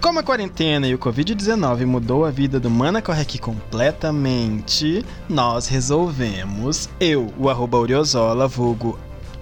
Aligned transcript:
Como 0.00 0.20
a 0.20 0.22
quarentena 0.22 0.86
e 0.86 0.94
o 0.94 0.98
Covid-19 0.98 1.86
mudou 1.86 2.24
a 2.24 2.30
vida 2.30 2.60
do 2.60 2.70
Mana 2.70 3.02
Corre 3.02 3.22
Aqui 3.22 3.38
completamente, 3.38 5.04
nós 5.28 5.66
resolvemos, 5.66 6.88
eu, 7.00 7.32
o 7.36 7.48
arroba 7.48 7.78
Uriozola, 7.78 8.46
vulgo 8.46 8.96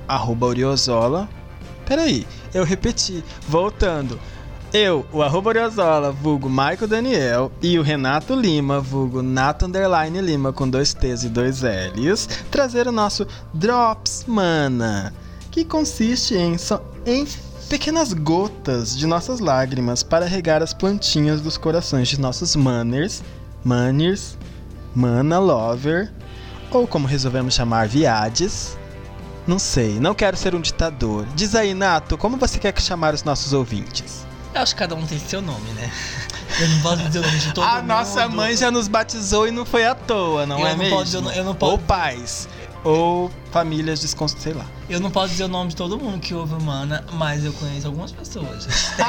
arroba 0.08 0.46
Uriozola. 0.46 1.28
Peraí, 1.84 2.26
eu 2.54 2.64
repeti, 2.64 3.22
voltando. 3.46 4.18
Eu, 4.72 5.04
o 5.12 5.22
arroba 5.22 5.50
Uriozola, 5.50 6.10
vulgo 6.10 6.48
Michael 6.48 6.88
Daniel, 6.88 7.52
e 7.60 7.78
o 7.78 7.82
Renato 7.82 8.34
Lima, 8.34 8.80
vulgo 8.80 9.20
Nato 9.20 9.66
Underline 9.66 10.20
Lima, 10.22 10.52
com 10.54 10.68
dois 10.68 10.94
T's 10.94 11.24
e 11.24 11.28
dois 11.28 11.62
L's, 11.62 12.28
trazer 12.50 12.86
o 12.86 12.92
nosso 12.92 13.26
Drops 13.52 14.24
Mana, 14.26 15.12
que 15.50 15.64
consiste 15.64 16.34
em, 16.34 16.56
so 16.56 16.80
em 17.04 17.26
pequenas 17.70 18.12
gotas 18.12 18.98
de 18.98 19.06
nossas 19.06 19.38
lágrimas 19.40 20.02
para 20.02 20.26
regar 20.26 20.60
as 20.62 20.74
plantinhas 20.74 21.40
dos 21.40 21.56
corações 21.56 22.08
de 22.08 22.20
nossos 22.20 22.56
manners, 22.56 23.22
manners, 23.64 24.36
mana 24.94 25.38
lover, 25.38 26.12
ou 26.70 26.84
como 26.86 27.06
resolvemos 27.06 27.54
chamar, 27.54 27.86
viades. 27.88 28.76
Não 29.46 29.58
sei, 29.58 29.98
não 30.00 30.14
quero 30.14 30.36
ser 30.36 30.54
um 30.54 30.60
ditador. 30.60 31.24
Diz 31.36 31.54
aí, 31.54 31.72
Nato, 31.72 32.18
como 32.18 32.36
você 32.36 32.58
quer 32.58 32.78
chamar 32.80 33.14
os 33.14 33.22
nossos 33.22 33.52
ouvintes? 33.52 34.26
Eu 34.52 34.62
acho 34.62 34.74
que 34.74 34.80
cada 34.80 34.96
um 34.96 35.06
tem 35.06 35.18
seu 35.18 35.40
nome, 35.40 35.70
né? 35.76 35.88
Eu 36.60 36.68
não 36.68 36.80
posso 36.80 36.96
dizer 37.04 37.20
o 37.20 37.22
nome 37.22 37.38
de 37.38 37.54
todo 37.54 37.64
A 37.64 37.76
mundo. 37.76 37.86
nossa 37.86 38.28
mãe 38.28 38.56
já 38.56 38.68
nos 38.70 38.88
batizou 38.88 39.46
e 39.46 39.52
não 39.52 39.64
foi 39.64 39.86
à 39.86 39.94
toa, 39.94 40.44
não 40.44 40.58
Eu 40.58 40.66
é 40.66 40.70
não 40.72 40.78
mesmo? 40.78 40.96
posso- 40.98 41.16
eu 41.16 41.22
não- 41.22 41.32
eu 41.32 41.44
não 41.44 41.54
posso- 41.54 41.72
Ou 41.72 41.78
pais, 41.78 42.48
ou 42.82 43.30
famílias 43.52 44.00
desconstruídas, 44.00 44.42
sei 44.42 44.52
lá. 44.54 44.66
Eu 44.90 44.98
não 44.98 45.08
posso 45.10 45.28
dizer 45.30 45.44
o 45.44 45.48
nome 45.48 45.70
de 45.70 45.76
todo 45.76 45.96
mundo 45.96 46.18
que 46.18 46.34
ouve 46.34 46.52
Humana, 46.54 47.04
mas 47.12 47.44
eu 47.44 47.52
conheço 47.52 47.86
algumas 47.86 48.10
pessoas. 48.10 48.66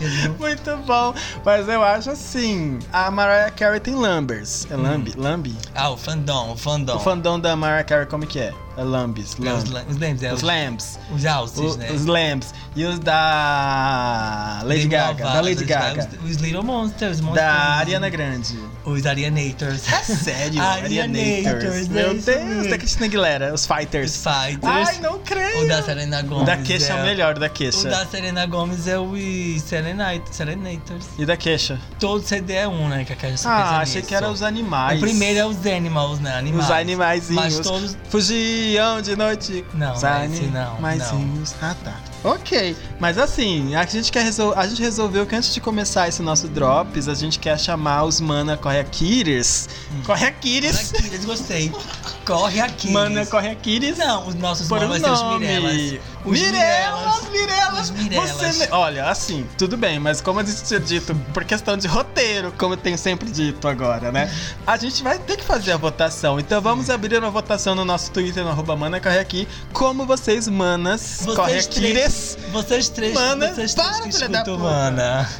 Entendeu? 0.00 0.34
Muito 0.38 0.76
bom, 0.86 1.12
mas 1.44 1.68
eu 1.68 1.82
acho 1.82 2.10
assim, 2.10 2.78
a 2.92 3.10
Mariah 3.10 3.50
Carey 3.50 3.80
tem 3.80 3.94
Lambers. 3.94 4.66
É 4.70 4.76
Lambi? 4.76 5.12
Lambi? 5.16 5.56
Ah, 5.74 5.90
o 5.90 5.96
fandom, 5.96 6.52
o 6.52 6.56
fandom. 6.56 6.96
O 6.96 7.00
fandom 7.00 7.38
da 7.40 7.54
Mariah 7.56 7.84
Carey 7.84 8.06
como 8.06 8.26
que 8.26 8.38
é? 8.38 8.54
É 8.76 8.82
Lambis, 8.84 9.36
É, 9.44 9.52
os, 9.52 9.64
Lamb. 9.64 9.72
la- 9.74 9.82
os 9.90 9.96
lembros, 9.98 10.22
é, 10.22 10.28
Os 10.32 10.38
os, 10.38 10.42
Lambs. 10.42 10.98
os 11.14 11.26
alces, 11.26 11.76
né? 11.76 11.90
Os 11.92 12.06
Lambs. 12.06 12.54
E 12.74 12.84
os 12.84 12.98
da 13.00 14.60
Lady 14.64 14.86
Gaga. 14.88 15.24
Da 15.24 15.40
Lady 15.40 15.54
os- 15.56 15.62
Gaga. 15.68 16.08
Os, 16.24 16.30
os 16.30 16.36
Little 16.36 16.62
Monsters, 16.62 17.18
Da 17.18 17.24
Monsters. 17.26 17.50
Ariana 17.52 18.08
Grande. 18.08 18.58
Os 18.84 19.04
Arianators. 19.04 19.82
É 19.92 20.02
sério? 20.04 20.62
Arianators, 20.62 21.46
Arianators. 21.46 21.86
é 21.86 21.88
Meu 21.90 22.12
isso 22.16 22.26
Deus, 22.26 22.66
da 22.68 22.78
Cristina 22.78 23.06
Aguilera. 23.06 23.52
Os 23.52 23.60
Os 23.60 23.66
Fighters. 23.80 24.16
Fighters. 24.16 24.88
Ai, 24.88 24.98
não 25.00 25.18
creio. 25.20 25.64
O 25.64 25.68
da 25.68 25.82
Selena 25.82 26.22
Gomez. 26.22 26.42
O 26.42 26.46
da 26.46 26.56
queixa 26.58 26.92
é 26.92 26.94
o 26.94 27.02
melhor, 27.04 27.36
o 27.36 27.40
da 27.40 27.46
O 27.46 27.50
queixa. 27.50 27.88
da 27.88 28.06
Selena 28.06 28.46
Gomes 28.46 28.86
é 28.86 28.98
o 28.98 29.12
Selenite, 29.58 30.34
Selenators. 30.34 31.06
E 31.18 31.24
da 31.24 31.36
queixa? 31.36 31.80
Todo 31.98 32.22
CD 32.24 32.54
é 32.54 32.68
um, 32.68 32.88
né? 32.88 33.04
Que 33.04 33.12
a 33.26 33.36
só 33.36 33.48
Ah, 33.48 33.78
achei 33.80 33.96
nisso. 33.96 34.08
que 34.08 34.14
eram 34.14 34.32
os 34.32 34.42
animais. 34.42 34.98
O 34.98 35.00
primeiro 35.00 35.38
é 35.38 35.46
os 35.46 35.56
Animals, 35.66 36.18
né? 36.20 36.34
Animais. 36.36 36.64
Os 36.64 36.70
animaizinhos. 36.70 37.56
Mas 37.56 37.60
todos. 37.60 37.96
Fugiam 38.08 39.00
de 39.00 39.16
noite. 39.16 39.64
Não, 39.74 39.92
Os 39.92 40.02
esse 40.02 40.42
não, 40.46 40.72
animaizinhos. 40.74 41.54
Ah, 41.62 41.74
tá. 41.82 41.94
Ok, 42.22 42.76
mas 42.98 43.16
assim, 43.16 43.74
a 43.74 43.86
gente 43.86 44.12
quer 44.12 44.22
resol... 44.22 44.52
a 44.54 44.66
gente 44.66 44.82
resolveu 44.82 45.24
que 45.24 45.34
antes 45.34 45.54
de 45.54 45.60
começar 45.60 46.06
esse 46.06 46.20
nosso 46.20 46.48
drops, 46.48 47.08
a 47.08 47.14
gente 47.14 47.38
quer 47.38 47.58
chamar 47.58 48.04
os 48.04 48.20
Mana 48.20 48.58
Correaquires. 48.58 49.70
Hum. 49.90 50.02
Correaquires. 50.04 50.92
Aquiles, 50.94 51.24
gostei. 51.24 51.72
Corre 52.24 52.60
aqui. 52.60 52.90
Mana 52.90 53.24
Correaquires. 53.26 53.98
Não, 53.98 54.28
os 54.28 54.34
nossos 54.34 54.68
Por 54.68 54.80
nomes 54.80 55.00
ser 55.00 55.10
os 55.10 55.20
nome. 55.22 55.46
Mirelas. 55.46 56.00
Os 56.24 56.38
Mirelas, 56.38 57.30
Mirelas. 57.30 57.90
Mirelas. 57.90 58.30
Você 58.30 58.68
Olha, 58.70 59.08
assim, 59.08 59.46
tudo 59.56 59.76
bem, 59.76 59.98
mas 59.98 60.20
como 60.20 60.40
eu 60.40 60.44
tinha 60.44 60.78
dito, 60.78 61.14
por 61.32 61.44
questão 61.44 61.76
de 61.76 61.86
roteiro, 61.88 62.52
como 62.58 62.74
eu 62.74 62.76
tenho 62.76 62.98
sempre 62.98 63.30
dito 63.30 63.66
agora, 63.66 64.12
né? 64.12 64.30
A 64.66 64.76
gente 64.76 65.02
vai 65.02 65.18
ter 65.18 65.38
que 65.38 65.44
fazer 65.44 65.72
a 65.72 65.76
votação. 65.76 66.38
Então 66.38 66.60
vamos 66.60 66.90
abrir 66.90 67.18
uma 67.18 67.30
votação 67.30 67.74
no 67.74 67.84
nosso 67.84 68.10
Twitter, 68.10 68.44
no 68.44 68.50
arroba 68.50 68.76
Mana 68.76 69.00
Corre 69.00 69.18
Aqui, 69.18 69.48
como 69.72 70.04
vocês, 70.04 70.46
manas, 70.46 71.20
Vocês 71.22 71.36
correquires. 71.36 72.38
Vocês 72.52 72.88
três, 72.88 73.14
Mana, 73.14 73.54
vocês 73.54 73.74
para, 73.74 73.84
três 73.84 74.00
que 74.06 74.12
filha 74.12 74.28
da 74.28 74.38
escutam, 74.40 74.58
mana. 74.58 75.30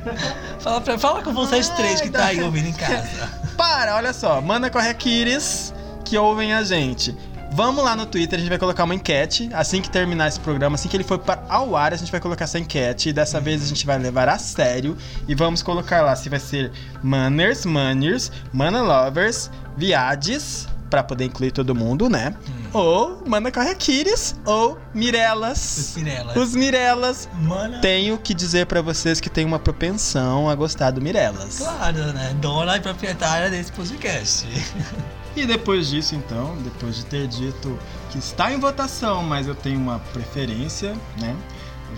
fala, 0.60 0.80
pra, 0.80 0.98
fala 0.98 1.22
com 1.22 1.32
vocês 1.32 1.68
três 1.70 2.00
que 2.00 2.06
Ai, 2.08 2.12
tá 2.12 2.24
aí 2.26 2.42
ouvindo 2.42 2.68
em 2.68 2.72
casa. 2.72 3.30
Para, 3.56 3.96
olha 3.96 4.12
só, 4.12 4.40
Mana 4.40 4.70
Correquires 4.70 5.73
que 6.04 6.16
ouvem 6.18 6.52
a 6.52 6.62
gente. 6.62 7.16
Vamos 7.52 7.84
lá 7.84 7.94
no 7.94 8.04
Twitter, 8.04 8.36
a 8.36 8.40
gente 8.40 8.48
vai 8.48 8.58
colocar 8.58 8.82
uma 8.82 8.96
enquete. 8.96 9.48
Assim 9.52 9.80
que 9.80 9.88
terminar 9.88 10.26
esse 10.26 10.40
programa, 10.40 10.74
assim 10.74 10.88
que 10.88 10.96
ele 10.96 11.04
for 11.04 11.18
para 11.18 11.44
ao 11.48 11.76
ar, 11.76 11.92
a 11.92 11.96
gente 11.96 12.10
vai 12.10 12.20
colocar 12.20 12.44
essa 12.44 12.58
enquete. 12.58 13.10
E 13.10 13.12
dessa 13.12 13.40
vez 13.40 13.62
a 13.62 13.66
gente 13.66 13.86
vai 13.86 13.96
levar 13.96 14.28
a 14.28 14.38
sério. 14.38 14.96
E 15.28 15.34
vamos 15.36 15.62
colocar 15.62 16.02
lá 16.02 16.16
se 16.16 16.28
vai 16.28 16.40
ser 16.40 16.72
Manners, 17.02 17.64
Manners, 17.64 18.32
Mana 18.52 18.82
Lovers, 18.82 19.52
Viades, 19.76 20.66
pra 20.90 21.04
poder 21.04 21.26
incluir 21.26 21.52
todo 21.52 21.76
mundo, 21.76 22.08
né? 22.08 22.34
Ou 22.72 23.22
Mana 23.24 23.52
Correquires, 23.52 24.34
ou 24.44 24.72
Os 24.72 24.78
Mirelas. 24.92 25.94
Mirelas. 25.96 26.36
Os 26.36 26.54
Mirelas. 26.56 27.28
Mana. 27.34 27.78
Tenho 27.78 28.18
que 28.18 28.34
dizer 28.34 28.66
pra 28.66 28.82
vocês 28.82 29.20
que 29.20 29.30
tem 29.30 29.44
uma 29.44 29.60
propensão 29.60 30.50
a 30.50 30.56
gostar 30.56 30.90
do 30.90 31.00
Mirelas. 31.00 31.58
Claro, 31.58 32.12
né? 32.12 32.34
Dona 32.40 32.76
e 32.76 32.80
proprietária 32.80 33.48
desse 33.48 33.70
podcast. 33.70 34.44
E 35.36 35.46
depois 35.46 35.88
disso, 35.88 36.14
então, 36.14 36.56
depois 36.62 36.96
de 36.96 37.04
ter 37.06 37.26
dito 37.26 37.76
que 38.10 38.18
está 38.18 38.52
em 38.52 38.58
votação, 38.58 39.22
mas 39.22 39.46
eu 39.46 39.54
tenho 39.54 39.78
uma 39.80 39.98
preferência, 39.98 40.94
né? 41.20 41.36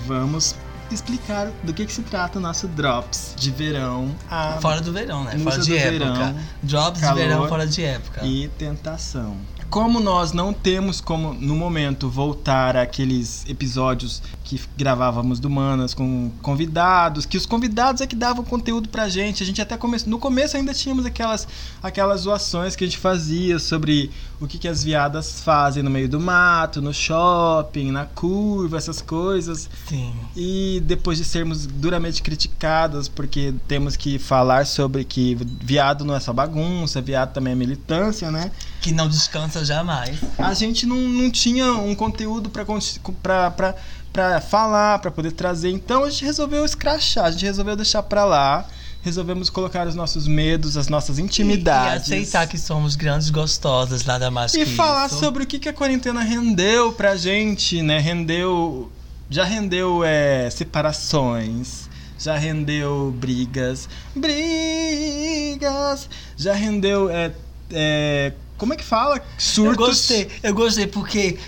Vamos 0.07 0.55
explicar 0.91 1.51
do 1.63 1.75
que, 1.75 1.85
que 1.85 1.93
se 1.93 2.03
trata 2.03 2.39
o 2.39 2.43
nosso 2.43 2.69
Drops 2.69 3.35
de 3.37 3.51
verão 3.51 4.15
a 4.31 4.59
Fora 4.61 4.81
do 4.81 4.93
verão, 4.93 5.25
né? 5.25 5.37
Fora 5.39 5.59
de 5.59 5.77
época. 5.77 6.15
verão, 6.15 6.39
Drops 6.63 7.01
calor 7.01 7.17
de 7.17 7.23
verão 7.29 7.49
fora 7.49 7.67
de 7.67 7.83
época. 7.83 8.25
e 8.25 8.49
tentação. 8.57 9.37
Como 9.69 9.99
nós 9.99 10.33
não 10.33 10.53
temos 10.53 11.01
como, 11.01 11.35
no 11.35 11.57
momento, 11.57 12.09
voltar 12.09 12.77
àqueles 12.77 13.45
episódios 13.49 14.23
que 14.47 14.61
gravávamos 14.77 15.41
do 15.41 15.51
Manas 15.51 15.93
com 15.93 16.31
convidados, 16.41 17.27
que 17.27 17.37
os 17.37 17.45
convidados 17.45 18.01
é 18.01 18.07
que 18.07 18.15
davam 18.15 18.45
conteúdo 18.45 18.89
pra 18.89 19.09
gente. 19.09 19.43
A 19.43 19.47
gente 19.47 19.61
até 19.61 19.77
começou. 19.77 20.09
No 20.09 20.21
começo 20.21 20.57
ainda 20.57 20.73
tínhamos 20.73 21.05
aquelas, 21.05 21.49
aquelas 21.83 22.21
zoações 22.21 22.77
que 22.77 22.85
a 22.85 22.87
gente 22.87 22.97
fazia 22.99 23.59
sobre 23.59 24.09
o 24.41 24.47
que, 24.47 24.57
que 24.57 24.69
as 24.69 24.85
viadas 24.85 25.41
fazem 25.41 25.83
no 25.83 25.91
meio 25.91 26.09
do 26.09 26.21
mato, 26.21 26.81
no 26.81 26.95
shopping, 26.95 27.91
na 27.91 28.05
curva, 28.07 28.77
essas 28.77 29.03
coisas. 29.03 29.69
Sim. 29.89 30.15
E 30.37 30.81
depois 30.87 31.19
de 31.19 31.25
sermos 31.25 31.67
duramente 31.67 32.23
criticados, 32.23 33.09
porque 33.09 33.53
temos 33.67 33.97
que 33.97 34.17
falar 34.17 34.65
sobre 34.65 35.05
que 35.05 35.37
viado 35.61 36.05
não 36.05 36.15
é 36.15 36.21
só 36.21 36.33
bagunça, 36.33 37.03
viado 37.03 37.33
também 37.33 37.53
é 37.53 37.57
militância, 37.57 38.31
né? 38.31 38.53
Que 38.81 38.93
não 38.93 39.09
descansa 39.09 39.65
jamais. 39.65 40.19
A 40.39 40.55
gente 40.55 40.87
não, 40.87 40.97
não 40.97 41.31
tinha 41.33 41.73
um 41.73 41.97
conteúdo 41.97 42.49
pra, 42.49 42.65
conti- 42.65 43.01
pra, 43.21 43.51
pra, 43.51 43.75
pra 44.17 44.41
falar, 44.41 44.99
pra 45.01 45.11
poder 45.11 45.33
trazer. 45.33 45.69
Então 45.71 46.03
a 46.05 46.09
gente 46.09 46.25
resolveu 46.25 46.65
escrachar, 46.65 47.27
a 47.27 47.31
gente 47.31 47.45
resolveu 47.45 47.77
deixar 47.77 48.03
pra 48.03 48.25
lá. 48.25 48.67
Resolvemos 49.03 49.51
colocar 49.51 49.87
os 49.87 49.95
nossos 49.95 50.27
medos, 50.27 50.75
as 50.77 50.89
nossas 50.89 51.19
intimidades. 51.19 52.09
E, 52.09 52.13
e 52.13 52.15
aceitar 52.15 52.47
que 52.49 52.59
somos 52.59 52.97
grandes 52.97 53.29
gostosas, 53.31 54.05
nada 54.05 54.31
mais 54.33 54.53
E 54.55 54.65
que 54.65 54.67
falar 54.75 55.07
isso. 55.07 55.19
sobre 55.21 55.45
o 55.45 55.47
que, 55.47 55.59
que 55.61 55.69
a 55.69 55.73
quarentena 55.73 56.23
rendeu 56.23 56.93
pra 56.93 57.15
gente, 57.15 57.83
né? 57.83 57.99
Rendeu. 57.99 58.91
Já 59.29 59.45
rendeu 59.45 60.03
é, 60.03 60.49
separações. 60.51 61.89
Já 62.19 62.37
rendeu 62.37 63.15
brigas. 63.17 63.87
Brigas! 64.15 66.09
Já 66.37 66.55
rendeu. 66.55 67.11
É, 67.11 67.33
é, 67.71 68.33
como 68.57 68.73
é 68.73 68.77
que 68.77 68.85
fala? 68.85 69.21
Surtos. 69.39 69.79
Eu 69.79 69.87
gostei, 69.87 70.29
eu 70.43 70.55
gostei 70.55 70.87
porque 70.87 71.39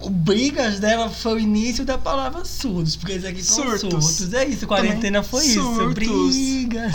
o 0.00 0.10
brigas 0.10 0.78
dela 0.78 1.08
foi 1.10 1.34
o 1.34 1.38
início 1.38 1.84
da 1.84 1.98
palavra 1.98 2.44
surdos, 2.44 2.96
porque 2.96 3.14
isso 3.14 3.26
aqui 3.26 3.42
são 3.42 3.64
Surtos. 3.64 4.04
surtos. 4.16 4.32
É 4.34 4.44
isso, 4.46 4.66
quarentena 4.66 5.22
Também 5.22 5.30
foi 5.30 5.44
isso. 5.46 5.62
surtos. 5.62 5.94
Brigas. 5.94 6.94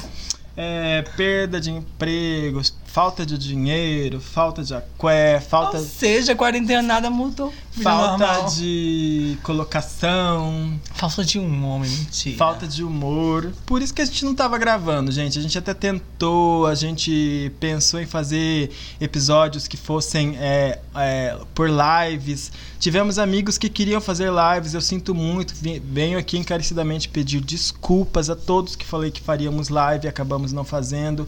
É, 0.55 1.01
perda 1.17 1.59
de 1.59 1.71
empregos, 1.71 2.73
falta 2.93 3.25
de 3.25 3.39
dinheiro, 3.39 4.21
falta 4.21 4.63
de 4.63 4.71
aqué, 4.71 5.39
falta, 5.39 5.79
Ou 5.79 5.83
seja, 5.83 6.35
quarentena 6.35 6.83
nada 6.83 7.09
mudou. 7.09 7.51
Falta 7.81 8.27
normal. 8.27 8.51
de 8.51 9.35
colocação. 9.41 10.79
Falta 10.93 11.25
de 11.25 11.39
um 11.39 11.65
homem, 11.65 11.89
mentira. 11.89 12.37
Falta 12.37 12.67
de 12.67 12.83
humor. 12.83 13.51
Por 13.65 13.81
isso 13.81 13.91
que 13.91 14.03
a 14.03 14.05
gente 14.05 14.23
não 14.23 14.35
tava 14.35 14.59
gravando, 14.59 15.11
gente. 15.11 15.39
A 15.39 15.41
gente 15.41 15.57
até 15.57 15.73
tentou, 15.73 16.67
a 16.67 16.75
gente 16.75 17.51
pensou 17.59 17.99
em 17.99 18.05
fazer 18.05 18.69
episódios 19.01 19.67
que 19.67 19.75
fossem 19.75 20.37
é, 20.37 20.79
é, 20.95 21.35
por 21.55 21.67
lives. 21.67 22.51
Tivemos 22.79 23.17
amigos 23.17 23.57
que 23.57 23.69
queriam 23.69 23.99
fazer 23.99 24.29
lives, 24.31 24.75
eu 24.75 24.81
sinto 24.81 25.15
muito. 25.15 25.55
Venho 25.83 26.19
aqui 26.19 26.37
encarecidamente 26.37 27.09
pedir 27.09 27.41
desculpas 27.41 28.29
a 28.29 28.35
todos 28.35 28.75
que 28.75 28.85
falei 28.85 29.09
que 29.09 29.19
faríamos 29.19 29.69
live 29.69 30.05
e 30.05 30.07
acabamos 30.07 30.53
não 30.53 30.63
fazendo. 30.63 31.27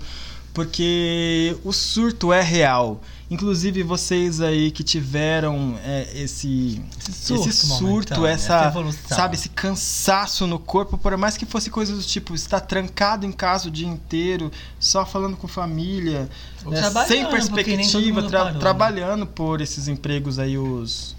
Porque 0.55 1.55
o 1.63 1.71
surto 1.73 2.31
é 2.33 2.41
real. 2.41 3.01
Inclusive 3.29 3.81
vocês 3.83 4.39
aí 4.39 4.69
que 4.71 4.83
tiveram 4.83 5.77
é, 5.83 6.07
esse, 6.13 6.81
surto 7.11 7.49
esse 7.49 7.67
surto, 7.67 8.25
essa, 8.25 8.53
essa 8.67 9.15
sabe, 9.15 9.35
esse 9.35 9.49
cansaço 9.49 10.45
no 10.47 10.59
corpo, 10.59 10.95
por 10.97 11.17
mais 11.17 11.35
que 11.35 11.45
fosse 11.45 11.69
coisa 11.71 11.93
do 11.95 12.01
tipo 12.03 12.33
estar 12.35 12.59
trancado 12.61 13.25
em 13.25 13.31
casa 13.31 13.67
o 13.67 13.71
dia 13.71 13.87
inteiro, 13.87 14.51
só 14.79 15.05
falando 15.05 15.35
com 15.35 15.47
família, 15.47 16.29
né, 16.65 16.81
sem 17.07 17.25
perspectiva, 17.31 18.21
tra- 18.23 18.51
né? 18.53 18.59
trabalhando 18.59 19.25
por 19.25 19.59
esses 19.59 19.87
empregos 19.87 20.39
aí 20.39 20.57
os 20.57 21.15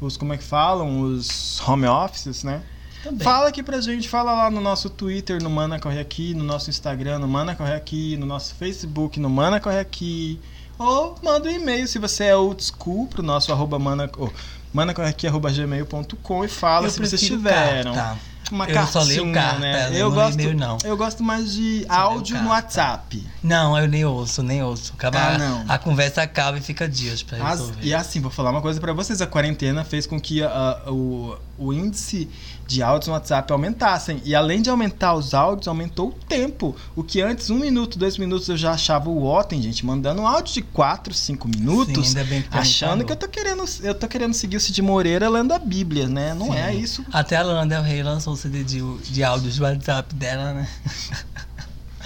os 0.00 0.16
como 0.16 0.32
é 0.32 0.36
que 0.38 0.44
falam, 0.44 1.00
os 1.02 1.60
home 1.66 1.86
offices, 1.86 2.42
né? 2.44 2.62
Também. 3.02 3.24
Fala 3.24 3.48
aqui 3.48 3.62
pra 3.62 3.80
gente, 3.80 4.08
fala 4.08 4.32
lá 4.32 4.50
no 4.50 4.60
nosso 4.60 4.90
Twitter, 4.90 5.42
no 5.42 5.48
Mana 5.50 5.78
Corre 5.80 5.98
Aqui, 5.98 6.34
no 6.34 6.44
nosso 6.44 6.68
Instagram, 6.70 7.18
no 7.18 7.26
Mana 7.28 7.54
Corre 7.54 7.72
Aqui, 7.74 8.16
no 8.16 8.26
nosso 8.26 8.54
Facebook, 8.54 9.18
no 9.18 9.30
Mana 9.30 9.58
Corre 9.60 9.78
Aqui. 9.78 10.38
Ou 10.78 11.14
manda 11.22 11.48
um 11.48 11.52
e-mail 11.52 11.86
se 11.88 11.98
você 11.98 12.24
é 12.24 12.36
old 12.36 12.62
school 12.62 13.06
pro 13.06 13.22
nosso 13.22 13.52
arroba 13.52 13.78
mana, 13.78 14.10
oh, 14.18 14.28
manacorreaqui.gmail.com 14.72 16.44
e 16.44 16.48
fala 16.48 16.86
Eu 16.86 16.90
se 16.90 17.00
vocês 17.00 17.20
tiveram. 17.20 17.94
carta. 17.94 18.18
Uma 18.50 18.64
Eu 18.68 18.74
cartinha, 18.74 18.92
só 19.04 19.08
leio 19.08 19.32
carta, 19.32 19.58
né? 19.60 19.90
eu 19.94 20.10
gosto, 20.10 20.36
leio 20.36 20.56
não. 20.56 20.76
eu 20.82 20.96
gosto 20.96 21.22
mais 21.22 21.52
de 21.52 21.84
Só 21.86 21.92
áudio 21.92 22.42
no. 22.42 22.48
WhatsApp. 22.48 23.24
Não, 23.44 23.78
eu 23.78 23.86
nem 23.86 24.04
ouço, 24.04 24.42
nem 24.42 24.60
ouço. 24.60 24.92
Acaba, 24.98 25.20
Ah, 25.20 25.38
não. 25.38 25.64
A 25.68 25.78
conversa 25.78 26.20
acaba 26.22 26.58
e 26.58 26.60
fica 26.60 26.88
dias 26.88 27.22
pra 27.22 27.38
As- 27.38 27.60
resolver. 27.60 27.78
e 27.86 27.94
assim, 27.94 28.20
vou 28.20 28.28
falar 28.30 28.50
uma 28.50 28.60
coisa 28.60 28.80
pra 28.80 28.92
vocês: 28.92 29.22
a 29.22 29.26
quarentena 29.26 29.84
fez 29.84 30.04
com 30.04 30.18
que 30.20 30.42
a- 30.42 30.48
a- 30.84 30.90
o, 30.90 31.38
o 31.56 31.72
índice 31.72 32.28
de 32.70 32.84
áudios 32.84 33.08
no 33.08 33.14
WhatsApp 33.14 33.52
aumentassem. 33.52 34.22
E 34.24 34.32
além 34.32 34.62
de 34.62 34.70
aumentar 34.70 35.14
os 35.14 35.34
áudios, 35.34 35.66
aumentou 35.66 36.10
o 36.10 36.12
tempo. 36.12 36.76
O 36.94 37.02
que 37.02 37.20
antes, 37.20 37.50
um 37.50 37.58
minuto, 37.58 37.98
dois 37.98 38.16
minutos, 38.16 38.48
eu 38.48 38.56
já 38.56 38.70
achava 38.70 39.10
o 39.10 39.24
ó. 39.24 39.42
Tem 39.42 39.60
gente 39.60 39.84
mandando 39.84 40.22
um 40.22 40.26
áudio 40.26 40.54
de 40.54 40.62
quatro, 40.62 41.12
cinco 41.12 41.48
minutos. 41.48 42.08
Sim, 42.08 42.18
ainda 42.18 42.30
bem 42.30 42.42
que 42.42 42.48
tem 42.48 42.60
Achando 42.60 43.04
que 43.04 43.10
eu 43.10 43.16
tô 43.16 43.26
querendo, 43.28 43.64
eu 43.82 43.94
tô 43.94 44.06
querendo 44.06 44.34
seguir 44.34 44.56
o 44.56 44.60
Cid 44.60 44.80
Moreira 44.82 45.28
lendo 45.28 45.52
a 45.52 45.58
Bíblia, 45.58 46.08
né? 46.08 46.32
Não 46.32 46.52
Sim. 46.52 46.58
é 46.58 46.74
isso. 46.74 47.04
Até 47.12 47.36
a 47.36 47.42
Lana 47.42 47.66
Del 47.66 47.82
Rey 47.82 48.02
lançou 48.04 48.34
o 48.34 48.36
CD 48.36 48.62
de, 48.62 48.80
de 48.98 49.24
áudios 49.24 49.56
do 49.56 49.64
WhatsApp 49.64 50.14
dela, 50.14 50.52
né? 50.52 50.68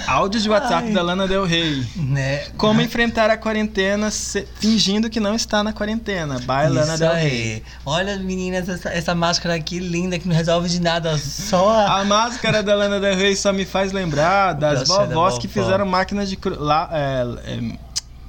Áudios 0.06 0.43
de 0.43 0.50
WhatsApp 0.50 0.88
Ai. 0.88 0.93
da 0.93 1.02
Lana 1.02 1.26
Del 1.29 1.44
Rey. 1.46 1.87
né? 1.96 2.46
Como 2.56 2.81
enfrentar 2.81 3.31
a 3.31 3.37
quarentena 3.37 4.11
se- 4.11 4.46
fingindo 4.58 5.08
que 5.08 5.20
não 5.20 5.35
está 5.35 5.62
na 5.62 5.73
quarentena. 5.73 6.38
By 6.41 6.69
Lana 6.69 6.82
Isso 6.94 6.99
Del 6.99 7.12
Rey. 7.14 7.62
Olha, 7.87 8.17
meninas, 8.19 8.69
essa, 8.69 8.88
essa 8.91 9.14
máscara 9.14 9.55
aqui 9.55 9.79
linda 9.79 10.19
que 10.19 10.26
não 10.29 10.35
resolve 10.35 10.69
de 10.69 10.81
nada, 10.81 11.17
só 11.17 11.70
a... 11.70 12.00
A 12.00 12.05
máscara 12.05 12.62
da 12.62 12.75
Lana 12.75 12.99
Del 12.99 13.17
Rey 13.17 13.37
só 13.37 13.52
me 13.52 13.64
faz 13.64 13.93
lembrar 13.93 14.55
das 14.55 14.88
vovós 14.88 15.38
que 15.38 15.46
fizeram 15.49 15.87
máquinas 15.87 16.29
de 16.29 16.37
cro... 16.37 16.61
lá, 16.61 16.88
é, 16.93 17.25
é, 17.55 17.79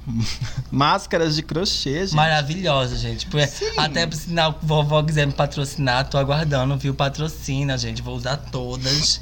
máscaras 0.70 1.34
de 1.34 1.42
crochê, 1.42 2.00
gente. 2.06 2.14
Maravilhosa, 2.14 2.96
gente. 2.96 3.26
Porque 3.26 3.46
Sim. 3.46 3.72
até 3.76 4.08
se 4.12 4.38
a 4.38 4.50
vovó 4.62 5.02
quiser 5.02 5.26
me 5.26 5.32
patrocinar, 5.32 6.08
tô 6.08 6.16
aguardando, 6.18 6.76
viu? 6.76 6.94
Patrocina, 6.94 7.76
gente. 7.76 8.02
Vou 8.02 8.14
usar 8.16 8.36
todas. 8.36 9.20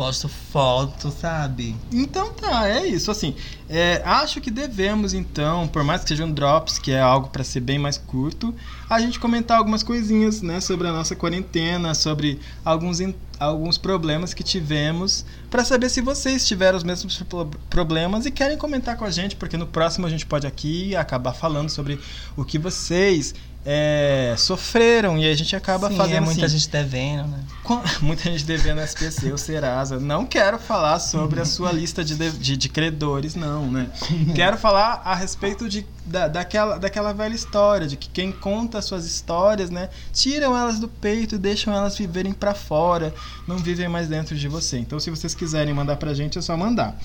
Posto 0.00 0.30
foto, 0.30 1.10
sabe? 1.10 1.76
Então 1.92 2.32
tá, 2.32 2.66
é 2.66 2.86
isso. 2.86 3.10
Assim, 3.10 3.36
é, 3.72 4.02
acho 4.04 4.40
que 4.40 4.50
devemos 4.50 5.14
então, 5.14 5.68
por 5.68 5.84
mais 5.84 6.02
que 6.02 6.08
sejam 6.08 6.30
drops, 6.30 6.78
que 6.78 6.90
é 6.90 7.00
algo 7.00 7.28
para 7.28 7.44
ser 7.44 7.60
bem 7.60 7.78
mais 7.78 7.96
curto, 7.96 8.52
a 8.88 9.00
gente 9.00 9.20
comentar 9.20 9.56
algumas 9.58 9.82
coisinhas, 9.84 10.42
né, 10.42 10.60
sobre 10.60 10.88
a 10.88 10.92
nossa 10.92 11.14
quarentena, 11.14 11.94
sobre 11.94 12.40
alguns 12.64 12.98
alguns 13.38 13.78
problemas 13.78 14.34
que 14.34 14.42
tivemos, 14.42 15.24
para 15.50 15.64
saber 15.64 15.88
se 15.88 16.02
vocês 16.02 16.46
tiveram 16.46 16.76
os 16.76 16.84
mesmos 16.84 17.16
pro- 17.22 17.46
problemas 17.70 18.26
e 18.26 18.30
querem 18.30 18.58
comentar 18.58 18.98
com 18.98 19.04
a 19.06 19.10
gente, 19.10 19.34
porque 19.34 19.56
no 19.56 19.66
próximo 19.66 20.06
a 20.06 20.10
gente 20.10 20.26
pode 20.26 20.46
aqui 20.46 20.94
acabar 20.94 21.32
falando 21.32 21.70
sobre 21.70 21.98
o 22.36 22.44
que 22.44 22.58
vocês 22.58 23.34
é, 23.64 24.34
sofreram 24.38 25.18
e 25.18 25.26
a 25.30 25.34
gente 25.34 25.54
acaba 25.56 25.88
Sim, 25.88 25.96
fazendo 25.96 26.16
é 26.16 26.20
muita 26.20 26.46
assim, 26.46 26.58
gente 26.58 26.70
devendo, 26.70 27.28
né? 27.28 27.40
Muita 28.02 28.24
gente 28.24 28.44
devendo 28.44 28.80
SPC, 28.80 29.32
o 29.32 29.38
Serasa. 29.38 30.00
Não 30.00 30.26
quero 30.26 30.58
falar 30.58 30.98
sobre 30.98 31.40
a 31.40 31.44
sua 31.44 31.70
lista 31.72 32.02
de, 32.04 32.14
de- 32.16 32.56
de 32.56 32.68
credores, 32.68 33.34
não, 33.34 33.59
né? 33.66 33.88
Quero 34.34 34.56
falar 34.56 35.02
a 35.04 35.14
respeito 35.14 35.68
de, 35.68 35.86
da, 36.06 36.28
daquela, 36.28 36.78
daquela 36.78 37.12
velha 37.12 37.34
história, 37.34 37.86
de 37.86 37.96
que 37.96 38.08
quem 38.08 38.32
conta 38.32 38.80
suas 38.82 39.04
histórias, 39.06 39.70
né? 39.70 39.88
Tiram 40.12 40.56
elas 40.56 40.78
do 40.78 40.88
peito 40.88 41.34
e 41.34 41.38
deixam 41.38 41.74
elas 41.74 41.96
viverem 41.96 42.32
pra 42.32 42.54
fora, 42.54 43.14
não 43.46 43.56
vivem 43.58 43.88
mais 43.88 44.08
dentro 44.08 44.36
de 44.36 44.48
você. 44.48 44.78
Então, 44.78 45.00
se 45.00 45.10
vocês 45.10 45.34
quiserem 45.34 45.74
mandar 45.74 45.96
pra 45.96 46.14
gente, 46.14 46.38
é 46.38 46.42
só 46.42 46.56
mandar. 46.56 46.96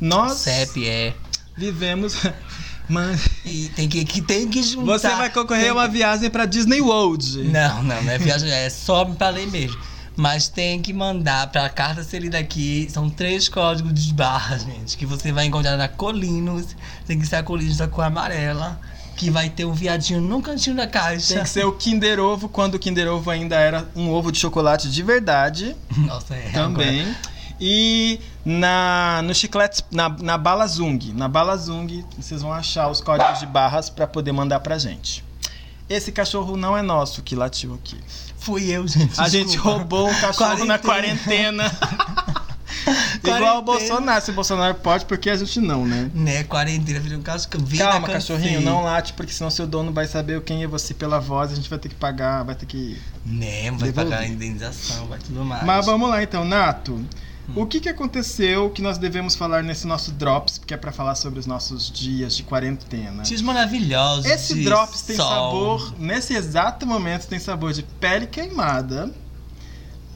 Nós 0.00 0.32
CEP 0.38 0.88
é. 0.88 1.14
vivemos. 1.56 2.14
Mano, 2.88 3.18
E 3.46 3.70
tem 3.70 3.88
que, 3.88 4.04
que, 4.04 4.20
tem 4.20 4.46
que 4.46 4.62
juntar. 4.62 4.98
você 4.98 5.08
vai 5.08 5.30
concorrer 5.30 5.62
tem 5.62 5.70
a 5.70 5.74
uma 5.74 5.88
viagem 5.88 6.28
pra 6.28 6.44
Disney 6.44 6.82
World. 6.82 7.44
Não, 7.44 7.82
não, 7.82 8.02
não 8.02 8.12
é 8.12 8.18
viagem, 8.18 8.50
é 8.50 8.68
só 8.68 9.06
pra 9.06 9.30
ler 9.30 9.46
mesmo. 9.46 9.80
Mas 10.16 10.48
tem 10.48 10.80
que 10.80 10.92
mandar 10.92 11.48
pra 11.50 11.68
carta 11.68 12.02
ser 12.04 12.20
lida 12.20 12.38
aqui. 12.38 12.86
São 12.90 13.10
três 13.10 13.48
códigos 13.48 13.92
de 13.92 14.14
barra, 14.14 14.58
gente. 14.58 14.96
Que 14.96 15.04
você 15.04 15.32
vai 15.32 15.46
encontrar 15.46 15.76
na 15.76 15.88
Colinos. 15.88 16.76
Tem 17.06 17.18
que 17.18 17.26
ser 17.26 17.36
a 17.36 17.42
Colinos 17.42 17.76
da 17.76 17.88
cor 17.88 18.04
amarela. 18.04 18.80
Que 19.16 19.30
vai 19.30 19.48
ter 19.48 19.64
um 19.64 19.72
viadinho 19.72 20.20
no 20.20 20.40
cantinho 20.40 20.76
da 20.76 20.86
caixa. 20.86 21.34
Tem 21.34 21.42
que 21.42 21.48
ser 21.48 21.64
o 21.64 21.72
Kinder 21.72 22.18
Ovo, 22.20 22.48
quando 22.48 22.74
o 22.74 22.78
Kinder 22.78 23.08
Ovo 23.08 23.30
ainda 23.30 23.56
era 23.56 23.88
um 23.94 24.10
ovo 24.10 24.30
de 24.30 24.38
chocolate 24.38 24.90
de 24.90 25.02
verdade. 25.02 25.74
Nossa, 25.96 26.34
é. 26.34 26.50
também. 26.50 27.14
E 27.60 28.20
na, 28.44 29.22
no 29.22 29.34
chiclete, 29.34 29.82
na, 29.90 30.08
na 30.08 30.36
bala 30.36 30.66
Zung. 30.66 31.12
Na 31.12 31.28
bala 31.28 31.56
Zung, 31.56 32.04
vocês 32.18 32.42
vão 32.42 32.52
achar 32.52 32.88
os 32.88 33.00
códigos 33.00 33.38
de 33.40 33.46
barras 33.46 33.88
para 33.88 34.06
poder 34.06 34.32
mandar 34.32 34.60
pra 34.60 34.78
gente. 34.78 35.24
Esse 35.88 36.10
cachorro 36.10 36.56
não 36.56 36.76
é 36.76 36.82
nosso 36.82 37.22
que 37.22 37.36
latiu 37.36 37.74
aqui. 37.74 37.98
Fui 38.44 38.70
eu, 38.70 38.86
gente. 38.86 39.18
A 39.20 39.28
gente 39.28 39.48
desculpa. 39.52 39.78
roubou 39.78 40.08
um 40.08 40.14
cachorro 40.20 40.64
na 40.64 40.78
quarentena. 40.78 41.64
Igual 43.24 43.58
o 43.58 43.62
Bolsonaro. 43.62 44.22
Se 44.22 44.30
o 44.30 44.34
Bolsonaro 44.34 44.74
pode, 44.74 45.06
porque 45.06 45.30
a 45.30 45.36
gente 45.36 45.58
não, 45.60 45.86
né? 45.86 46.10
Né, 46.14 46.44
quarentena, 46.44 47.00
virou 47.00 47.18
um 47.18 47.22
cachorro. 47.22 47.64
Vida 47.64 47.84
Calma, 47.84 48.06
cansei. 48.06 48.36
cachorrinho, 48.36 48.60
não 48.60 48.82
late, 48.82 49.14
porque 49.14 49.32
senão 49.32 49.50
seu 49.50 49.66
dono 49.66 49.92
vai 49.92 50.06
saber 50.06 50.42
quem 50.42 50.62
é 50.62 50.66
você 50.66 50.92
pela 50.92 51.18
voz, 51.18 51.50
a 51.52 51.54
gente 51.54 51.70
vai 51.70 51.78
ter 51.78 51.88
que 51.88 51.94
pagar, 51.94 52.42
vai 52.42 52.54
ter 52.54 52.66
que. 52.66 53.00
Né, 53.24 53.70
vai 53.70 53.90
Devolver. 53.90 53.94
pagar 53.94 54.18
a 54.20 54.26
indenização, 54.26 55.06
vai 55.06 55.18
tudo 55.18 55.42
mais. 55.44 55.64
Mas 55.64 55.86
vamos 55.86 56.08
lá 56.10 56.22
então, 56.22 56.44
Nato. 56.44 57.02
O 57.54 57.66
que, 57.66 57.80
que 57.80 57.88
aconteceu 57.88 58.70
que 58.70 58.80
nós 58.80 58.96
devemos 58.96 59.34
falar 59.34 59.62
nesse 59.62 59.86
nosso 59.86 60.12
Drops, 60.12 60.58
que 60.58 60.72
é 60.72 60.76
pra 60.76 60.92
falar 60.92 61.14
sobre 61.14 61.38
os 61.38 61.46
nossos 61.46 61.90
dias 61.90 62.36
de 62.36 62.42
quarentena? 62.42 63.22
Dias 63.22 63.42
maravilhosos. 63.42 64.24
Esse 64.24 64.64
Drops 64.64 65.02
tem 65.02 65.16
sol. 65.16 65.28
sabor, 65.28 65.94
nesse 65.98 66.34
exato 66.34 66.86
momento, 66.86 67.26
tem 67.26 67.38
sabor 67.38 67.72
de 67.72 67.82
pele 67.82 68.26
queimada, 68.26 69.12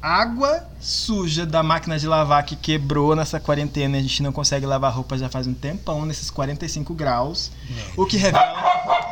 água 0.00 0.66
suja 0.80 1.44
da 1.44 1.62
máquina 1.62 1.98
de 1.98 2.06
lavar 2.06 2.44
que 2.44 2.56
quebrou 2.56 3.16
nessa 3.16 3.40
quarentena 3.40 3.96
e 3.96 4.00
a 4.00 4.02
gente 4.02 4.22
não 4.22 4.32
consegue 4.32 4.64
lavar 4.64 4.92
roupa 4.92 5.18
já 5.18 5.28
faz 5.28 5.46
um 5.46 5.54
tempão, 5.54 6.06
nesses 6.06 6.30
45 6.30 6.94
graus. 6.94 7.50
Né. 7.68 7.82
O 7.96 8.06
que 8.06 8.16
revela. 8.16 8.67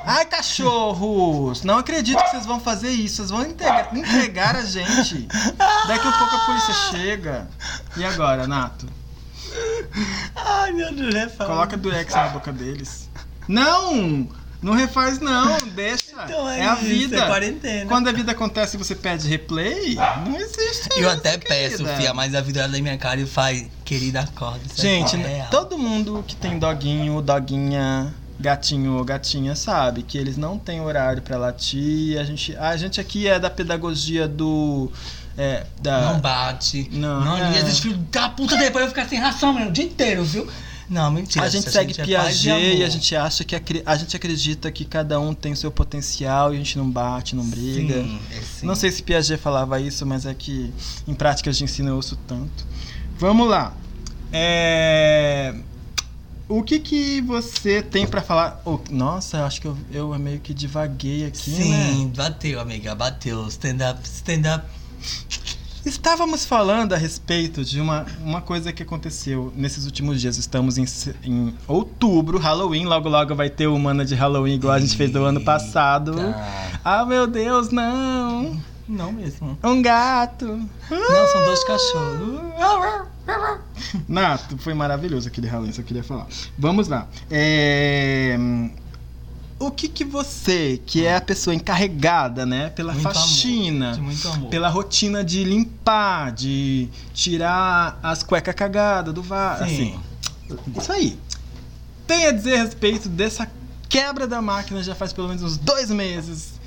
Ai, 0.06 0.24
cachorros! 0.24 1.64
Não 1.64 1.78
acredito 1.78 2.22
que 2.22 2.30
vocês 2.30 2.46
vão 2.46 2.60
fazer 2.60 2.90
isso. 2.90 3.16
Vocês 3.16 3.30
vão 3.30 3.42
entregar, 3.42 3.94
entregar 3.96 4.54
a 4.54 4.64
gente. 4.64 5.26
Daqui 5.88 6.06
a 6.06 6.12
pouco 6.12 6.36
a 6.36 6.46
polícia 6.46 6.74
chega. 6.92 7.48
E 7.96 8.04
agora, 8.04 8.46
Nato? 8.46 8.86
Ai, 10.36 10.70
meu 10.70 10.94
Deus, 10.94 11.34
fala. 11.34 11.50
Coloca 11.50 11.76
durex 11.76 12.14
na 12.14 12.28
boca 12.28 12.52
deles. 12.52 13.10
Não! 13.48 14.28
Não 14.62 14.74
refaz, 14.74 15.18
não. 15.18 15.58
Deixa. 15.74 16.04
Então 16.24 16.48
é, 16.48 16.66
a 16.66 16.74
isso, 16.74 16.84
vida. 16.84 17.16
É 17.18 17.26
quarentena. 17.26 17.86
Quando 17.86 18.08
a 18.08 18.12
vida 18.12 18.32
acontece 18.32 18.76
e 18.76 18.78
você 18.78 18.94
pede 18.94 19.28
replay, 19.28 19.96
não 20.24 20.36
existe. 20.36 20.88
Eu 20.92 21.00
isso, 21.00 21.10
até 21.10 21.36
peço, 21.36 21.86
fia, 21.96 22.14
mas 22.14 22.34
a 22.34 22.40
vida 22.40 22.62
olha 22.62 22.72
na 22.72 22.78
minha 22.78 22.96
cara 22.96 23.20
e 23.20 23.26
faz, 23.26 23.66
querida, 23.84 24.20
acorda. 24.20 24.60
isso 24.66 24.80
Gente, 24.80 25.16
é 25.16 25.46
todo 25.50 25.78
mundo 25.78 26.24
que 26.26 26.34
tem 26.34 26.58
doguinho, 26.58 27.20
doguinha, 27.20 28.14
gatinho 28.38 28.96
ou 28.96 29.04
gatinha 29.04 29.56
sabe 29.56 30.02
que 30.02 30.18
eles 30.18 30.36
não 30.36 30.58
têm 30.58 30.80
horário 30.80 31.22
pra 31.22 31.36
latir. 31.36 32.18
A 32.18 32.24
gente, 32.24 32.56
a 32.56 32.76
gente 32.76 33.00
aqui 33.00 33.26
é 33.26 33.38
da 33.38 33.50
pedagogia 33.50 34.28
do. 34.28 34.90
É, 35.38 35.66
da, 35.82 36.12
Não 36.12 36.20
bate. 36.20 36.88
Não, 36.92 37.22
Não, 37.24 37.36
é. 37.36 37.52
e 37.52 37.58
às 37.58 37.64
vezes 37.64 37.78
filho 37.80 37.96
da 38.10 38.28
puta 38.28 38.56
depois 38.56 38.84
eu 38.84 38.88
ficar 38.88 39.06
sem 39.06 39.18
ração, 39.18 39.52
mano, 39.52 39.68
o 39.68 39.72
dia 39.72 39.84
inteiro, 39.84 40.24
viu? 40.24 40.46
Não, 40.88 41.10
mentira. 41.10 41.44
a 41.44 41.48
gente 41.48 41.68
a 41.68 41.72
segue 41.72 41.92
gente 41.92 42.00
é 42.00 42.04
Piaget 42.04 42.48
e 42.48 42.78
e 42.78 42.84
a 42.84 42.88
gente 42.88 43.16
acha 43.16 43.42
que 43.44 43.56
a 43.84 43.96
gente 43.96 44.16
acredita 44.16 44.70
que 44.70 44.84
cada 44.84 45.18
um 45.18 45.34
tem 45.34 45.52
o 45.52 45.56
seu 45.56 45.70
potencial 45.70 46.52
e 46.52 46.56
a 46.56 46.58
gente 46.58 46.78
não 46.78 46.88
bate, 46.88 47.34
não 47.34 47.44
briga. 47.44 47.94
Sim, 47.94 48.20
é 48.30 48.40
sim. 48.40 48.66
Não 48.66 48.76
sei 48.76 48.92
se 48.92 49.02
Piaget 49.02 49.36
falava 49.40 49.80
isso, 49.80 50.06
mas 50.06 50.24
é 50.24 50.32
que 50.32 50.72
em 51.06 51.12
práticas 51.14 51.58
de 51.58 51.64
ensino 51.64 51.88
eu 51.90 51.96
ouço 51.96 52.16
tanto. 52.28 52.64
Vamos 53.18 53.48
lá. 53.48 53.74
É, 54.32 55.54
O 56.48 56.62
que 56.62 56.78
que 56.78 57.20
você 57.22 57.82
tem 57.82 58.06
pra 58.06 58.22
falar? 58.22 58.62
Oh, 58.64 58.78
nossa, 58.88 59.44
acho 59.44 59.60
que 59.60 59.66
eu, 59.66 59.76
eu 59.92 60.16
meio 60.18 60.38
que 60.38 60.54
divaguei 60.54 61.26
aqui, 61.26 61.50
né? 61.50 61.92
Sim, 61.92 62.12
bateu, 62.14 62.60
amiga, 62.60 62.94
bateu. 62.94 63.48
Stand 63.48 63.78
up, 63.90 64.00
stand 64.04 64.54
up. 64.54 64.64
Estávamos 65.84 66.44
falando 66.44 66.92
a 66.94 66.96
respeito 66.96 67.64
de 67.64 67.80
uma, 67.80 68.06
uma 68.20 68.40
coisa 68.40 68.72
que 68.72 68.82
aconteceu 68.82 69.52
nesses 69.56 69.86
últimos 69.86 70.20
dias. 70.20 70.36
Estamos 70.36 70.78
em, 70.78 70.84
em 71.24 71.54
outubro, 71.66 72.38
Halloween. 72.38 72.84
Logo, 72.84 73.08
logo 73.08 73.34
vai 73.34 73.50
ter 73.50 73.66
o 73.66 73.78
Mana 73.78 74.04
de 74.04 74.14
Halloween, 74.14 74.54
igual 74.54 74.74
a 74.74 74.80
gente 74.80 74.96
fez 74.96 75.10
do 75.10 75.24
ano 75.24 75.40
passado. 75.40 76.14
Ah, 76.84 77.04
meu 77.04 77.26
Deus, 77.26 77.70
não! 77.70 78.60
Não 78.88 79.10
mesmo. 79.12 79.58
Um 79.62 79.82
gato! 79.82 80.46
Não, 80.90 81.26
são 81.32 81.44
dois 81.44 81.64
cachorros. 81.64 82.40
Nato, 84.08 84.56
foi 84.58 84.74
maravilhoso 84.74 85.26
aquele 85.28 85.46
Halloween, 85.48 85.72
só 85.72 85.82
queria 85.82 86.04
falar. 86.04 86.26
Vamos 86.56 86.86
lá. 86.88 87.08
É, 87.30 88.36
O 89.58 89.70
que 89.70 89.88
que 89.88 90.04
você, 90.04 90.80
que 90.86 91.04
é 91.04 91.16
a 91.16 91.20
pessoa 91.20 91.54
encarregada, 91.54 92.46
né, 92.46 92.68
pela 92.70 92.92
Muito 92.92 93.02
faxina, 93.04 93.94
amor. 93.94 94.50
pela 94.50 94.68
rotina 94.68 95.24
de 95.24 95.42
limpar, 95.42 96.30
de 96.32 96.88
tirar 97.12 97.98
as 98.02 98.22
cuecas 98.22 98.54
cagadas 98.54 99.12
do 99.12 99.22
vaso, 99.22 99.64
Sim. 99.66 99.98
assim, 100.48 100.58
isso 100.78 100.92
aí. 100.92 101.18
Tem 102.06 102.26
a 102.26 102.30
dizer 102.32 102.54
a 102.60 102.62
respeito 102.62 103.08
dessa 103.08 103.50
quebra 103.88 104.26
da 104.28 104.40
máquina 104.40 104.80
já 104.82 104.94
faz 104.94 105.12
pelo 105.12 105.26
menos 105.28 105.42
uns 105.42 105.56
dois 105.56 105.90
meses. 105.90 106.60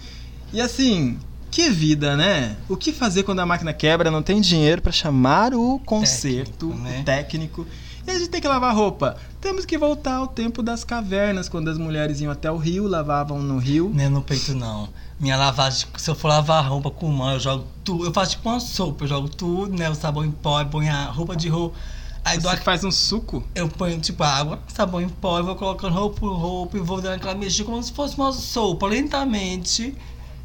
E 0.52 0.60
assim, 0.60 1.18
que 1.52 1.70
vida, 1.70 2.16
né? 2.16 2.56
O 2.68 2.78
que 2.78 2.92
fazer 2.92 3.24
quando 3.24 3.40
a 3.40 3.46
máquina 3.46 3.74
quebra? 3.74 4.10
Não 4.12 4.22
tem 4.22 4.40
dinheiro 4.42 4.82
pra 4.82 4.92
chamar 4.92 5.54
o 5.54 5.80
conserto, 5.80 6.68
Técnico, 6.68 6.84
né? 6.84 7.00
o 7.02 7.04
técnico. 7.04 7.68
E 8.08 8.12
a 8.12 8.18
gente 8.18 8.30
tem 8.30 8.42
que 8.42 8.48
lavar 8.48 8.74
roupa. 8.76 9.18
Temos 9.42 9.66
que 9.66 9.78
voltar 9.78 10.16
ao 10.16 10.28
tempo 10.28 10.64
das 10.64 10.84
cavernas, 10.84 11.48
quando 11.50 11.70
as 11.70 11.78
mulheres 11.78 12.22
iam 12.22 12.32
até 12.32 12.50
o 12.52 12.58
rio, 12.58 12.88
lavavam 12.88 13.40
no 13.42 13.58
rio. 13.60 13.92
Não 13.94 14.04
é 14.04 14.10
no 14.10 14.22
peito, 14.22 14.56
não. 14.56 14.90
Minha 15.20 15.36
lavagem, 15.38 15.86
se 15.98 16.10
eu 16.10 16.16
for 16.16 16.30
lavar 16.30 16.66
roupa 16.68 16.90
com 16.90 17.08
mão, 17.10 17.34
eu 17.34 17.40
jogo 17.40 17.66
tudo. 17.84 18.06
Eu 18.06 18.14
faço 18.14 18.32
tipo 18.32 18.50
uma 18.50 18.60
sopa, 18.60 19.04
eu 19.04 19.08
jogo 19.08 19.28
tudo, 19.30 19.78
né? 19.78 19.90
O 19.90 19.96
sabão 19.96 20.24
em 20.26 20.32
pó, 20.32 20.64
ponho 20.66 20.92
a 20.92 21.06
roupa 21.06 21.36
de 21.36 21.50
roupa. 21.50 21.76
Aí 22.24 22.40
Você 22.40 22.48
a- 22.48 22.58
faz 22.58 22.84
um 22.84 22.92
suco. 22.92 23.44
eu 23.54 23.68
ponho 23.68 24.00
tipo 24.00 24.24
água, 24.24 24.60
sabão 24.74 25.02
em 25.02 25.10
pó, 25.10 25.40
e 25.40 25.44
vou 25.44 25.56
colocando 25.56 25.94
roupa 25.94 26.20
por 26.20 26.34
roupa 26.34 26.78
e 26.78 26.80
vou 26.82 27.02
dando 27.02 27.16
aquela 27.16 27.36
mexida 27.36 27.66
como 27.66 27.82
se 27.84 27.92
fosse 27.92 28.16
uma 28.18 28.32
sopa, 28.32 28.88
lentamente. 28.88 29.96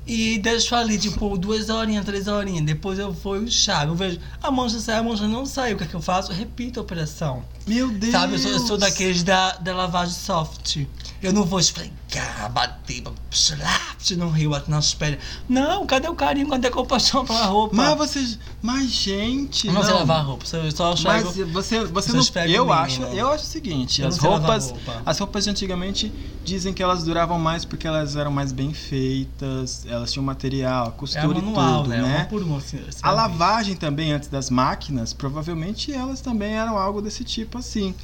E 0.07 0.39
deixo 0.39 0.75
ali, 0.75 0.99
tipo, 0.99 1.37
duas 1.39 1.71
horinhas, 1.71 2.05
três 2.05 2.29
horinhas. 2.29 2.65
Depois 2.65 2.99
eu 2.99 3.11
vou 3.11 3.41
e 3.41 3.45
enxago. 3.45 3.93
Eu 3.93 3.97
vejo, 3.97 4.21
a 4.43 4.51
mancha 4.51 4.79
sai, 4.79 4.99
a 4.99 5.03
mancha 5.03 5.27
não 5.27 5.47
saiu. 5.47 5.75
O 5.75 5.79
que 5.79 5.85
é 5.85 5.87
que 5.87 5.95
eu 5.95 6.03
faço? 6.03 6.31
Eu 6.31 6.37
repito 6.37 6.79
a 6.79 6.83
operação. 6.83 7.43
Meu 7.67 7.91
Deus! 7.91 8.13
Sabe, 8.13 8.35
eu 8.35 8.39
sou, 8.39 8.51
eu 8.51 8.59
sou 8.59 8.77
daqueles 8.77 9.23
da, 9.23 9.53
da 9.53 9.75
lavagem 9.75 10.15
soft. 10.15 10.85
Eu 11.26 11.33
não 11.33 11.45
vou 11.45 11.59
esfregar, 11.59 12.50
bater, 12.52 13.02
slapt 13.31 14.16
no 14.16 14.28
rio, 14.28 14.50
bater 14.50 14.71
nas 14.71 14.93
pedras. 14.95 15.23
Não, 15.49 15.87
cadê 15.87 16.09
o 16.09 16.14
carinho? 16.14 16.49
Cadê 16.49 16.69
a 16.69 16.71
compaixão 16.71 17.25
pela 17.25 17.47
roupa? 17.47 17.75
Mas 17.75 17.97
você. 17.97 18.38
Mas, 18.62 18.90
gente. 18.90 19.66
eu 19.66 19.73
não, 19.73 19.83
sei 19.83 19.90
não. 19.93 19.99
lavar 20.00 20.25
roupa, 20.25 20.45
eu 20.57 20.71
só 20.71 20.90
Mas 20.90 20.99
chego. 20.99 21.52
você, 21.52 21.85
você 21.85 22.12
Vocês 22.12 22.31
não. 22.35 22.45
Eu 22.45 22.73
acho, 22.73 23.00
mínimo. 23.00 23.16
eu 23.19 23.28
acho 23.31 23.45
o 23.45 23.47
seguinte: 23.47 24.02
Eu 24.02 24.09
as 24.09 24.19
não 24.19 24.31
roupas, 24.31 24.71
roupa. 24.71 25.02
as 25.04 25.19
roupas 25.19 25.45
de 25.45 25.50
antigamente 25.50 26.12
dizem 26.45 26.73
que 26.75 26.83
elas 26.83 27.02
duravam 27.04 27.38
mais 27.38 27.64
porque 27.64 27.87
elas 27.87 28.16
eram 28.16 28.31
mais 28.31 28.52
bem 28.52 28.73
feitas, 28.75 29.85
elas 29.87 30.12
tinham 30.12 30.25
material, 30.25 30.87
É 30.87 30.88
a 30.88 30.93
costura 30.93 31.28
manual, 31.28 31.81
e 31.81 31.83
tudo, 31.85 31.88
né? 31.90 32.02
né? 32.02 32.16
Uma 32.19 32.25
por 32.26 32.43
uma, 32.43 32.59
assim, 32.59 32.81
A 33.02 33.11
lavagem 33.11 33.75
também 33.76 34.12
antes 34.12 34.28
das 34.28 34.50
máquinas, 34.50 35.12
provavelmente 35.12 35.93
elas 35.93 36.21
também 36.21 36.54
eram 36.54 36.76
algo 36.78 37.00
desse 37.00 37.25
tipo 37.25 37.59
assim. 37.59 37.95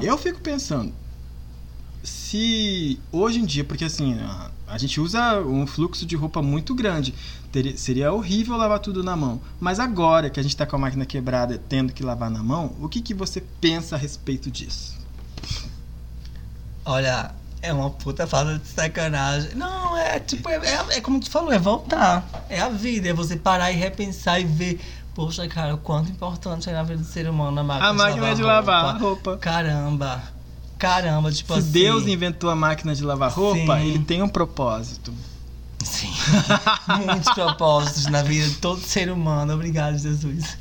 Eu 0.00 0.16
fico 0.16 0.40
pensando, 0.40 0.92
se 2.08 2.98
hoje 3.12 3.38
em 3.40 3.44
dia, 3.44 3.64
porque 3.64 3.84
assim, 3.84 4.18
a, 4.20 4.50
a 4.66 4.78
gente 4.78 5.00
usa 5.00 5.40
um 5.40 5.66
fluxo 5.66 6.04
de 6.06 6.16
roupa 6.16 6.42
muito 6.42 6.74
grande, 6.74 7.14
teria- 7.52 7.76
seria 7.76 8.12
horrível 8.12 8.56
lavar 8.56 8.78
tudo 8.80 9.02
na 9.04 9.16
mão. 9.16 9.40
Mas 9.60 9.78
agora 9.78 10.28
que 10.30 10.38
a 10.40 10.42
gente 10.42 10.56
tá 10.56 10.66
com 10.66 10.76
a 10.76 10.78
máquina 10.78 11.06
quebrada 11.06 11.60
tendo 11.68 11.92
que 11.92 12.02
lavar 12.02 12.30
na 12.30 12.42
mão, 12.42 12.74
o 12.80 12.88
que, 12.88 13.00
que 13.00 13.14
você 13.14 13.40
pensa 13.60 13.94
a 13.96 13.98
respeito 13.98 14.50
disso? 14.50 14.96
Olha, 16.84 17.32
é 17.60 17.72
uma 17.72 17.90
puta 17.90 18.26
falta 18.26 18.58
de 18.58 18.66
sacanagem. 18.66 19.54
Não, 19.54 19.96
é 19.96 20.18
tipo, 20.20 20.48
é, 20.48 20.56
é, 20.56 20.96
é 20.96 21.00
como 21.00 21.20
tu 21.20 21.30
falou, 21.30 21.52
é 21.52 21.58
voltar. 21.58 22.26
É 22.48 22.60
a 22.60 22.68
vida, 22.68 23.08
é 23.08 23.12
você 23.12 23.36
parar 23.36 23.70
e 23.72 23.76
repensar 23.76 24.40
e 24.40 24.44
ver. 24.44 24.80
Poxa, 25.14 25.46
cara, 25.48 25.74
o 25.74 25.78
quanto 25.78 26.10
importante 26.10 26.70
é 26.70 26.72
na 26.72 26.82
vida 26.84 26.98
do 27.00 27.04
ser 27.04 27.28
humano 27.28 27.60
a 27.60 27.64
máquina, 27.64 27.88
A 27.88 27.92
máquina 27.92 28.34
de 28.34 28.42
lavar 28.42 28.92
roupa. 28.92 28.98
roupa. 29.04 29.36
Caramba. 29.38 30.22
Caramba, 30.78 31.32
tipo 31.32 31.52
Se 31.54 31.58
assim. 31.58 31.70
Deus 31.70 32.06
inventou 32.06 32.48
a 32.48 32.54
máquina 32.54 32.94
de 32.94 33.02
lavar 33.04 33.32
roupa, 33.32 33.78
Sim. 33.78 33.86
ele 33.88 33.98
tem 33.98 34.22
um 34.22 34.28
propósito. 34.28 35.12
Sim. 35.84 36.12
Muitos 37.04 37.32
propósitos 37.34 38.06
na 38.06 38.22
vida 38.22 38.48
de 38.48 38.56
todo 38.56 38.80
ser 38.80 39.10
humano. 39.10 39.52
Obrigado, 39.52 39.98
Jesus. 39.98 40.56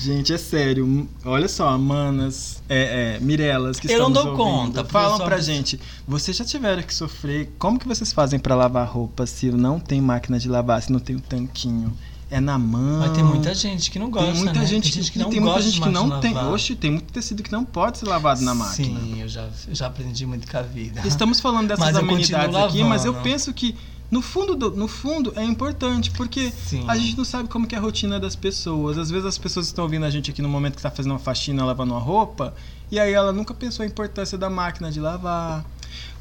Gente, 0.00 0.32
é 0.32 0.38
sério. 0.38 1.08
Olha 1.24 1.48
só, 1.48 1.76
manas, 1.76 2.62
é, 2.68 3.16
é, 3.16 3.20
Mirelas 3.20 3.80
que 3.80 3.90
Eu 3.90 3.98
não 3.98 4.12
dou 4.12 4.28
ouvindo, 4.28 4.36
conta, 4.36 4.84
Falam 4.84 5.18
pra 5.18 5.40
gente, 5.40 5.80
vocês 6.06 6.36
já 6.36 6.44
tiveram 6.44 6.82
que 6.84 6.94
sofrer, 6.94 7.52
como 7.58 7.80
que 7.80 7.88
vocês 7.88 8.12
fazem 8.12 8.38
pra 8.38 8.54
lavar 8.54 8.86
roupa 8.86 9.26
se 9.26 9.50
não 9.50 9.80
tem 9.80 10.00
máquina 10.00 10.38
de 10.38 10.48
lavar, 10.48 10.80
se 10.80 10.92
não 10.92 11.00
tem 11.00 11.16
o 11.16 11.20
tanquinho? 11.20 11.92
É 12.30 12.40
na 12.40 12.58
mão. 12.58 13.00
Mas 13.00 13.12
tem 13.12 13.24
muita 13.24 13.54
gente 13.54 13.90
que 13.90 13.98
não 13.98 14.10
gosta. 14.10 14.30
Tem 14.30 14.38
muita 14.38 14.60
né? 14.60 14.66
gente, 14.66 14.82
tem 14.84 14.92
gente 15.02 15.12
que 15.12 15.18
e 15.18 15.22
não 15.22 15.30
tem 15.30 15.40
muita 15.40 15.62
gente 15.62 15.80
que 15.80 15.88
não 15.88 16.20
tem. 16.20 16.34
lavar. 16.34 16.52
Oxe, 16.52 16.74
tem 16.76 16.90
muito 16.90 17.10
tecido 17.12 17.42
que 17.42 17.50
não 17.50 17.64
pode 17.64 17.98
ser 17.98 18.06
lavado 18.06 18.42
na 18.42 18.54
máquina. 18.54 19.00
Sim, 19.00 19.20
eu 19.22 19.28
já, 19.28 19.48
eu 19.66 19.74
já 19.74 19.86
aprendi 19.86 20.26
muito 20.26 20.50
com 20.50 20.58
a 20.58 20.62
vida. 20.62 21.00
Estamos 21.06 21.40
falando 21.40 21.68
dessas 21.68 21.84
Mas 21.84 21.96
amenidades 21.96 22.54
aqui, 22.54 22.84
mas 22.84 23.04
eu 23.06 23.14
penso 23.14 23.52
que 23.54 23.74
no 24.10 24.20
fundo, 24.22 24.54
do- 24.54 24.70
no 24.70 24.88
fundo 24.88 25.32
é 25.36 25.44
importante, 25.44 26.10
porque 26.10 26.50
Sim. 26.50 26.84
a 26.88 26.96
gente 26.96 27.16
não 27.16 27.24
sabe 27.24 27.48
como 27.48 27.66
que 27.66 27.74
é 27.74 27.78
a 27.78 27.80
rotina 27.80 28.18
das 28.20 28.34
pessoas. 28.36 28.98
Às 28.98 29.10
vezes 29.10 29.26
as 29.26 29.38
pessoas 29.38 29.66
estão 29.66 29.84
ouvindo 29.84 30.04
a 30.04 30.10
gente 30.10 30.30
aqui 30.30 30.40
no 30.42 30.48
momento 30.48 30.74
que 30.74 30.80
está 30.80 30.90
fazendo 30.90 31.12
uma 31.12 31.18
faxina, 31.18 31.64
lavando 31.64 31.92
uma 31.94 32.00
roupa, 32.00 32.54
e 32.90 32.98
aí 32.98 33.12
ela 33.12 33.32
nunca 33.32 33.52
pensou 33.54 33.82
a 33.82 33.86
importância 33.86 34.36
da 34.38 34.48
máquina 34.50 34.90
de 34.90 35.00
lavar. 35.00 35.64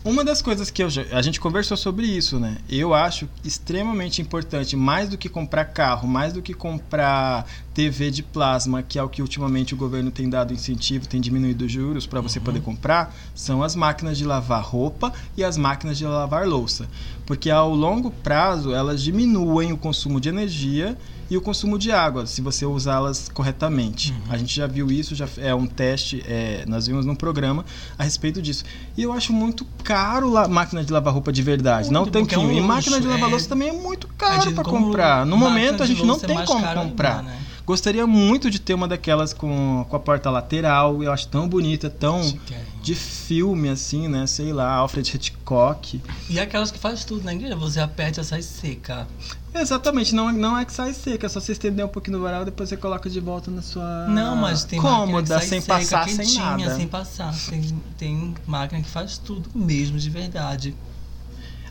Uma 0.08 0.24
das 0.24 0.42
coisas 0.42 0.72
que 0.72 0.88
já- 0.88 1.04
a 1.12 1.22
gente 1.22 1.38
conversou 1.38 1.76
sobre 1.76 2.06
isso, 2.06 2.40
né? 2.40 2.56
Eu 2.70 2.94
acho 2.94 3.28
extremamente 3.44 4.22
importante, 4.22 4.74
mais 4.74 5.10
do 5.10 5.18
que 5.18 5.28
comprar 5.28 5.66
carro, 5.66 6.08
mais 6.08 6.32
do 6.32 6.42
que 6.42 6.54
comprar 6.54 7.46
TV 7.74 8.10
de 8.10 8.24
plasma, 8.24 8.82
que 8.82 8.98
é 8.98 9.04
o 9.04 9.10
que 9.10 9.22
ultimamente 9.22 9.74
o 9.74 9.78
governo 9.78 10.10
tem 10.10 10.30
dado 10.30 10.54
incentivo, 10.54 11.06
tem 11.06 11.20
diminuído 11.20 11.66
os 11.66 11.72
juros 11.74 12.08
para 12.08 12.22
você 12.22 12.40
poder 12.40 12.62
comprar, 12.62 13.14
são 13.36 13.62
as 13.62 13.76
máquinas 13.76 14.18
de 14.18 14.24
lavar 14.24 14.64
roupa 14.64 15.12
e 15.36 15.44
as 15.44 15.58
máquinas 15.58 15.98
de 15.98 16.06
lavar 16.06 16.48
louça. 16.48 16.88
Porque 17.26 17.50
ao 17.50 17.76
longo 17.76 18.10
prazo 18.10 18.74
elas 18.74 19.04
diminuem 19.04 19.74
o 19.74 19.78
consumo 19.78 20.22
de 20.22 20.30
energia 20.30 20.98
e 21.30 21.36
o 21.38 21.42
consumo 21.42 21.78
de 21.78 21.92
água, 21.92 22.26
se 22.26 22.42
você 22.42 22.66
usá-las 22.66 23.30
corretamente. 23.34 24.14
A 24.30 24.38
gente 24.38 24.56
já 24.56 24.66
viu 24.68 24.90
isso, 24.92 25.14
já 25.16 25.28
é 25.38 25.54
um 25.54 25.66
teste, 25.68 26.24
é, 26.28 26.64
nós 26.68 26.88
vimos 26.88 27.06
num 27.06 27.16
programa 27.16 27.66
a 27.98 28.04
respeito 28.04 28.42
disso. 28.42 28.64
E 28.96 29.04
eu 29.04 29.12
acho 29.12 29.34
muito 29.34 29.66
caro 29.84 30.30
la 30.30 30.48
máquina 30.48 30.84
de 30.84 30.92
lavar 30.92 31.14
roupa 31.14 31.32
de 31.32 31.42
verdade, 31.42 31.92
não 31.92 32.02
Muito, 32.02 32.18
é 32.18 32.22
tanquinho. 32.22 32.42
um 32.48 32.52
e 32.52 32.62
máquina 32.62 33.00
de 33.02 33.08
lavar 33.08 33.28
é- 33.28 33.32
louça 33.32 33.50
também 33.50 33.70
é 33.70 33.74
muito 33.74 34.08
É 34.08 34.10
caro 34.18 34.52
para 34.54 34.64
comprar. 34.64 35.26
No 35.26 35.38
momento 35.38 35.84
a 35.84 35.86
gente 35.86 36.06
não 36.06 36.16
é 36.16 36.20
tem 36.20 36.46
como 36.46 36.62
caro 36.62 36.80
ainda, 36.80 36.90
comprar. 36.92 37.24
né? 37.24 37.38
Gostaria 37.66 38.08
muito 38.08 38.50
de 38.50 38.60
ter 38.62 38.74
uma 38.74 38.88
daquelas 38.88 39.34
com, 39.34 39.86
com 39.90 39.96
a 39.98 40.00
porta 40.00 40.30
lateral, 40.32 41.04
eu 41.04 41.12
acho 41.12 41.28
tão 41.28 41.50
bonita, 41.50 41.90
tão. 41.90 42.22
De 42.82 42.96
filme 42.96 43.70
assim, 43.70 44.08
né? 44.08 44.26
Sei 44.28 44.54
lá, 44.54 44.74
Alfred 44.74 45.16
Hitchcock. 45.16 46.02
E 46.30 46.40
aquelas 46.40 46.72
que 46.72 46.80
faz 46.80 47.04
tudo 47.04 47.24
na 47.24 47.34
igreja, 47.34 47.56
você 47.56 47.80
aperta 47.80 48.22
e 48.22 48.24
sai 48.24 48.42
seca. 48.42 49.08
Exatamente, 49.54 50.14
não, 50.14 50.32
não 50.32 50.58
é 50.58 50.66
que 50.66 50.72
sai 50.72 50.94
seca, 50.94 51.26
é 51.26 51.30
só 51.30 51.40
você 51.40 51.54
estender 51.54 51.84
um 51.84 51.90
pouquinho 51.90 52.18
no 52.18 52.24
varal 52.24 52.46
depois 52.46 52.70
você 52.70 52.78
coloca 52.78 53.10
de 53.10 53.20
volta 53.20 53.50
na 53.50 53.62
sua 53.62 54.08
Não, 54.08 54.36
mas 54.36 54.64
tem 54.64 54.80
cômoda, 54.80 55.40
sem 55.42 55.62
seca, 55.62 55.80
passar, 55.80 56.10
sem 56.10 56.36
nada. 56.36 56.76
sem 56.76 56.88
passar. 56.88 57.34
Tem, 57.50 57.82
tem 57.98 58.36
máquina 58.46 58.82
que 58.82 58.90
faz 58.90 59.18
tudo 59.18 59.50
mesmo, 59.56 59.98
de 59.98 60.10
verdade. 60.10 60.76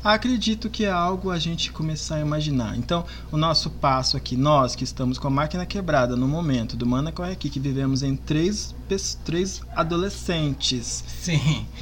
Acredito 0.07 0.71
que 0.71 0.85
é 0.85 0.91
algo 0.91 1.33
a 1.33 1.39
gente 1.39 1.73
começar 1.73 2.15
a 2.15 2.21
imaginar. 2.21 2.77
Então, 2.77 3.05
o 3.33 3.37
nosso 3.37 3.69
passo 3.71 4.17
aqui, 4.17 4.37
nós 4.37 4.77
que 4.77 4.85
estamos 4.85 5.19
com 5.19 5.27
a 5.27 5.31
máquina 5.31 5.67
quebrada 5.67 6.15
no 6.15 6.29
momento 6.29 6.77
do 6.77 6.87
Mana 6.87 7.11
Corre 7.11 7.33
Aqui, 7.33 7.51
que 7.51 7.59
vivemos 7.59 8.05
em 8.05 8.15
três, 8.15 8.73
três 9.25 9.63
adolescentes. 9.75 11.03
Sim. 11.09 11.67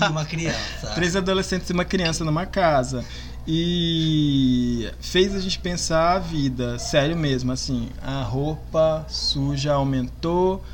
E 0.00 0.10
uma 0.10 0.24
criança. 0.24 0.92
Três 0.94 1.14
adolescentes 1.14 1.68
e 1.68 1.74
uma 1.74 1.84
criança 1.84 2.24
numa 2.24 2.46
casa. 2.46 3.04
E 3.46 4.90
fez 4.98 5.34
a 5.34 5.38
gente 5.38 5.58
pensar 5.58 6.14
a 6.14 6.18
vida, 6.18 6.78
sério 6.78 7.16
mesmo, 7.16 7.52
assim, 7.52 7.90
a 8.02 8.22
roupa 8.22 9.04
suja 9.08 9.74
aumentou. 9.74 10.64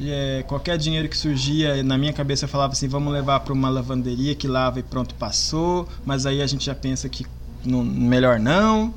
É, 0.00 0.44
qualquer 0.46 0.76
dinheiro 0.78 1.08
que 1.08 1.16
surgia, 1.16 1.82
na 1.82 1.96
minha 1.96 2.12
cabeça 2.12 2.44
eu 2.44 2.48
falava 2.48 2.72
assim, 2.72 2.88
vamos 2.88 3.12
levar 3.12 3.40
para 3.40 3.52
uma 3.52 3.68
lavanderia 3.68 4.34
que 4.34 4.46
lava 4.46 4.78
e 4.78 4.82
pronto, 4.82 5.14
passou. 5.14 5.88
Mas 6.04 6.26
aí 6.26 6.42
a 6.42 6.46
gente 6.46 6.64
já 6.66 6.74
pensa 6.74 7.08
que 7.08 7.26
não- 7.64 7.84
melhor 7.84 8.38
não. 8.38 8.94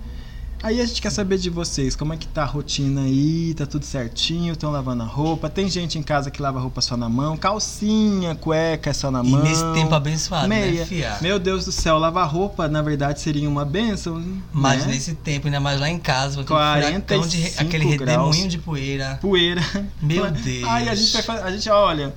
Aí 0.61 0.81
a 0.81 0.85
gente 0.85 1.01
quer 1.01 1.09
saber 1.09 1.37
de 1.37 1.49
vocês, 1.49 1.95
como 1.95 2.13
é 2.13 2.17
que 2.17 2.27
tá 2.27 2.43
a 2.43 2.45
rotina 2.45 3.03
aí? 3.03 3.53
Tá 3.53 3.65
tudo 3.65 3.85
certinho? 3.85 4.51
Estão 4.51 4.69
lavando 4.69 5.03
a 5.03 5.05
roupa? 5.05 5.49
Tem 5.49 5.69
gente 5.69 5.97
em 5.97 6.03
casa 6.03 6.29
que 6.29 6.41
lava 6.41 6.59
a 6.59 6.61
roupa 6.61 6.81
só 6.81 6.97
na 6.97 7.07
mão, 7.07 7.37
calcinha, 7.37 8.35
cueca 8.35 8.89
é 8.89 8.93
só 8.93 9.09
na 9.09 9.23
E 9.23 9.29
mão. 9.29 9.41
nesse 9.41 9.63
tempo 9.73 9.95
abençoado, 9.95 10.49
meia. 10.49 10.81
né, 10.81 10.85
fia? 10.85 11.17
Meu 11.21 11.39
Deus 11.39 11.63
do 11.63 11.71
céu, 11.71 11.97
lavar 11.97 12.27
roupa 12.29 12.67
na 12.67 12.81
verdade 12.81 13.21
seria 13.21 13.47
uma 13.47 13.63
benção. 13.63 14.21
Mas 14.51 14.85
né? 14.85 14.91
nesse 14.93 15.13
tempo, 15.15 15.47
ainda 15.47 15.61
mais 15.61 15.79
lá 15.79 15.89
em 15.89 15.97
casa, 15.97 16.43
com 16.43 16.53
aquele 16.53 16.99
45 16.99 17.07
furacão 17.07 17.27
de 17.29 17.59
aquele 17.59 17.85
redemoinho 17.85 18.47
de 18.49 18.57
poeira. 18.57 19.17
poeira. 19.21 19.61
Meu 20.01 20.29
Deus. 20.29 20.67
Aí 20.67 20.89
a 20.89 20.95
gente 20.95 21.13
vai 21.13 21.21
fazer, 21.23 21.43
a 21.43 21.51
gente 21.51 21.69
olha, 21.69 22.13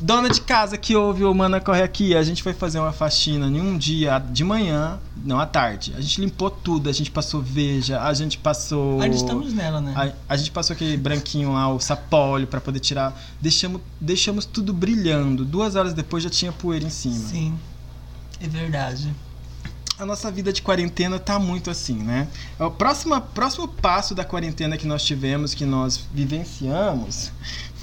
dona 0.00 0.28
de 0.30 0.40
casa 0.40 0.78
que 0.78 0.96
ouve 0.96 1.24
o 1.24 1.34
Mana 1.34 1.60
Corre 1.60 1.82
Aqui, 1.82 2.16
a 2.16 2.22
gente 2.22 2.42
foi 2.42 2.52
fazer 2.52 2.78
uma 2.78 2.92
faxina 2.92 3.46
em 3.46 3.60
um 3.60 3.76
dia 3.76 4.18
de 4.18 4.42
manhã, 4.42 4.98
não 5.24 5.38
à 5.38 5.46
tarde. 5.46 5.92
A 5.96 6.00
gente 6.00 6.20
limpou 6.20 6.50
tudo, 6.50 6.88
a 6.88 6.92
gente 6.92 7.10
passou 7.10 7.42
veja, 7.42 8.00
a 8.02 8.12
gente 8.14 8.38
passou 8.38 9.00
Ainda 9.00 9.14
estamos 9.14 9.52
nela, 9.52 9.80
né? 9.80 9.92
a, 10.28 10.32
a 10.32 10.36
gente 10.36 10.50
passou 10.50 10.74
aquele 10.74 10.96
branquinho 10.96 11.52
lá, 11.52 11.72
o 11.72 11.78
sapólio, 11.78 12.46
pra 12.46 12.60
poder 12.60 12.80
tirar. 12.80 13.20
Deixamos, 13.40 13.80
deixamos 14.00 14.44
tudo 14.44 14.72
brilhando. 14.72 15.44
Duas 15.44 15.76
horas 15.76 15.92
depois 15.92 16.22
já 16.24 16.30
tinha 16.30 16.52
poeira 16.52 16.84
em 16.84 16.90
cima. 16.90 17.14
Sim. 17.14 17.58
É 18.40 18.48
verdade. 18.48 19.14
A 19.98 20.06
nossa 20.06 20.30
vida 20.30 20.50
de 20.50 20.62
quarentena 20.62 21.18
tá 21.18 21.38
muito 21.38 21.70
assim, 21.70 21.96
né? 21.96 22.26
O 22.58 22.70
próximo, 22.70 23.20
próximo 23.20 23.68
passo 23.68 24.14
da 24.14 24.24
quarentena 24.24 24.78
que 24.78 24.86
nós 24.86 25.04
tivemos, 25.04 25.52
que 25.52 25.66
nós 25.66 26.00
vivenciamos, 26.14 27.30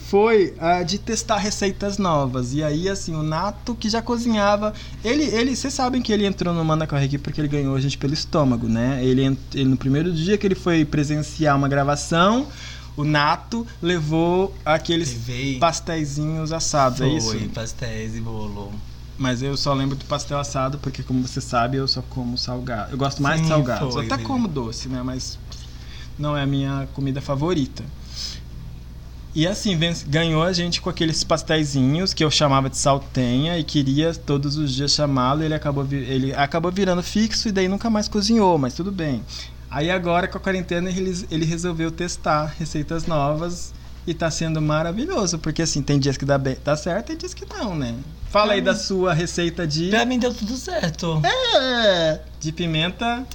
foi 0.09 0.53
a 0.57 0.83
de 0.83 0.97
testar 0.97 1.37
receitas 1.37 1.97
novas. 1.97 2.53
E 2.53 2.63
aí, 2.63 2.87
assim, 2.87 3.13
o 3.13 3.21
Nato, 3.21 3.75
que 3.75 3.89
já 3.89 4.01
cozinhava. 4.01 4.73
Ele, 5.03 5.23
ele, 5.23 5.53
vocês 5.53 5.73
sabem 5.73 6.01
que 6.01 6.13
ele 6.13 6.25
entrou 6.25 6.53
no 6.53 6.63
Manda 6.63 6.87
Corre 6.87 7.05
aqui 7.05 7.17
porque 7.17 7.41
ele 7.41 7.49
ganhou 7.49 7.75
a 7.75 7.81
gente 7.81 7.97
pelo 7.97 8.13
estômago, 8.13 8.69
né? 8.69 9.03
Ele, 9.03 9.37
ele, 9.53 9.65
no 9.65 9.75
primeiro 9.75 10.11
dia 10.13 10.37
que 10.37 10.47
ele 10.47 10.55
foi 10.55 10.85
presenciar 10.85 11.57
uma 11.57 11.67
gravação, 11.67 12.47
o 12.95 13.03
Nato 13.03 13.67
levou 13.81 14.55
aqueles 14.63 15.13
pastéisinhos 15.59 16.53
assados, 16.53 17.01
é 17.01 17.09
isso? 17.09 17.31
Foi, 17.31 17.47
pastéis 17.49 18.15
e 18.15 18.21
bolo. 18.21 18.71
Mas 19.17 19.41
eu 19.41 19.57
só 19.57 19.73
lembro 19.73 19.97
do 19.97 20.05
pastel 20.05 20.39
assado, 20.39 20.77
porque 20.77 21.03
como 21.03 21.27
você 21.27 21.41
sabe, 21.41 21.77
eu 21.77 21.87
só 21.87 22.01
como 22.01 22.37
salgado. 22.37 22.93
Eu 22.93 22.97
gosto 22.97 23.21
mais 23.21 23.41
de 23.41 23.47
Sim, 23.47 23.53
salgados. 23.53 23.93
foi, 23.93 24.07
eu 24.07 24.13
até 24.13 24.23
como 24.23 24.47
doce, 24.47 24.87
né? 24.87 25.01
Mas 25.03 25.37
não 26.17 26.37
é 26.37 26.43
a 26.43 26.47
minha 26.47 26.87
comida 26.93 27.19
favorita. 27.19 27.83
E 29.37 29.45
assim, 29.45 29.77
ganhou 30.07 30.41
a 30.41 30.51
gente 30.51 30.81
com 30.81 30.89
aqueles 30.89 31.23
pastéisinhos 31.23 32.11
que 32.11 32.23
eu 32.23 32.31
chamava 32.31 32.71
de 32.71 32.77
saltenha 32.77 33.55
e 33.59 33.63
queria 33.63 34.11
todos 34.11 34.57
os 34.57 34.73
dias 34.73 34.89
chamá-lo. 34.89 35.43
Ele 35.43 35.53
acabou, 35.53 35.87
ele 35.91 36.33
acabou 36.33 36.71
virando 36.71 37.03
fixo 37.03 37.47
e 37.47 37.51
daí 37.51 37.67
nunca 37.67 37.87
mais 37.87 38.07
cozinhou, 38.07 38.57
mas 38.57 38.73
tudo 38.73 38.91
bem. 38.91 39.21
Aí 39.69 39.91
agora 39.91 40.27
com 40.27 40.39
a 40.39 40.41
quarentena 40.41 40.89
ele, 40.89 41.23
ele 41.29 41.45
resolveu 41.45 41.91
testar 41.91 42.55
receitas 42.57 43.05
novas 43.05 43.75
e 44.07 44.13
tá 44.15 44.31
sendo 44.31 44.59
maravilhoso, 44.59 45.37
porque 45.37 45.61
assim, 45.61 45.83
tem 45.83 45.99
dias 45.99 46.17
que 46.17 46.25
dá, 46.25 46.39
bem, 46.39 46.57
dá 46.65 46.75
certo, 46.75 47.05
tem 47.05 47.17
dias 47.17 47.35
que 47.35 47.45
não, 47.45 47.75
né? 47.75 47.93
Fala 48.37 48.53
aí 48.53 48.61
da 48.61 48.75
sua 48.75 49.13
receita 49.13 49.65
de 49.65 49.89
Pra 49.89 50.05
mim 50.05 50.19
deu 50.19 50.31
tudo 50.33 50.55
certo. 50.57 51.21
é, 51.59 52.19
de 52.39 52.51
pimenta, 52.51 53.25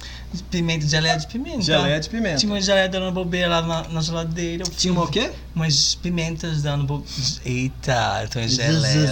Pimenta, 0.49 0.87
geleia 0.87 1.17
de 1.17 1.27
pimenta. 1.27 1.61
geleia 1.61 1.99
de 1.99 2.09
pimenta. 2.09 2.37
Tinha 2.37 2.51
uma 2.51 2.61
geleia 2.61 2.87
dando 2.89 3.11
bobeira 3.11 3.47
lá 3.49 3.61
na, 3.61 3.89
na 3.89 4.01
geladeira. 4.01 4.63
Tinha 4.63 4.91
uma 4.93 5.03
o 5.03 5.07
quê? 5.07 5.29
Umas 5.53 5.93
pimentas 5.95 6.61
dando 6.63 6.85
bobeira. 6.85 7.13
Eita, 7.45 8.21
eu 8.23 8.29
tô 8.29 8.39
em 8.39 8.47
geleia. 8.47 9.11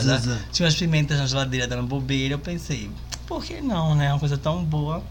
Tinha 0.51 0.65
umas 0.65 0.75
pimentas 0.75 1.19
na 1.19 1.27
geladeira 1.27 1.67
dando 1.67 1.83
bobeira. 1.83 2.35
Eu 2.35 2.39
pensei, 2.39 2.89
por 3.27 3.43
que 3.43 3.61
não, 3.61 3.93
né? 3.93 4.11
Uma 4.13 4.19
coisa 4.19 4.37
tão 4.37 4.63
boa. 4.63 5.03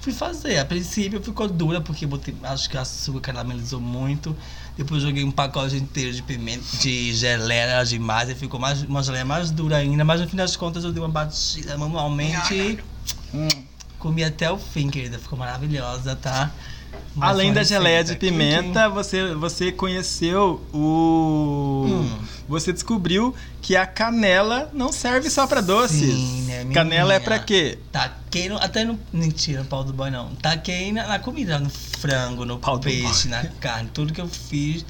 Fui 0.00 0.12
fazer. 0.12 0.58
A 0.58 0.64
princípio 0.66 1.20
ficou 1.22 1.48
dura, 1.48 1.80
porque 1.80 2.06
botei, 2.06 2.36
acho 2.42 2.68
que 2.68 2.76
o 2.76 2.80
açúcar 2.80 3.20
caramelizou 3.32 3.80
muito. 3.80 4.36
Depois 4.76 5.02
joguei 5.02 5.22
um 5.22 5.30
pacote 5.30 5.76
inteiro 5.76 6.12
de 6.12 6.22
pimenta, 6.22 6.64
de 6.80 7.12
geleia 7.14 7.84
demais. 7.84 8.28
E 8.28 8.34
ficou 8.34 8.58
mais, 8.58 8.82
uma 8.82 9.02
geleia 9.02 9.24
mais 9.24 9.50
dura 9.50 9.76
ainda. 9.76 10.04
Mas 10.04 10.20
no 10.20 10.28
fim 10.28 10.36
das 10.36 10.56
contas 10.56 10.82
eu 10.82 10.90
dei 10.92 11.00
uma 11.02 11.08
batida 11.08 11.78
manualmente 11.78 12.54
e 12.54 12.78
Hum. 13.32 13.48
comi 13.98 14.24
até 14.24 14.50
o 14.50 14.58
fim, 14.58 14.90
querida. 14.90 15.18
Ficou 15.18 15.38
maravilhosa, 15.38 16.16
tá? 16.16 16.50
Mas 17.14 17.30
Além 17.30 17.52
da 17.52 17.62
geleia 17.62 18.02
de 18.02 18.16
pimenta, 18.16 18.88
você, 18.88 19.34
você 19.34 19.70
conheceu 19.70 20.60
o. 20.72 21.84
Hum. 21.86 22.18
Você 22.48 22.72
descobriu 22.72 23.34
que 23.62 23.74
a 23.76 23.86
canela 23.86 24.70
não 24.72 24.92
serve 24.92 25.30
só 25.30 25.46
pra 25.46 25.60
doces. 25.60 26.14
Sim, 26.14 26.42
né, 26.42 26.66
canela 26.72 27.14
é 27.14 27.20
pra 27.20 27.38
quê? 27.38 27.78
Taquei 27.90 28.48
no, 28.48 28.56
até 28.58 28.84
no. 28.84 28.98
Mentira, 29.12 29.60
no 29.60 29.66
pau 29.66 29.82
do 29.82 29.92
boy 29.92 30.10
não. 30.10 30.34
Taquei 30.36 30.92
na, 30.92 31.06
na 31.06 31.18
comida, 31.18 31.58
no 31.58 31.70
frango, 31.70 32.44
no 32.44 32.58
Pau 32.58 32.78
peixe, 32.78 33.28
na 33.28 33.44
carne. 33.60 33.88
Tudo 33.94 34.12
que 34.12 34.20
eu 34.20 34.28
fiz, 34.28 34.84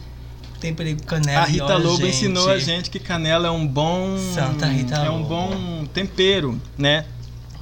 temperei 0.61 0.97
com 0.97 1.05
canela 1.05 1.43
A 1.43 1.45
Rita 1.45 1.77
Lobo 1.77 1.99
gente, 1.99 2.09
ensinou 2.09 2.51
a 2.51 2.59
gente 2.59 2.91
que 2.91 2.99
canela 2.99 3.49
é 3.49 3.51
um 3.51 3.67
bom. 3.67 4.17
Santa 4.35 4.67
Rita 4.67 4.97
É 4.97 5.11
um 5.11 5.19
Lobo. 5.19 5.29
bom 5.29 5.85
tempero, 5.93 6.61
né? 6.77 7.05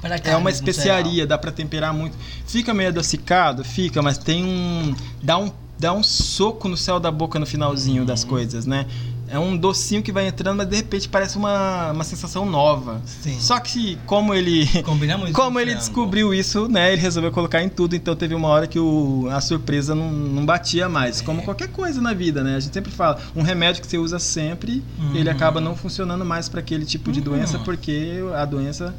para 0.01 0.17
É 0.17 0.35
uma 0.35 0.49
especiaria, 0.49 1.25
dá 1.25 1.37
pra 1.37 1.49
temperar 1.51 1.93
muito. 1.93 2.17
Fica 2.45 2.73
meio 2.73 2.89
adocicado, 2.89 3.63
fica, 3.63 4.01
mas 4.01 4.17
tem 4.17 4.43
um 4.43 4.93
dá 5.21 5.37
um 5.37 5.49
dá 5.79 5.93
um 5.93 6.03
soco 6.03 6.67
no 6.69 6.77
céu 6.77 6.99
da 6.99 7.09
boca 7.11 7.39
no 7.39 7.45
finalzinho 7.45 8.01
Uhum. 8.01 8.05
das 8.05 8.23
coisas, 8.23 8.65
né? 8.65 8.85
É 9.33 9.39
um 9.39 9.57
docinho 9.57 10.03
que 10.03 10.11
vai 10.11 10.27
entrando, 10.27 10.57
mas 10.57 10.67
de 10.67 10.75
repente 10.75 11.09
parece 11.09 11.37
uma, 11.37 11.91
uma 11.91 12.03
sensação 12.03 12.45
nova. 12.45 13.01
Sim. 13.03 13.35
Só 13.39 13.59
que 13.59 13.97
como 14.05 14.31
ele 14.33 14.67
como 14.83 15.03
com 15.33 15.59
ele 15.59 15.73
descobriu 15.73 16.33
isso, 16.35 16.67
né? 16.67 16.93
Ele 16.93 17.01
resolveu 17.01 17.31
colocar 17.31 17.63
em 17.63 17.67
tudo, 17.67 17.95
então 17.95 18.15
teve 18.15 18.35
uma 18.35 18.47
hora 18.47 18.67
que 18.67 18.77
o, 18.77 19.27
a 19.31 19.41
surpresa 19.41 19.95
não, 19.95 20.11
não 20.11 20.45
batia 20.45 20.87
mais. 20.87 21.19
É. 21.19 21.23
Como 21.23 21.41
qualquer 21.41 21.69
coisa 21.69 21.99
na 21.99 22.13
vida, 22.13 22.43
né? 22.43 22.57
A 22.57 22.59
gente 22.59 22.73
sempre 22.73 22.91
fala, 22.91 23.19
um 23.35 23.41
remédio 23.41 23.81
que 23.81 23.87
você 23.87 23.97
usa 23.97 24.19
sempre, 24.19 24.83
Uhum. 24.99 25.15
ele 25.15 25.29
acaba 25.29 25.59
não 25.59 25.75
funcionando 25.75 26.23
mais 26.23 26.47
para 26.47 26.59
aquele 26.59 26.85
tipo 26.85 27.11
de 27.11 27.17
Uhum. 27.19 27.25
doença, 27.25 27.57
porque 27.59 28.19
a 28.35 28.45
doença, 28.45 28.93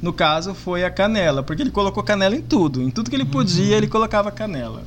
no 0.00 0.12
caso, 0.12 0.54
foi 0.54 0.84
a 0.84 0.90
canela. 0.90 1.42
Porque 1.42 1.62
ele 1.62 1.70
colocou 1.70 2.02
canela 2.04 2.36
em 2.36 2.40
tudo. 2.42 2.80
Em 2.80 2.90
tudo 2.90 3.10
que 3.10 3.16
ele 3.16 3.24
Uhum. 3.24 3.30
podia, 3.30 3.76
ele 3.76 3.88
colocava 3.88 4.30
canela. 4.30 4.82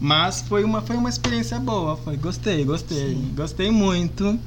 Mas 0.00 0.42
foi 0.42 0.64
uma, 0.64 0.82
foi 0.82 0.96
uma 0.96 1.08
experiência 1.08 1.58
boa. 1.58 1.96
Foi, 1.96 2.16
gostei, 2.16 2.64
gostei. 2.64 3.14
Gostei 3.34 3.70
muito. 3.70 4.38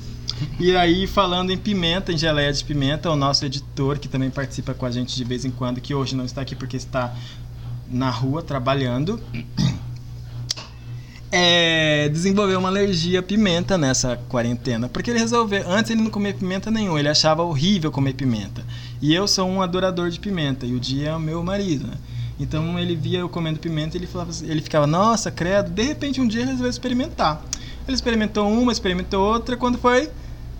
E 0.59 0.75
aí, 0.75 1.07
falando 1.07 1.51
em 1.51 1.57
pimenta, 1.57 2.11
em 2.11 2.17
geleia 2.17 2.51
de 2.51 2.63
pimenta, 2.63 3.09
o 3.09 3.15
nosso 3.15 3.45
editor, 3.45 3.97
que 3.97 4.07
também 4.07 4.29
participa 4.29 4.73
com 4.73 4.85
a 4.85 4.91
gente 4.91 5.15
de 5.15 5.23
vez 5.23 5.45
em 5.45 5.51
quando, 5.51 5.81
que 5.81 5.93
hoje 5.95 6.15
não 6.15 6.25
está 6.25 6.41
aqui 6.41 6.55
porque 6.55 6.77
está 6.77 7.15
na 7.89 8.09
rua 8.09 8.41
trabalhando, 8.43 9.19
é, 11.31 12.09
desenvolveu 12.09 12.59
uma 12.59 12.69
alergia 12.69 13.19
à 13.19 13.23
pimenta 13.23 13.77
nessa 13.77 14.17
quarentena. 14.29 14.87
Porque 14.87 15.09
ele 15.09 15.19
resolveu. 15.19 15.69
Antes 15.69 15.91
ele 15.91 16.01
não 16.01 16.11
comia 16.11 16.33
pimenta 16.33 16.69
nenhuma, 16.69 16.99
ele 16.99 17.09
achava 17.09 17.41
horrível 17.41 17.91
comer 17.91 18.13
pimenta. 18.13 18.63
E 19.01 19.13
eu 19.13 19.27
sou 19.27 19.47
um 19.47 19.61
adorador 19.61 20.09
de 20.09 20.19
pimenta, 20.19 20.65
e 20.65 20.73
o 20.73 20.79
dia 20.79 21.09
é 21.09 21.15
o 21.15 21.19
meu 21.19 21.43
marido, 21.43 21.87
né? 21.87 21.95
Então 22.39 22.77
ele 22.77 22.95
via 22.95 23.19
eu 23.19 23.29
comendo 23.29 23.59
pimenta 23.59 23.97
e 23.97 23.99
ele, 23.99 24.07
falava, 24.07 24.29
assim- 24.29 24.49
ele 24.49 24.61
ficava, 24.61 24.85
nossa, 24.85 25.31
credo. 25.31 25.69
De 25.71 25.83
repente 25.83 26.21
um 26.21 26.27
dia 26.27 26.41
ele 26.41 26.51
resolveu 26.51 26.69
experimentar. 26.69 27.41
Ele 27.87 27.95
experimentou 27.95 28.47
uma, 28.47 28.71
experimentou 28.71 29.23
outra. 29.23 29.57
Quando 29.57 29.77
foi 29.77 30.09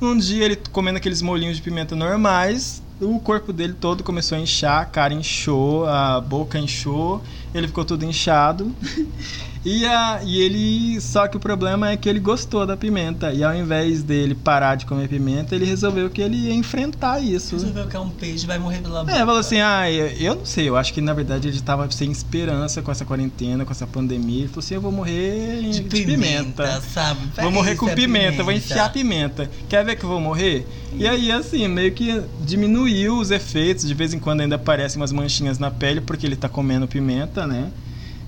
um 0.01 0.17
dia 0.17 0.45
ele 0.45 0.55
comendo 0.71 0.97
aqueles 0.97 1.21
molhinhos 1.21 1.57
de 1.57 1.61
pimenta 1.61 1.95
normais, 1.95 2.81
o 2.99 3.19
corpo 3.19 3.53
dele 3.53 3.73
todo 3.73 4.03
começou 4.03 4.37
a 4.37 4.41
inchar, 4.41 4.81
a 4.81 4.85
cara 4.85 5.13
inchou, 5.13 5.85
a 5.85 6.19
boca 6.19 6.57
inchou, 6.57 7.21
ele 7.53 7.67
ficou 7.67 7.85
todo 7.85 8.03
inchado. 8.03 8.73
E, 9.67 9.85
a, 9.85 10.21
e 10.23 10.39
ele. 10.39 11.01
Só 11.01 11.27
que 11.27 11.35
o 11.35 11.39
problema 11.41 11.91
é 11.91 11.97
que 11.97 12.07
ele 12.07 12.21
gostou 12.21 12.65
da 12.65 12.77
pimenta. 12.77 13.33
E 13.33 13.43
ao 13.43 13.53
invés 13.53 14.01
dele 14.01 14.33
parar 14.33 14.75
de 14.75 14.85
comer 14.85 15.09
pimenta, 15.09 15.53
ele 15.53 15.65
resolveu 15.65 16.09
que 16.09 16.21
ele 16.21 16.37
ia 16.37 16.53
enfrentar 16.53 17.19
isso. 17.19 17.55
Resolveu 17.55 17.85
que 17.85 17.95
é 17.97 17.99
um 17.99 18.09
peixe 18.09 18.47
vai 18.47 18.57
morrer 18.57 18.79
pela 18.79 19.03
boca. 19.03 19.11
É, 19.11 19.19
falou 19.19 19.39
assim, 19.39 19.59
ah, 19.59 19.91
eu, 19.91 20.35
não 20.35 20.45
sei, 20.45 20.69
eu 20.69 20.77
acho 20.77 20.93
que 20.93 21.01
na 21.01 21.13
verdade 21.13 21.49
ele 21.49 21.59
tava 21.59 21.91
sem 21.91 22.09
esperança 22.09 22.81
com 22.81 22.93
essa 22.93 23.03
quarentena, 23.03 23.65
com 23.65 23.71
essa 23.73 23.85
pandemia. 23.85 24.43
Ele 24.43 24.47
falou 24.47 24.59
assim, 24.59 24.75
eu 24.75 24.81
vou 24.81 24.91
morrer 24.91 25.59
de, 25.63 25.83
de, 25.83 26.05
pimenta, 26.05 26.63
pimenta. 26.63 26.81
sabe? 26.81 27.19
Vou 27.41 27.51
morrer 27.51 27.75
com 27.75 27.89
é 27.89 27.93
pimenta, 27.93 28.43
vou 28.43 28.53
enfiar 28.53 28.89
pimenta. 28.93 29.51
Quer 29.67 29.83
ver 29.83 29.97
que 29.97 30.05
eu 30.05 30.09
vou 30.09 30.21
morrer? 30.21 30.65
E 30.93 31.05
aí, 31.05 31.29
assim, 31.29 31.67
meio 31.67 31.91
que 31.91 32.23
diminuiu 32.39 33.17
os 33.17 33.31
efeitos. 33.31 33.85
De 33.85 33.93
vez 33.93 34.13
em 34.13 34.19
quando 34.19 34.39
ainda 34.39 34.55
aparecem 34.55 35.01
umas 35.01 35.11
manchinhas 35.11 35.59
na 35.59 35.69
pele 35.69 35.99
porque 35.99 36.25
ele 36.25 36.37
tá 36.37 36.47
comendo 36.47 36.87
pimenta, 36.87 37.45
né? 37.45 37.69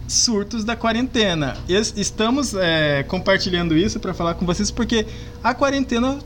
Surtos 0.10 0.64
da 0.64 0.76
quarentena. 0.76 1.56
Es- 1.70 1.94
Estamos 1.96 2.54
é, 2.56 3.04
compartilhando 3.04 3.78
isso 3.78 4.00
para 4.00 4.14
falar 4.14 4.34
com 4.34 4.46
vocês 4.46 4.72
porque 4.72 5.06
a 5.44 5.54
quarentena 5.54 6.18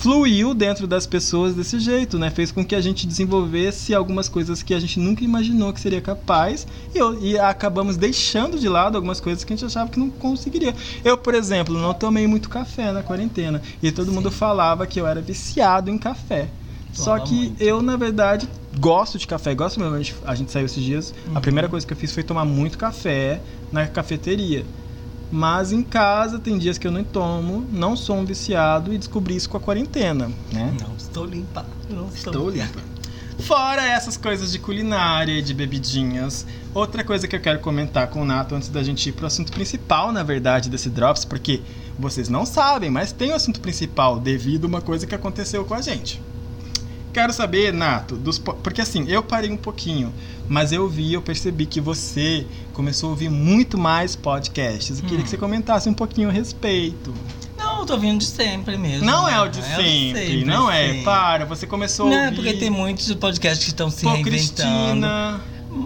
fluiu 0.00 0.52
dentro 0.52 0.86
das 0.86 1.06
pessoas 1.06 1.54
desse 1.54 1.78
jeito, 1.78 2.18
né? 2.18 2.28
Fez 2.28 2.50
com 2.50 2.64
que 2.64 2.74
a 2.74 2.80
gente 2.80 3.06
desenvolvesse 3.06 3.94
algumas 3.94 4.28
coisas 4.28 4.60
que 4.62 4.74
a 4.74 4.80
gente 4.80 4.98
nunca 4.98 5.22
imaginou 5.24 5.72
que 5.72 5.80
seria 5.80 6.00
capaz 6.00 6.66
e, 6.94 6.98
e 7.28 7.38
acabamos 7.38 7.96
deixando 7.96 8.58
de 8.58 8.68
lado 8.68 8.96
algumas 8.96 9.20
coisas 9.20 9.44
que 9.44 9.52
a 9.52 9.56
gente 9.56 9.64
achava 9.64 9.88
que 9.88 9.98
não 10.00 10.10
conseguiria. 10.10 10.74
Eu, 11.04 11.16
por 11.16 11.34
exemplo, 11.34 11.78
não 11.78 11.94
tomei 11.94 12.26
muito 12.26 12.48
café 12.50 12.90
na 12.92 13.02
quarentena 13.02 13.62
e 13.82 13.92
todo 13.92 14.12
mundo 14.12 14.30
falava 14.30 14.86
que 14.86 15.00
eu 15.00 15.06
era 15.06 15.20
viciado 15.22 15.88
em 15.88 15.96
café. 15.96 16.48
Só 16.92 17.18
que 17.18 17.34
muito. 17.34 17.60
eu, 17.62 17.80
na 17.82 17.96
verdade, 17.96 18.48
gosto 18.78 19.18
de 19.18 19.26
café. 19.26 19.54
Gosto 19.54 19.80
mesmo. 19.80 19.94
A 19.94 19.98
gente, 19.98 20.14
a 20.26 20.34
gente 20.34 20.52
saiu 20.52 20.66
esses 20.66 20.82
dias. 20.82 21.14
A 21.26 21.30
Uhum. 21.36 21.40
primeira 21.40 21.68
coisa 21.68 21.86
que 21.86 21.92
eu 21.92 21.96
fiz 21.96 22.12
foi 22.12 22.22
tomar 22.22 22.44
muito 22.44 22.76
café 22.78 23.40
na 23.70 23.86
cafeteria. 23.86 24.64
Mas 25.30 25.72
em 25.72 25.82
casa 25.82 26.38
tem 26.38 26.58
dias 26.58 26.76
que 26.76 26.86
eu 26.86 26.90
não 26.92 27.02
tomo, 27.02 27.66
não 27.72 27.96
sou 27.96 28.16
um 28.16 28.24
viciado 28.24 28.92
e 28.92 28.98
descobri 28.98 29.34
isso 29.34 29.48
com 29.48 29.56
a 29.56 29.60
quarentena, 29.60 30.30
né? 30.52 30.74
Não 30.78 30.94
estou 30.94 31.24
limpa. 31.24 31.64
Não 31.88 32.08
estou, 32.08 32.32
Estou 32.32 32.50
limpa. 32.50 32.80
Fora 33.38 33.82
essas 33.82 34.18
coisas 34.18 34.52
de 34.52 34.58
culinária 34.58 35.32
e 35.32 35.40
de 35.42 35.54
bebidinhas, 35.54 36.46
outra 36.74 37.02
coisa 37.02 37.26
que 37.26 37.34
eu 37.34 37.40
quero 37.40 37.60
comentar 37.60 38.08
com 38.08 38.20
o 38.20 38.24
Nato 38.26 38.54
antes 38.54 38.68
da 38.68 38.82
gente 38.82 39.08
ir 39.08 39.12
pro 39.12 39.26
assunto 39.26 39.50
principal, 39.50 40.12
na 40.12 40.22
verdade, 40.22 40.68
desse 40.68 40.90
Drops, 40.90 41.24
porque 41.24 41.62
vocês 41.98 42.28
não 42.28 42.44
sabem, 42.44 42.90
mas 42.90 43.10
tem 43.10 43.32
o 43.32 43.34
assunto 43.34 43.58
principal 43.58 44.20
devido 44.20 44.64
a 44.66 44.68
uma 44.68 44.80
coisa 44.82 45.06
que 45.06 45.14
aconteceu 45.14 45.64
com 45.64 45.72
a 45.74 45.80
gente. 45.80 46.20
Quero 47.12 47.32
saber, 47.32 47.72
Nato, 47.72 48.16
dos 48.16 48.38
po- 48.38 48.54
porque 48.54 48.80
assim, 48.80 49.04
eu 49.08 49.22
parei 49.22 49.50
um 49.50 49.56
pouquinho, 49.56 50.12
mas 50.48 50.72
eu 50.72 50.88
vi, 50.88 51.12
eu 51.12 51.20
percebi 51.20 51.66
que 51.66 51.80
você 51.80 52.46
começou 52.72 53.08
a 53.08 53.10
ouvir 53.10 53.28
muito 53.28 53.76
mais 53.76 54.16
podcasts. 54.16 54.98
Eu 54.98 55.04
queria 55.04 55.18
Hum. 55.20 55.22
que 55.24 55.28
você 55.28 55.36
comentasse 55.36 55.88
um 55.88 55.94
pouquinho 55.94 56.28
a 56.30 56.32
respeito. 56.32 57.12
Não, 57.58 57.80
eu 57.80 57.86
tô 57.86 57.98
vindo 57.98 58.18
de 58.18 58.24
sempre 58.26 58.76
mesmo. 58.78 59.04
Não 59.06 59.26
né? 59.26 59.34
é 59.34 59.40
o 59.40 59.48
de 59.48 59.62
sempre, 59.62 60.44
não 60.44 60.70
é? 60.70 61.02
Para, 61.02 61.44
você 61.44 61.66
começou 61.66 62.06
a 62.06 62.10
Não, 62.10 62.16
ouvir... 62.16 62.32
é 62.32 62.34
porque 62.34 62.52
tem 62.54 62.70
muitos 62.70 63.12
podcasts 63.14 63.62
que 63.64 63.70
estão 63.70 63.90
se 63.90 64.02
Pô. 64.06 64.22
Cristina. 64.22 65.40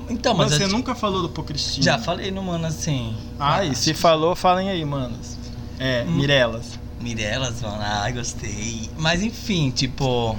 Então, 0.09 0.35
mas 0.35 0.53
Você 0.53 0.65
eu 0.65 0.69
nunca 0.69 0.95
falou 0.95 1.23
do 1.23 1.29
Pô 1.29 1.43
Cristina. 1.43 1.85
já 1.85 1.99
falei 1.99 2.31
no 2.31 2.43
Mano 2.43 2.67
assim. 2.67 3.15
Ai, 3.39 3.75
se 3.75 3.95
falou, 3.95 4.35
falem 4.37 4.69
aí, 4.71 4.85
manos. 4.85 5.37
É, 5.79 6.05
Hum. 6.07 6.13
Mirelas. 6.17 6.79
Mirelas, 7.01 7.61
mano, 7.63 7.79
ai, 7.81 8.13
gostei. 8.13 8.89
Mas 8.97 9.23
enfim, 9.23 9.71
tipo. 9.71 10.37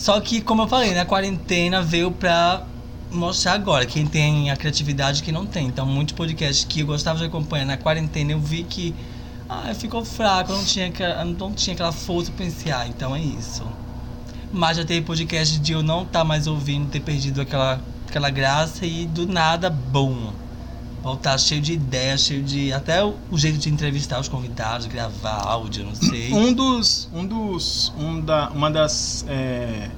Só 0.00 0.18
que, 0.18 0.40
como 0.40 0.62
eu 0.62 0.66
falei, 0.66 0.94
né, 0.94 1.00
a 1.00 1.04
quarentena 1.04 1.82
veio 1.82 2.10
pra 2.10 2.62
mostrar 3.10 3.52
agora 3.52 3.84
quem 3.84 4.06
tem 4.06 4.50
a 4.50 4.56
criatividade 4.56 5.22
que 5.22 5.30
não 5.30 5.44
tem. 5.44 5.66
Então, 5.66 5.84
muitos 5.84 6.14
podcasts 6.14 6.64
que 6.64 6.80
eu 6.80 6.86
gostava 6.86 7.18
de 7.18 7.26
acompanhar 7.26 7.66
na 7.66 7.76
quarentena, 7.76 8.32
eu 8.32 8.40
vi 8.40 8.64
que. 8.64 8.94
Ah, 9.46 9.74
ficou 9.74 10.02
fraco, 10.02 10.52
não 10.52 10.64
tinha, 10.64 10.90
não 11.38 11.52
tinha 11.52 11.74
aquela 11.74 11.92
força 11.92 12.32
pra 12.32 12.46
iniciar. 12.46 12.88
Então 12.88 13.14
é 13.14 13.20
isso. 13.20 13.62
Mas 14.50 14.78
já 14.78 14.86
teve 14.86 15.04
podcast 15.04 15.58
de 15.58 15.72
eu 15.72 15.82
não 15.82 16.04
estar 16.04 16.24
mais 16.24 16.46
ouvindo, 16.46 16.88
ter 16.88 17.00
perdido 17.00 17.42
aquela, 17.42 17.78
aquela 18.08 18.30
graça 18.30 18.86
e 18.86 19.04
do 19.04 19.26
nada, 19.26 19.68
bom. 19.68 20.32
Voltar 21.02 21.38
cheio 21.38 21.60
de 21.62 21.72
ideias, 21.72 22.20
cheio 22.22 22.42
de. 22.42 22.72
Até 22.72 23.02
o, 23.02 23.14
o 23.30 23.38
jeito 23.38 23.58
de 23.58 23.70
entrevistar 23.70 24.20
os 24.20 24.28
convidados, 24.28 24.86
gravar 24.86 25.42
áudio, 25.46 25.84
não 25.84 25.94
sei. 25.94 26.32
Um 26.32 26.52
dos. 26.52 27.08
Um 27.12 27.26
dos. 27.26 27.92
Um 27.98 28.20
da, 28.20 28.50
uma 28.50 28.70
das. 28.70 29.24
é, 29.28 29.90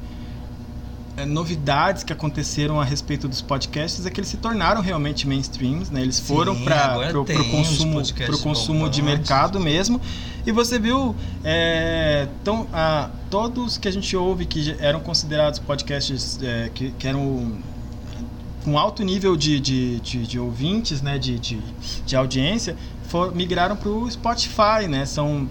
é, 1.17 1.27
novidades 1.27 2.03
que 2.03 2.13
aconteceram 2.13 2.81
a 2.81 2.85
respeito 2.85 3.29
dos 3.29 3.43
podcasts 3.43 4.07
é 4.07 4.11
que 4.11 4.19
eles 4.19 4.31
se 4.31 4.39
tornaram 4.39 4.81
realmente 4.81 5.29
mainstreams, 5.29 5.91
né? 5.91 6.01
Eles 6.01 6.19
foram 6.19 6.57
para 6.57 7.21
os 7.21 7.47
consumo, 7.51 8.03
pro 8.27 8.39
consumo 8.39 8.89
de 8.89 9.03
mercado 9.03 9.61
mesmo. 9.61 10.01
E 10.47 10.51
você 10.51 10.79
viu 10.79 11.15
é, 11.45 12.29
tão, 12.43 12.67
ah, 12.73 13.11
todos 13.31 13.77
que 13.77 13.87
a 13.87 13.91
gente 13.91 14.17
ouve 14.17 14.47
que 14.47 14.75
eram 14.81 15.01
considerados 15.01 15.59
podcasts 15.59 16.39
é, 16.43 16.71
que, 16.75 16.91
que 16.93 17.07
eram 17.07 17.59
com 18.65 18.79
alto 18.79 19.03
nível 19.03 19.37
de, 19.37 19.59
de, 19.61 20.01
de, 20.01 20.27
de 20.27 20.39
ouvintes, 20.39 21.03
né, 21.03 21.19
de, 21.19 21.39
de, 21.39 21.61
de 22.07 22.17
audiência, 22.17 22.77
for, 23.09 23.35
migraram 23.35 23.77
para 23.77 23.89
o 23.89 24.11
Spotify, 24.11 24.87
né? 24.89 25.05
São, 25.07 25.49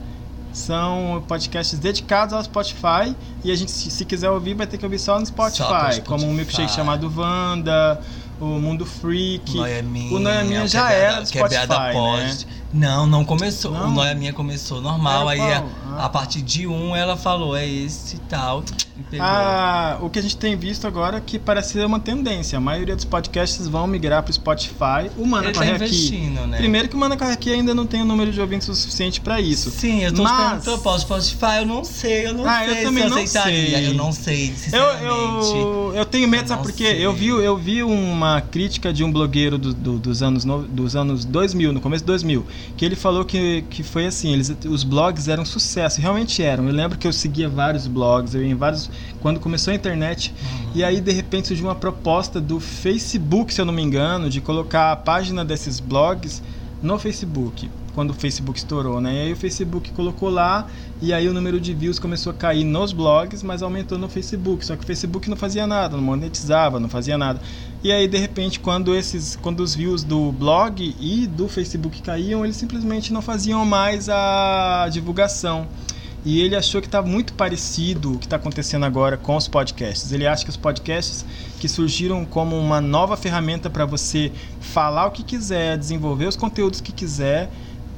são 0.54 1.24
podcasts 1.28 1.78
dedicados 1.80 2.34
ao 2.34 2.44
Spotify 2.44 3.16
e 3.44 3.52
a 3.52 3.56
gente, 3.56 3.72
se, 3.72 3.90
se 3.92 4.06
quiser 4.06 4.30
ouvir, 4.30 4.54
vai 4.54 4.68
ter 4.68 4.78
que 4.78 4.86
ouvir 4.86 5.00
só 5.00 5.20
no 5.20 5.26
Spotify, 5.26 5.58
Só 5.58 5.80
Spotify. 5.80 6.02
como 6.02 6.26
um 6.26 6.34
milkshake 6.34 6.72
chamado 6.72 7.12
Wanda, 7.16 8.02
o 8.40 8.46
Mundo 8.60 8.86
Freak. 8.86 9.58
O 9.58 10.20
Noia 10.20 10.44
Minha 10.44 10.64
o 10.64 10.68
já 10.68 10.88
Quebrada- 10.88 11.04
era 11.06 11.22
do 11.22 11.28
Spotify, 11.28 11.68
né? 11.68 11.94
Post. 11.94 12.48
Não, 12.74 13.06
não 13.06 13.24
começou. 13.24 13.72
Não? 13.72 13.88
O 13.88 13.92
Noia 13.92 14.16
Minha 14.16 14.34
começou 14.34 14.82
normal. 14.82 15.28
Aí 15.28 15.40
a? 15.40 15.64
Ah. 15.92 16.06
a 16.06 16.10
partir 16.10 16.42
de 16.42 16.66
um 16.66 16.96
ela 16.96 17.16
falou, 17.16 17.56
é 17.56 17.68
esse 17.68 18.16
e 18.16 18.20
tal. 18.20 18.64
Ah, 19.20 19.98
o 20.02 20.10
que 20.10 20.20
a 20.20 20.22
gente 20.22 20.38
tem 20.38 20.56
visto 20.56 20.86
agora 20.88 21.18
é 21.18 21.22
que 21.22 21.38
parece 21.40 21.74
ser 21.74 21.86
uma 21.86 22.00
tendência. 22.00 22.58
A 22.58 22.62
maioria 22.62 22.96
dos 22.96 23.06
podcasts 23.06 23.68
vão 23.68 23.88
migrar 23.88 24.24
para 24.24 24.32
o 24.32 24.34
Spotify. 24.34 25.10
O 25.18 25.26
Mana 25.26 25.46
Ele 25.48 25.54
tá 25.54 25.60
Corre 25.60 25.72
Aqui. 25.86 26.22
né? 26.48 26.58
Primeiro 26.58 26.88
que 26.90 26.96
o 26.96 26.98
Mana 27.00 27.18
Corre 27.18 27.32
Aqui 27.32 27.52
ainda 27.52 27.74
não 27.74 27.86
tem 27.86 28.02
o 28.02 28.06
número 28.06 28.32
de 28.32 28.40
ouvintes 28.40 28.68
o 28.68 28.76
suficiente 28.76 29.22
para 29.22 29.40
isso. 29.42 29.70
Sim, 29.72 30.04
eu 30.04 30.14
tô 30.14 30.24
Mas- 30.24 30.32
esperando 30.34 30.64
propósito 30.64 31.02
Spotify, 31.02 31.58
eu 31.60 31.66
não 31.66 31.84
sei, 31.84 32.28
eu 32.28 32.34
não 32.34 32.46
Ah, 32.48 32.66
eu 32.66 32.74
sei 32.74 32.84
também 32.84 33.04
se 33.04 33.10
eu 33.10 33.16
não 33.16 33.24
aceitaria. 33.24 33.78
sei. 33.78 33.88
Eu 33.88 33.94
não 33.94 34.12
sei, 34.12 34.50
Eu, 34.52 34.56
sinceramente. 34.56 35.48
eu, 35.52 35.94
eu 35.96 36.06
tenho 36.06 36.28
medo, 36.28 36.44
Eu 36.44 36.48
sabe 36.48 36.62
por 36.64 36.72
quê? 36.72 36.96
Eu 37.00 37.14
vi, 37.14 37.28
eu 37.28 37.58
vi 37.58 37.82
uma 37.84 38.42
crítica 38.42 38.92
de 38.94 39.04
um 39.04 39.12
blogueiro 39.12 39.58
do- 39.58 39.74
do- 39.74 39.98
dos, 40.00 40.22
anos, 40.22 40.46
no- 40.46 40.64
dos 40.68 40.96
anos 40.96 41.26
2000, 41.26 41.72
no 41.74 41.80
começo 41.82 42.04
de 42.04 42.08
2000, 42.08 42.46
que 42.78 42.84
ele 42.86 42.96
falou 42.96 43.24
que, 43.26 43.64
que 43.70 43.82
foi 43.84 44.06
assim, 44.06 44.34
eles, 44.34 44.56
os 44.68 44.84
blogs 44.84 45.28
eram 45.28 45.44
um 45.44 45.46
sucesso, 45.46 46.00
realmente 46.02 46.42
eram. 46.44 46.68
Eu 46.68 46.74
lembro 46.74 46.98
que 46.98 47.08
eu 47.08 47.14
seguia 47.14 47.50
vários 47.50 47.88
blogs, 47.88 48.34
eu 48.36 48.44
ia 48.44 48.52
em 48.52 48.56
vários... 48.56 48.90
Quando 49.22 49.40
começou 49.40 49.72
a 49.72 49.76
internet, 49.76 50.34
Uhum. 50.42 50.72
e 50.76 50.84
aí 50.84 51.00
de 51.02 51.12
repente 51.12 51.48
surgiu 51.48 51.68
uma 51.68 51.76
proposta 51.76 52.40
do 52.42 52.60
Facebook, 52.60 53.54
se 53.54 53.62
eu 53.62 53.66
não 53.66 53.74
me 53.74 53.82
engano, 53.82 54.30
de 54.30 54.42
colocar 54.42 54.92
a 54.92 54.96
página 54.96 55.44
desses 55.46 55.80
blogs 55.80 56.42
no 56.82 56.98
Facebook, 56.98 57.70
quando 57.94 58.10
o 58.10 58.14
Facebook 58.14 58.58
estourou, 58.58 59.00
né? 59.00 59.14
E 59.14 59.20
aí 59.22 59.34
o 59.34 59.36
Facebook 59.36 59.92
colocou 59.92 60.30
lá 60.30 60.66
e 61.02 61.14
aí 61.14 61.28
o 61.28 61.34
número 61.34 61.60
de 61.60 61.74
views 61.74 62.00
começou 62.00 62.32
a 62.32 62.34
cair 62.34 62.64
nos 62.64 62.92
blogs, 62.94 63.44
mas 63.44 63.62
aumentou 63.62 63.98
no 63.98 64.08
Facebook. 64.10 64.66
Só 64.66 64.76
que 64.76 64.84
o 64.84 64.88
Facebook 64.88 65.30
não 65.30 65.38
fazia 65.38 65.68
nada, 65.68 65.96
não 65.98 66.04
monetizava, 66.04 66.80
não 66.80 66.90
fazia 66.90 67.18
nada. 67.18 67.40
E 67.84 67.92
aí 67.92 68.08
de 68.08 68.18
repente, 68.18 68.60
quando 68.60 68.96
esses, 68.96 69.36
quando 69.36 69.60
os 69.60 69.76
views 69.76 70.04
do 70.04 70.32
blog 70.32 70.96
e 71.00 71.28
do 71.28 71.48
Facebook 71.48 72.02
caíam, 72.02 72.44
eles 72.46 72.56
simplesmente 72.56 73.12
não 73.14 73.22
faziam 73.22 73.64
mais 73.66 74.08
a 74.10 74.88
divulgação. 74.92 75.68
E 76.24 76.40
ele 76.40 76.56
achou 76.56 76.82
que 76.82 76.88
está 76.88 77.02
muito 77.02 77.34
parecido 77.34 78.14
o 78.14 78.20
que 78.20 78.26
está 78.26 78.36
acontecendo 78.36 78.86
agora 78.86 79.18
com 79.18 79.36
os 79.36 79.48
podcasts. 79.48 80.12
Ele 80.12 80.28
acha 80.28 80.44
que 80.44 80.52
os 80.52 80.58
podcasts 80.58 81.26
que 81.60 81.68
surgiram 81.68 82.24
como 82.26 82.58
uma 82.58 82.80
nova 82.80 83.18
ferramenta 83.18 83.70
para 83.70 83.86
você 83.86 84.32
falar 84.60 85.08
o 85.08 85.12
que 85.12 85.24
quiser, 85.24 85.78
desenvolver 85.78 86.28
os 86.28 86.36
conteúdos 86.36 86.80
que 86.80 86.92
quiser, 86.92 87.50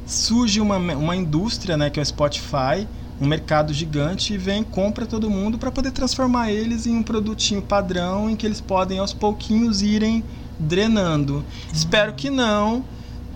surge 0.05 0.62
uma, 0.62 0.77
uma 0.77 1.15
indústria, 1.15 1.75
né, 1.75 1.89
que 1.89 1.99
é 1.99 2.03
o 2.03 2.05
Spotify, 2.05 2.88
um 3.19 3.27
mercado 3.27 3.73
gigante 3.73 4.33
e 4.33 4.38
vem 4.38 4.63
compra 4.63 5.05
todo 5.05 5.29
mundo 5.29 5.57
para 5.57 5.71
poder 5.71 5.91
transformar 5.91 6.51
eles 6.51 6.88
em 6.88 6.95
um 6.95 7.03
produtinho 7.03 7.62
padrão 7.62 8.29
em 8.29 8.36
que 8.36 8.45
eles 8.45 8.59
podem 8.59 8.99
aos 8.99 9.13
pouquinhos 9.13 9.81
irem 9.81 10.23
drenando. 10.59 11.43
Espero 11.71 12.13
que 12.13 12.29
não. 12.29 12.83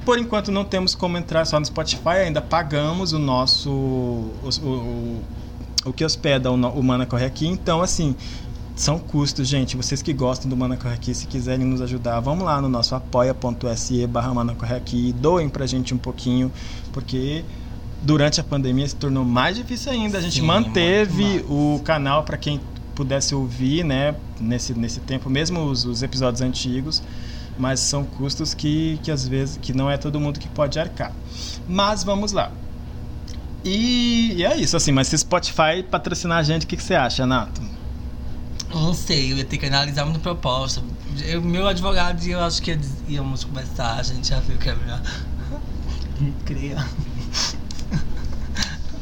Por 0.07 0.17
enquanto 0.17 0.53
não 0.53 0.63
temos 0.63 0.95
como 0.95 1.17
entrar 1.17 1.43
só 1.43 1.59
no 1.59 1.65
Spotify, 1.65 2.23
ainda 2.23 2.41
pagamos 2.41 3.11
o 3.11 3.19
nosso 3.19 3.69
o, 3.69 4.49
o, 4.63 5.21
o, 5.87 5.91
que 5.91 6.05
hospeda 6.05 6.49
o, 6.49 6.53
o 6.55 6.81
Mana 6.81 7.05
Corre 7.05 7.25
Aqui, 7.25 7.45
então 7.45 7.81
assim, 7.81 8.15
são 8.73 8.97
custos, 8.97 9.49
gente. 9.49 9.75
Vocês 9.75 10.01
que 10.01 10.13
gostam 10.13 10.49
do 10.49 10.55
Mana 10.55 10.77
Corre 10.77 10.93
Aqui, 10.93 11.13
se 11.13 11.27
quiserem 11.27 11.65
nos 11.65 11.81
ajudar, 11.81 12.21
vamos 12.21 12.45
lá 12.45 12.61
no 12.61 12.69
nosso 12.69 12.95
apoia.se 12.95 14.07
barra 14.07 14.33
Mana 14.33 14.55
Corre 14.55 14.75
Aqui 14.75 15.09
e 15.09 15.11
doem 15.11 15.49
pra 15.49 15.65
gente 15.65 15.93
um 15.93 15.97
pouquinho, 15.97 16.49
porque 16.93 17.43
durante 18.01 18.39
a 18.39 18.45
pandemia 18.45 18.87
se 18.87 18.95
tornou 18.95 19.25
mais 19.25 19.57
difícil 19.57 19.91
ainda. 19.91 20.19
A 20.19 20.21
gente 20.21 20.39
Sim, 20.39 20.45
manteve 20.45 21.21
muito 21.21 21.51
o 21.51 21.81
canal 21.83 22.23
para 22.23 22.37
quem 22.37 22.61
pudesse 22.95 23.35
ouvir, 23.35 23.83
né, 23.83 24.15
nesse, 24.39 24.73
nesse 24.73 25.01
tempo, 25.01 25.29
mesmo 25.29 25.65
os, 25.65 25.83
os 25.83 26.01
episódios 26.01 26.41
antigos, 26.41 27.03
mas 27.57 27.79
são 27.79 28.03
custos 28.03 28.53
que, 28.53 28.99
que 29.03 29.11
às 29.11 29.27
vezes 29.27 29.57
que 29.61 29.73
não 29.73 29.89
é 29.89 29.97
todo 29.97 30.19
mundo 30.19 30.39
que 30.39 30.47
pode 30.47 30.79
arcar. 30.79 31.11
Mas 31.67 32.03
vamos 32.03 32.31
lá. 32.31 32.51
E, 33.63 34.33
e 34.35 34.45
é 34.45 34.55
isso, 34.55 34.77
assim, 34.77 34.91
mas 34.91 35.07
se 35.07 35.17
Spotify 35.17 35.83
patrocinar 35.89 36.37
a 36.37 36.43
gente, 36.43 36.65
o 36.65 36.67
que, 36.67 36.77
que 36.77 36.83
você 36.83 36.95
acha, 36.95 37.25
Nato? 37.25 37.61
Não 38.69 38.93
sei, 38.93 39.31
eu 39.31 39.37
ia 39.37 39.45
ter 39.45 39.57
que 39.57 39.65
analisar 39.65 40.05
muita 40.05 40.19
proposta. 40.19 40.81
Eu, 41.25 41.41
meu 41.41 41.67
advogado 41.67 42.23
e 42.23 42.31
eu 42.31 42.39
acho 42.39 42.61
que 42.61 42.77
íamos 43.07 43.43
conversar, 43.43 43.99
a 43.99 44.03
gente 44.03 44.27
já 44.27 44.39
viu 44.39 44.57
que 44.57 44.69
é 44.69 44.75
melhor. 44.75 45.01
Cria. 46.45 46.85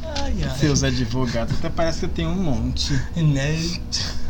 Ai, 0.02 0.34
ai. 0.42 0.58
Seus 0.58 0.82
advogados, 0.82 1.54
até 1.58 1.68
parece 1.68 2.00
que 2.00 2.04
eu 2.06 2.10
tenho 2.10 2.30
um 2.30 2.42
monte. 2.42 2.92
Né? 3.16 3.80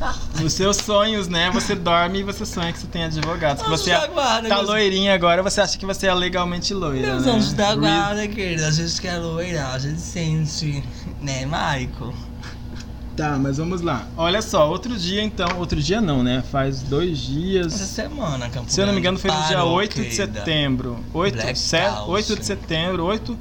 Nos 0.41 0.53
seus 0.53 0.77
sonhos, 0.77 1.27
né? 1.29 1.51
Você 1.53 1.75
dorme 1.75 2.21
e 2.21 2.23
você 2.23 2.45
sonha 2.45 2.73
que 2.73 2.79
você 2.79 2.87
tem 2.87 3.05
advogados. 3.05 3.63
Que 3.63 3.69
você 3.71 3.91
da 3.91 4.07
guarda, 4.07 4.49
tá 4.49 4.57
meus- 4.57 4.69
loirinha 4.69 5.15
agora, 5.15 5.43
você 5.43 5.61
acha 5.61 5.79
que 5.79 5.87
você 5.87 6.07
é 6.07 6.15
legalmente 6.15 6.75
loira, 6.75 7.13
Meus 7.15 7.25
né? 7.27 7.33
anjos 7.33 7.53
da 7.55 7.71
Re- 7.71 7.77
guarda, 7.77 8.29
querida. 8.29 8.69
A 8.69 8.71
gente 8.71 9.01
quer 9.01 9.17
loira, 9.19 9.69
a 9.69 9.79
gente 9.79 10.01
sente. 10.01 10.85
Né, 11.23 11.47
Maico? 11.47 12.13
Tá, 13.17 13.39
mas 13.39 13.57
vamos 13.57 13.81
lá. 13.81 14.07
Olha 14.15 14.43
só, 14.43 14.69
outro 14.69 14.95
dia 14.95 15.23
então, 15.23 15.49
outro 15.59 15.81
dia 15.81 16.03
não, 16.03 16.23
né? 16.23 16.45
Faz 16.53 16.83
dois 16.83 17.13
Essa 17.19 17.27
dias. 17.31 17.73
semana, 17.73 18.51
Campo 18.51 18.71
Se 18.71 18.79
eu 18.79 18.87
não 18.87 18.93
me 18.93 18.99
engano, 19.01 19.19
foi 19.19 19.31
no 19.31 19.37
dia 19.47 19.57
parou, 19.57 19.73
8 19.73 20.03
de 20.03 20.15
setembro. 20.15 20.99
8, 21.15 21.33
Blackout. 21.33 21.59
7, 21.59 22.01
8 22.09 22.37
de 22.37 22.45
setembro, 22.45 23.05
8. 23.07 23.39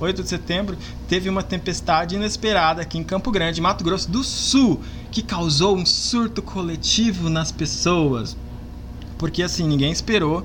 8 0.00 0.22
de 0.22 0.28
setembro, 0.28 0.78
teve 1.08 1.28
uma 1.28 1.42
tempestade 1.42 2.14
inesperada 2.14 2.80
aqui 2.80 2.96
em 2.96 3.02
Campo 3.02 3.32
Grande, 3.32 3.60
Mato 3.60 3.82
Grosso 3.82 4.08
do 4.08 4.22
Sul, 4.22 4.80
que 5.10 5.22
causou 5.22 5.76
um 5.76 5.86
surto 5.86 6.42
coletivo 6.42 7.28
nas 7.28 7.50
pessoas. 7.50 8.36
Porque 9.16 9.42
assim, 9.42 9.66
ninguém 9.66 9.90
esperou. 9.90 10.44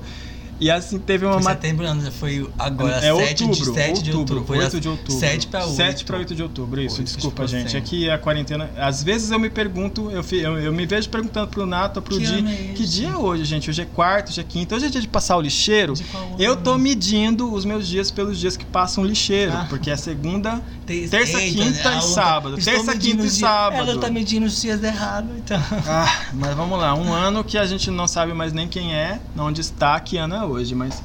E 0.64 0.70
assim, 0.70 0.98
teve 0.98 1.26
uma 1.26 1.34
Foi 1.34 1.52
setembro, 1.52 1.86
não, 1.86 2.10
foi 2.10 2.48
agora 2.58 2.96
é 2.96 3.14
7 3.14 3.44
outubro, 3.44 3.54
de 3.72 3.78
7 3.78 4.02
de 4.02 4.10
outubro, 4.12 4.34
outubro. 4.36 4.44
Foi 4.46 4.58
8 4.64 4.80
de 4.80 4.88
outubro. 4.88 5.12
7 5.20 5.46
para 5.48 5.66
8. 5.66 5.76
7 5.76 6.04
para 6.06 6.16
8 6.16 6.34
de 6.34 6.42
outubro, 6.42 6.80
isso. 6.80 7.00
Oito, 7.00 7.04
desculpa, 7.04 7.46
gente. 7.46 7.76
Aqui 7.76 8.08
a 8.08 8.16
quarentena. 8.16 8.70
Às 8.78 9.02
vezes 9.02 9.30
eu 9.30 9.38
me 9.38 9.50
pergunto, 9.50 10.10
eu, 10.10 10.24
eu, 10.32 10.58
eu 10.58 10.72
me 10.72 10.86
vejo 10.86 11.10
perguntando 11.10 11.48
pro 11.48 11.66
Nato, 11.66 12.00
pro 12.00 12.16
Que 12.16 12.24
Di, 12.24 12.38
é 12.70 12.72
que 12.72 12.86
dia 12.86 13.08
é 13.10 13.14
hoje, 13.14 13.44
gente? 13.44 13.68
Hoje 13.68 13.82
é 13.82 13.84
quarto, 13.84 14.30
hoje 14.30 14.40
é 14.40 14.44
quinto, 14.44 14.74
hoje 14.74 14.86
é 14.86 14.88
dia 14.88 15.02
de 15.02 15.08
passar 15.08 15.36
o 15.36 15.42
lixeiro. 15.42 15.92
Eu 16.38 16.56
tô 16.56 16.78
medindo 16.78 17.52
os 17.52 17.66
meus 17.66 17.86
dias 17.86 18.10
pelos 18.10 18.38
dias 18.40 18.56
que 18.56 18.64
passam 18.64 19.04
o 19.04 19.06
lixeiro, 19.06 19.52
Ah. 19.52 19.66
porque 19.68 19.90
é 19.90 19.96
segunda, 19.98 20.62
Te- 20.86 21.06
terça, 21.10 21.38
quinta 21.40 21.90
a 21.90 21.92
e 21.92 21.96
outra- 21.96 22.00
sábado. 22.00 22.56
Terça, 22.56 22.96
quinta 22.96 23.26
e 23.26 23.28
sábado. 23.30 23.90
Ela 23.90 24.00
tá 24.00 24.08
medindo 24.10 24.46
os 24.46 24.62
dias 24.62 24.82
errados, 24.82 25.30
então. 25.36 25.60
Ah, 25.86 26.22
mas 26.32 26.56
vamos 26.56 26.78
lá, 26.78 26.94
um 26.94 27.12
ano 27.12 27.44
que 27.44 27.58
a 27.58 27.66
gente 27.66 27.90
não 27.90 28.08
sabe 28.08 28.32
mais 28.32 28.54
nem 28.54 28.66
quem 28.66 28.94
é, 28.94 29.20
onde 29.36 29.60
está, 29.60 30.00
que 30.00 30.16
ano 30.16 30.34
é 30.34 30.42
hoje, 30.44 30.53
mas 30.74 31.02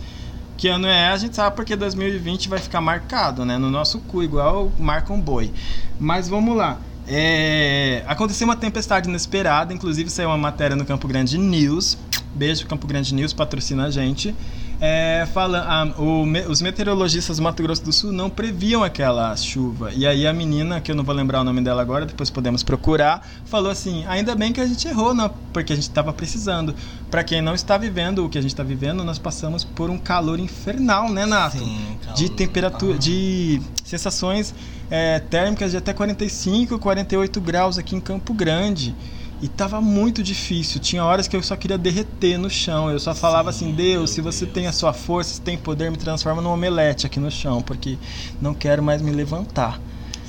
que 0.57 0.67
ano 0.67 0.87
é, 0.87 1.07
a 1.07 1.17
gente 1.17 1.35
sabe 1.35 1.55
porque 1.55 1.75
2020 1.75 2.49
vai 2.49 2.59
ficar 2.59 2.81
marcado, 2.81 3.45
né, 3.45 3.57
no 3.57 3.71
nosso 3.71 3.99
cu, 3.99 4.21
igual 4.21 4.71
marca 4.77 5.13
um 5.13 5.19
boi. 5.19 5.51
Mas 5.97 6.27
vamos 6.27 6.55
lá. 6.55 6.77
É, 7.07 8.03
aconteceu 8.05 8.45
uma 8.45 8.55
tempestade 8.55 9.09
inesperada, 9.09 9.73
inclusive 9.73 10.09
saiu 10.09 10.29
uma 10.29 10.37
matéria 10.37 10.75
no 10.75 10.85
Campo 10.85 11.07
Grande 11.07 11.37
News. 11.37 11.97
Beijo, 12.35 12.67
Campo 12.67 12.85
Grande 12.85 13.15
News, 13.15 13.33
patrocina 13.33 13.85
a 13.85 13.89
gente. 13.89 14.35
É, 14.81 15.27
fala, 15.33 15.65
ah, 15.67 16.01
o 16.01 16.23
os 16.49 16.61
meteorologistas 16.61 17.35
do 17.35 17.43
Mato 17.43 17.61
Grosso 17.61 17.83
do 17.83 17.91
Sul 17.91 18.13
não 18.13 18.29
previam 18.29 18.81
aquela 18.81 19.35
chuva. 19.35 19.91
E 19.93 20.07
aí 20.07 20.25
a 20.25 20.31
menina, 20.31 20.79
que 20.79 20.89
eu 20.89 20.95
não 20.95 21.03
vou 21.03 21.13
lembrar 21.13 21.41
o 21.41 21.43
nome 21.43 21.61
dela 21.61 21.81
agora, 21.81 22.05
depois 22.05 22.29
podemos 22.29 22.63
procurar, 22.63 23.27
falou 23.45 23.69
assim: 23.69 24.05
ainda 24.07 24.35
bem 24.35 24.53
que 24.53 24.61
a 24.61 24.65
gente 24.65 24.87
errou, 24.87 25.13
não, 25.13 25.29
porque 25.51 25.73
a 25.73 25.75
gente 25.75 25.89
estava 25.89 26.13
precisando. 26.13 26.73
Para 27.11 27.23
quem 27.25 27.41
não 27.41 27.53
está 27.53 27.77
vivendo 27.77 28.25
o 28.25 28.29
que 28.29 28.37
a 28.37 28.41
gente 28.41 28.51
está 28.51 28.63
vivendo, 28.63 29.03
nós 29.03 29.19
passamos 29.19 29.65
por 29.65 29.89
um 29.89 29.97
calor 29.97 30.39
infernal, 30.39 31.09
né, 31.11 31.25
Nato? 31.25 31.57
Sim, 31.57 31.97
de 32.15 32.25
calor. 32.25 32.35
temperatura, 32.37 32.95
Ah. 32.95 32.99
de 32.99 33.61
sensações 33.83 34.55
é, 34.89 35.19
térmicas 35.19 35.71
de 35.71 35.77
até 35.77 35.91
45, 35.93 36.79
48 36.79 37.41
graus 37.41 37.77
aqui 37.77 37.95
em 37.95 37.99
Campo 37.99 38.33
Grande. 38.33 38.95
E 39.41 39.47
tava 39.47 39.79
muito 39.79 40.21
difícil. 40.21 40.81
Tinha 40.81 41.03
horas 41.03 41.27
que 41.27 41.35
eu 41.35 41.41
só 41.41 41.55
queria 41.55 41.77
derreter 41.77 42.37
no 42.37 42.49
chão. 42.49 42.89
Eu 42.89 42.99
só 42.99 43.15
falava 43.15 43.51
Sim, 43.51 43.67
assim: 43.67 43.75
Deus, 43.75 44.11
se 44.11 44.21
você 44.21 44.45
Deus. 44.45 44.53
tem 44.53 44.67
a 44.67 44.73
sua 44.73 44.91
força, 44.91 45.35
se 45.35 45.41
tem 45.41 45.57
poder, 45.57 45.89
me 45.89 45.97
transforma 45.97 46.41
num 46.41 46.49
omelete 46.49 47.05
aqui 47.05 47.19
no 47.19 47.31
chão, 47.31 47.61
porque 47.61 47.97
não 48.41 48.53
quero 48.53 48.83
mais 48.83 49.01
me 49.01 49.11
levantar. 49.11 49.79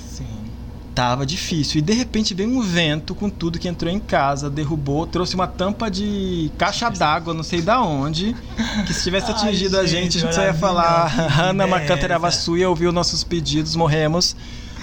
Sim. 0.09 0.27
Tava 0.95 1.27
difícil. 1.27 1.81
E 1.81 1.83
de 1.83 1.93
repente 1.93 2.35
veio 2.35 2.49
um 2.49 2.63
vento 2.63 3.13
com 3.13 3.29
tudo 3.29 3.59
que 3.59 3.67
entrou 3.67 3.93
em 3.93 3.99
casa, 3.99 4.49
derrubou, 4.49 5.09
trouxe 5.09 5.35
uma 5.35 5.49
tampa 5.49 5.91
de 5.91 6.53
caixa 6.57 6.89
d'água, 6.89 7.35
não 7.35 7.43
sei 7.43 7.61
da 7.61 7.83
onde. 7.83 8.37
Que 8.87 8.95
se 8.95 9.03
tivesse 9.03 9.27
Ai, 9.33 9.33
atingido 9.33 9.77
a 9.77 9.87
gente, 9.87 10.19
a 10.19 10.21
gente 10.21 10.35
só 10.37 10.43
ia 10.43 10.55
falar. 10.55 11.09
Hannah 11.09 11.67
ia 12.57 12.69
ouvir 12.69 12.87
os 12.87 12.95
nossos 12.95 13.25
pedidos, 13.25 13.75
morremos. 13.75 14.37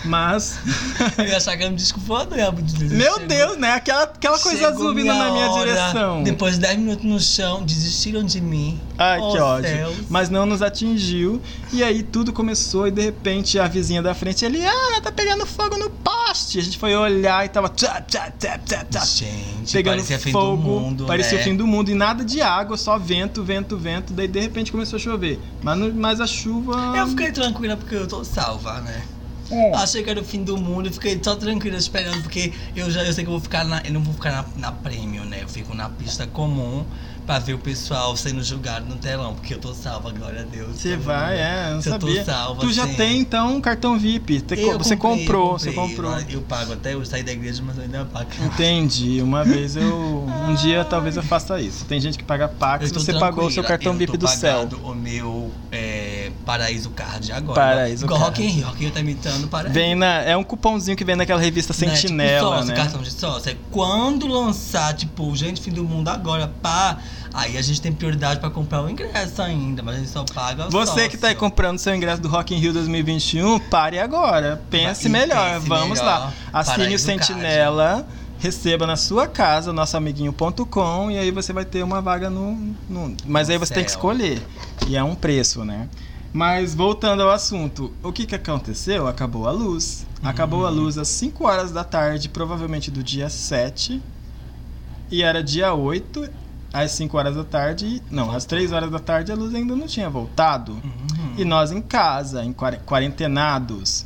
Mas, 0.05 0.57
Eu 1.17 1.25
ia 1.25 1.37
achar 1.37 1.57
que 1.57 1.63
era 1.63 1.71
um 1.71 1.75
disco 1.75 1.99
voador. 1.99 2.37
meu 2.37 3.13
Chegou- 3.13 3.27
Deus, 3.27 3.57
né? 3.57 3.73
Aquela, 3.73 4.03
aquela 4.03 4.37
coisa 4.39 4.57
chegou 4.57 4.73
azul 4.73 4.95
vindo 4.95 5.07
na 5.07 5.31
minha 5.31 5.49
hora. 5.49 5.65
direção. 5.73 6.23
Depois 6.23 6.55
de 6.55 6.61
10 6.61 6.77
minutos 6.79 7.05
no 7.05 7.19
chão, 7.19 7.63
desistiram 7.63 8.23
de 8.23 8.39
mim. 8.39 8.79
Ai, 8.97 9.19
Oh, 9.19 9.31
que 9.33 9.39
ódio. 9.39 9.69
céus. 9.69 9.97
Mas 10.09 10.29
não 10.29 10.45
nos 10.45 10.61
atingiu. 10.61 11.41
E 11.71 11.83
aí 11.83 12.03
tudo 12.03 12.31
começou 12.33 12.87
e 12.87 12.91
de 12.91 13.01
repente 13.01 13.59
a 13.59 13.67
vizinha 13.67 14.01
da 14.01 14.13
frente 14.13 14.45
ali, 14.45 14.65
ah, 14.65 15.01
tá 15.01 15.11
pegando 15.11 15.45
fogo 15.45 15.77
no 15.77 15.89
poste. 15.89 16.59
A 16.59 16.61
gente 16.63 16.77
foi 16.77 16.95
olhar 16.95 17.45
e 17.45 17.49
tava 17.49 17.69
tchá, 17.69 18.01
tchá, 18.01 18.31
tchá, 18.37 18.57
tchá, 18.59 18.85
tchá, 18.89 19.05
Gente, 19.05 19.73
pegando 19.73 19.95
parecia 19.95 20.19
fim 20.19 20.31
fogo. 20.31 20.57
do 20.57 20.63
mundo, 20.63 21.05
parecia 21.05 21.37
né? 21.37 21.41
o 21.41 21.43
fim 21.43 21.55
do 21.55 21.65
mundo 21.67 21.89
e 21.91 21.95
nada 21.95 22.23
de 22.23 22.41
água, 22.41 22.77
só 22.77 22.97
vento, 22.97 23.43
vento, 23.43 23.77
vento. 23.77 24.13
Daí 24.13 24.27
de 24.27 24.39
repente 24.39 24.71
começou 24.71 24.97
a 24.97 24.99
chover. 24.99 25.39
Mas, 25.61 25.93
mas 25.95 26.21
a 26.21 26.27
chuva. 26.27 26.93
Eu 26.97 27.07
fiquei 27.07 27.31
tranquila 27.31 27.75
porque 27.77 27.95
eu 27.95 28.07
tô 28.07 28.23
salva, 28.23 28.79
né? 28.81 29.01
É. 29.49 29.75
Achei 29.75 30.03
que 30.03 30.09
era 30.09 30.19
o 30.19 30.23
fim 30.25 30.43
do 30.43 30.57
mundo 30.57 30.89
e 30.89 30.91
fiquei 30.91 31.19
só 31.23 31.35
tranquila 31.35 31.77
esperando, 31.77 32.21
porque 32.21 32.51
eu 32.75 32.89
já 32.91 33.03
eu 33.03 33.13
sei 33.13 33.23
que 33.23 33.29
eu 33.29 33.33
vou 33.33 33.41
ficar 33.41 33.63
na. 33.63 33.81
Eu 33.83 33.93
não 33.93 34.01
vou 34.03 34.13
ficar 34.13 34.31
na, 34.31 34.45
na 34.57 34.71
premium, 34.71 35.23
né? 35.25 35.39
Eu 35.43 35.47
fico 35.47 35.73
na 35.75 35.89
pista 35.89 36.27
comum 36.27 36.83
pra 37.25 37.39
ver 37.39 37.53
o 37.55 37.57
pessoal 37.59 38.15
sendo 38.15 38.41
julgado 38.41 38.85
no 38.85 38.95
telão, 38.95 39.33
porque 39.35 39.53
eu 39.53 39.57
tô 39.59 39.73
salva, 39.73 40.11
glória 40.11 40.41
a 40.41 40.45
Deus. 40.45 40.77
Você 40.79 40.95
Tô- 40.95 41.03
vai, 41.03 41.37
é, 41.37 41.71
não 41.73 41.81
Se 41.81 41.89
eu 41.89 41.99
tô 41.99 42.07
sabia. 42.07 42.23
salva, 42.23 42.61
tu 42.61 42.71
já 42.71 42.87
sim. 42.87 42.93
tem 42.93 43.19
então 43.19 43.55
um 43.57 43.59
cartão 43.61 43.99
VIP. 43.99 44.39
Te- 44.39 44.57
Eu 44.59 44.77
você 44.77 44.95
comprei, 44.95 45.25
comprou, 45.25 45.51
eu 45.53 45.59
você 45.59 45.71
comprei. 45.73 45.95
comprou. 45.97 46.19
Eu 46.29 46.41
pago 46.41 46.71
até 46.73 46.93
eu 46.93 47.03
sair 47.05 47.23
da 47.23 47.31
igreja, 47.33 47.61
mas 47.65 47.75
eu 47.77 47.83
ainda 47.83 48.05
pago. 48.05 48.29
Entendi. 48.45 49.21
Uma 49.21 49.43
vez 49.43 49.75
eu. 49.75 50.25
Um 50.47 50.55
dia 50.55 50.83
talvez 50.89 51.17
eu 51.17 51.23
faça 51.23 51.59
isso. 51.59 51.83
Tem 51.85 51.99
gente 51.99 52.17
que 52.17 52.23
paga 52.23 52.47
Pax, 52.47 52.91
Eu 52.91 52.99
você 52.99 53.13
pagou 53.13 53.47
o 53.47 53.51
seu 53.51 53.63
cartão 53.63 53.91
eu 53.93 53.97
VIP 53.97 54.17
do 54.17 54.27
céu. 54.27 54.67
o 54.83 54.93
meu 54.95 55.51
é, 55.71 55.96
Paraíso 56.47 56.89
Card 56.91 57.31
agora. 57.33 57.59
Paraíso 57.59 58.05
Igual 58.05 58.19
Card. 58.21 58.41
Rock 58.41 58.47
in 58.49 58.55
Rio. 58.55 58.65
Rock 58.67 58.77
in 58.77 58.83
Rio 58.85 58.91
tá 58.93 58.99
imitando 59.01 59.47
Paraíso. 59.49 59.73
Vem 59.73 59.93
na, 59.95 60.21
é 60.21 60.35
um 60.37 60.43
cupomzinho 60.43 60.95
que 60.95 61.03
vem 61.03 61.15
naquela 61.17 61.41
revista 61.41 61.73
Né, 61.73 61.77
Sentinela, 61.93 62.39
tipo, 62.39 62.49
sócio, 62.55 62.65
né? 62.67 62.75
cartão 62.75 63.01
de 63.01 63.11
sócio. 63.11 63.49
Aí 63.49 63.57
Quando 63.69 64.25
lançar, 64.27 64.93
tipo, 64.95 65.35
gente, 65.35 65.59
fim 65.61 65.71
do 65.71 65.83
mundo 65.83 66.07
agora, 66.07 66.49
pá, 66.61 66.97
aí 67.33 67.57
a 67.57 67.61
gente 67.61 67.81
tem 67.81 67.91
prioridade 67.91 68.39
pra 68.39 68.49
comprar 68.49 68.81
o 68.81 68.89
ingresso 68.89 69.41
ainda, 69.41 69.83
mas 69.83 69.95
a 69.95 69.99
gente 69.99 70.09
só 70.09 70.23
paga 70.23 70.69
Você 70.69 70.87
sócio. 70.91 71.09
que 71.09 71.17
tá 71.17 71.27
aí 71.27 71.35
comprando 71.35 71.77
seu 71.79 71.93
ingresso 71.93 72.21
do 72.21 72.29
Rock 72.29 72.55
in 72.55 72.59
Rio 72.59 72.71
2021, 72.71 73.59
pare 73.59 73.99
agora. 73.99 74.61
Pense 74.71 75.07
E 75.07 75.09
melhor. 75.09 75.55
pense 75.55 75.67
Vamos 75.67 75.99
melhor. 75.99 76.19
lá. 76.19 76.33
Assine 76.53 76.75
o 76.75 76.77
Paraíso 76.79 77.05
Sentinela. 77.05 78.07
Receba 78.39 78.85
na 78.85 78.95
sua 78.95 79.25
casa, 79.27 79.73
nosso 79.73 79.97
amiguinho.com, 79.97 81.09
e 81.09 81.17
aí 81.17 81.31
você 81.31 81.51
vai 81.51 81.65
ter 81.65 81.81
uma 81.83 81.99
vaga 82.01 82.29
no. 82.29 82.51
no- 82.87 83.15
mas 83.25 83.49
aí 83.49 83.57
você 83.57 83.73
tem 83.73 83.83
que 83.83 83.89
céu. 83.89 83.97
escolher. 83.97 84.41
E 84.87 84.95
é 84.95 85.03
um 85.03 85.15
preço, 85.15 85.65
né? 85.65 85.89
Mas 86.33 86.75
voltando 86.75 87.23
ao 87.23 87.29
assunto, 87.31 87.91
o 88.03 88.11
que, 88.11 88.25
que 88.25 88.35
aconteceu? 88.35 89.07
Acabou 89.07 89.47
a 89.47 89.51
luz. 89.51 90.05
Acabou 90.21 90.61
Uhum. 90.61 90.65
a 90.67 90.69
luz 90.69 90.97
às 90.97 91.07
5 91.07 91.45
horas 91.47 91.71
da 91.71 91.83
tarde, 91.83 92.29
provavelmente 92.29 92.91
do 92.91 93.01
dia 93.03 93.29
7. 93.29 94.01
E 95.09 95.23
era 95.23 95.41
dia 95.41 95.73
8, 95.73 96.29
às 96.73 96.91
5 96.91 97.17
horas 97.17 97.35
da 97.35 97.43
tarde. 97.43 98.01
Não, 98.11 98.29
às 98.31 98.45
3 98.45 98.71
horas 98.71 98.91
da 98.91 98.99
tarde 98.99 99.31
a 99.31 99.35
luz 99.35 99.55
ainda 99.55 99.75
não 99.75 99.87
tinha 99.87 100.09
voltado. 100.09 100.73
Uhum. 100.73 101.33
E 101.37 101.45
nós 101.45 101.71
em 101.71 101.81
casa, 101.81 102.43
em 102.43 102.51
quare- 102.53 102.79
quarentenados. 102.85 104.05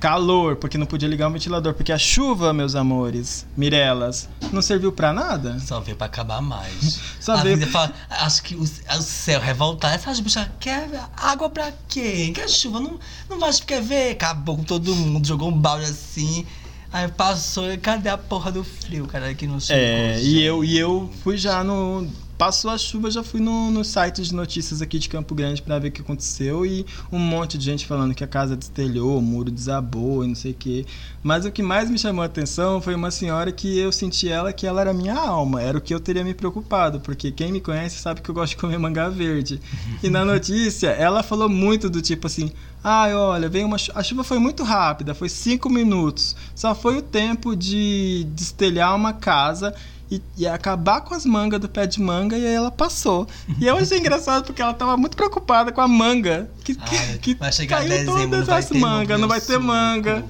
Calor, 0.00 0.56
porque 0.56 0.78
não 0.78 0.86
podia 0.86 1.08
ligar 1.08 1.28
o 1.28 1.32
ventilador. 1.32 1.74
Porque 1.74 1.92
a 1.92 1.98
chuva, 1.98 2.52
meus 2.54 2.74
amores, 2.74 3.46
Mirelas, 3.56 4.28
não 4.50 4.62
serviu 4.62 4.90
pra 4.90 5.12
nada. 5.12 5.58
Só 5.60 5.78
veio 5.78 5.96
pra 5.96 6.06
acabar 6.06 6.40
mais. 6.40 6.98
Só 7.20 7.36
veio- 7.36 7.58
vida 7.58 7.70
fala, 7.70 7.92
acho 8.08 8.42
que 8.42 8.54
o, 8.56 8.62
o 8.62 9.02
céu 9.02 9.38
revoltar. 9.40 9.94
Essas 9.94 10.18
bichas 10.20 10.48
quer 10.58 10.88
água 11.16 11.50
pra 11.50 11.70
quê? 11.88 12.32
Quer 12.34 12.48
chuva? 12.48 12.80
Não, 12.80 12.98
não 13.28 13.38
vai 13.38 13.52
quer 13.66 13.82
ver? 13.82 14.12
Acabou 14.12 14.56
com 14.56 14.64
todo 14.64 14.96
mundo, 14.96 15.26
jogou 15.26 15.48
um 15.50 15.56
balde 15.58 15.84
assim. 15.84 16.46
Aí 16.92 17.06
passou, 17.08 17.64
cadê 17.80 18.08
a 18.08 18.18
porra 18.18 18.50
do 18.50 18.64
frio, 18.64 19.06
cara, 19.06 19.32
que 19.34 19.46
não 19.46 19.60
chegou? 19.60 19.80
É, 19.80 20.20
e 20.20 20.42
eu, 20.42 20.64
e 20.64 20.76
eu 20.76 21.08
fui 21.22 21.36
já 21.36 21.62
no. 21.62 22.08
Passou 22.40 22.70
a 22.70 22.78
chuva, 22.78 23.10
já 23.10 23.22
fui 23.22 23.38
no, 23.38 23.70
no 23.70 23.84
site 23.84 24.22
de 24.22 24.34
notícias 24.34 24.80
aqui 24.80 24.98
de 24.98 25.10
Campo 25.10 25.34
Grande 25.34 25.60
pra 25.60 25.78
ver 25.78 25.88
o 25.88 25.92
que 25.92 26.00
aconteceu 26.00 26.64
e 26.64 26.86
um 27.12 27.18
monte 27.18 27.58
de 27.58 27.66
gente 27.66 27.86
falando 27.86 28.14
que 28.14 28.24
a 28.24 28.26
casa 28.26 28.56
destelhou, 28.56 29.18
o 29.18 29.20
muro 29.20 29.50
desabou 29.50 30.24
e 30.24 30.28
não 30.28 30.34
sei 30.34 30.52
o 30.52 30.54
quê. 30.54 30.86
Mas 31.22 31.44
o 31.44 31.52
que 31.52 31.62
mais 31.62 31.90
me 31.90 31.98
chamou 31.98 32.22
a 32.22 32.24
atenção 32.24 32.80
foi 32.80 32.94
uma 32.94 33.10
senhora 33.10 33.52
que 33.52 33.78
eu 33.78 33.92
senti 33.92 34.26
ela 34.26 34.54
que 34.54 34.66
ela 34.66 34.80
era 34.80 34.94
minha 34.94 35.14
alma, 35.16 35.60
era 35.60 35.76
o 35.76 35.82
que 35.82 35.92
eu 35.94 36.00
teria 36.00 36.24
me 36.24 36.32
preocupado, 36.32 36.98
porque 37.00 37.30
quem 37.30 37.52
me 37.52 37.60
conhece 37.60 37.98
sabe 37.98 38.22
que 38.22 38.30
eu 38.30 38.34
gosto 38.34 38.52
de 38.52 38.56
comer 38.56 38.78
manga 38.78 39.10
verde. 39.10 39.60
E 40.02 40.08
na 40.08 40.24
notícia, 40.24 40.88
ela 40.88 41.22
falou 41.22 41.46
muito 41.46 41.90
do 41.90 42.00
tipo 42.00 42.26
assim: 42.26 42.50
Ai, 42.82 43.14
olha, 43.14 43.50
veio 43.50 43.66
uma 43.66 43.76
chu- 43.76 43.92
a 43.94 44.02
chuva 44.02 44.24
foi 44.24 44.38
muito 44.38 44.64
rápida, 44.64 45.14
foi 45.14 45.28
cinco 45.28 45.68
minutos. 45.68 46.34
Só 46.54 46.74
foi 46.74 46.96
o 46.96 47.02
tempo 47.02 47.54
de 47.54 48.26
destelhar 48.34 48.96
uma 48.96 49.12
casa 49.12 49.74
e, 50.10 50.46
acabar 50.46 51.02
com 51.02 51.14
as 51.14 51.24
mangas 51.24 51.60
do 51.60 51.68
pé 51.68 51.86
de 51.86 52.00
manga 52.00 52.36
e 52.36 52.44
aí 52.44 52.54
ela 52.54 52.70
passou. 52.70 53.28
E 53.60 53.66
eu 53.66 53.76
achei 53.76 53.98
engraçado 53.98 54.44
porque 54.44 54.60
ela 54.60 54.74
tava 54.74 54.96
muito 54.96 55.16
preocupada 55.16 55.70
com 55.70 55.80
a 55.80 55.86
manga. 55.86 56.50
Que, 56.64 56.76
Ai, 56.80 57.18
que 57.18 57.34
vai 57.34 57.52
chegar 57.52 57.78
caiu 57.78 57.90
dezembro, 57.90 58.18
não 58.18 58.30
todas 58.30 58.46
vai 58.46 58.58
as 58.58 58.70
mangas, 58.70 59.20
não 59.20 59.28
vai 59.28 59.40
ter 59.40 59.58
manga. 59.58 60.24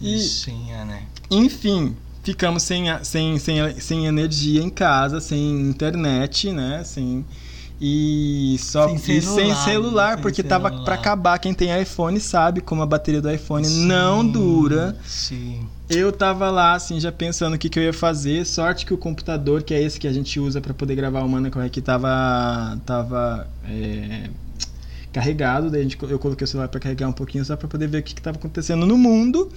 E, 0.00 0.14
Bichinha, 0.14 0.84
né? 0.84 1.02
enfim, 1.30 1.94
ficamos 2.22 2.62
sem, 2.62 2.86
sem, 3.04 3.38
sem, 3.38 3.80
sem 3.80 4.06
energia 4.06 4.62
em 4.62 4.70
casa, 4.70 5.20
sem 5.20 5.60
internet, 5.60 6.50
né? 6.52 6.82
Sem. 6.84 7.24
E 7.78 8.56
só 8.58 8.86
Sem 8.88 8.96
e 8.96 8.98
sem 8.98 9.20
celular, 9.20 9.64
celular, 9.64 10.12
sem 10.14 10.22
porque 10.22 10.42
tava 10.42 10.68
celular. 10.68 10.84
pra 10.86 10.94
acabar. 10.94 11.38
Quem 11.38 11.52
tem 11.52 11.78
iPhone 11.80 12.18
sabe 12.18 12.62
como 12.62 12.80
a 12.82 12.86
bateria 12.86 13.20
do 13.20 13.30
iPhone 13.30 13.68
não 13.68 14.22
Sim, 14.22 14.30
dura. 14.32 14.96
Sim. 15.04 15.68
Eu 15.88 16.10
tava 16.10 16.50
lá, 16.50 16.74
assim, 16.74 16.98
já 16.98 17.12
pensando 17.12 17.54
o 17.54 17.58
que, 17.58 17.68
que 17.68 17.78
eu 17.78 17.82
ia 17.84 17.92
fazer. 17.92 18.44
Sorte 18.44 18.84
que 18.84 18.92
o 18.92 18.98
computador, 18.98 19.62
que 19.62 19.72
é 19.72 19.80
esse 19.80 20.00
que 20.00 20.08
a 20.08 20.12
gente 20.12 20.40
usa 20.40 20.60
pra 20.60 20.74
poder 20.74 20.96
gravar 20.96 21.22
o 21.22 21.28
Mana 21.28 21.50
Correct, 21.50 21.80
tava. 21.80 22.78
tava. 22.84 23.46
é, 23.68 24.28
carregado, 25.16 25.70
daí 25.70 25.82
gente, 25.82 25.96
eu 26.02 26.18
coloquei 26.18 26.44
o 26.44 26.48
celular 26.48 26.68
para 26.68 26.78
carregar 26.78 27.08
um 27.08 27.12
pouquinho 27.12 27.42
só 27.42 27.56
para 27.56 27.66
poder 27.66 27.88
ver 27.88 28.00
o 28.00 28.02
que 28.02 28.12
estava 28.12 28.36
acontecendo 28.36 28.84
no 28.84 28.98
mundo. 28.98 29.50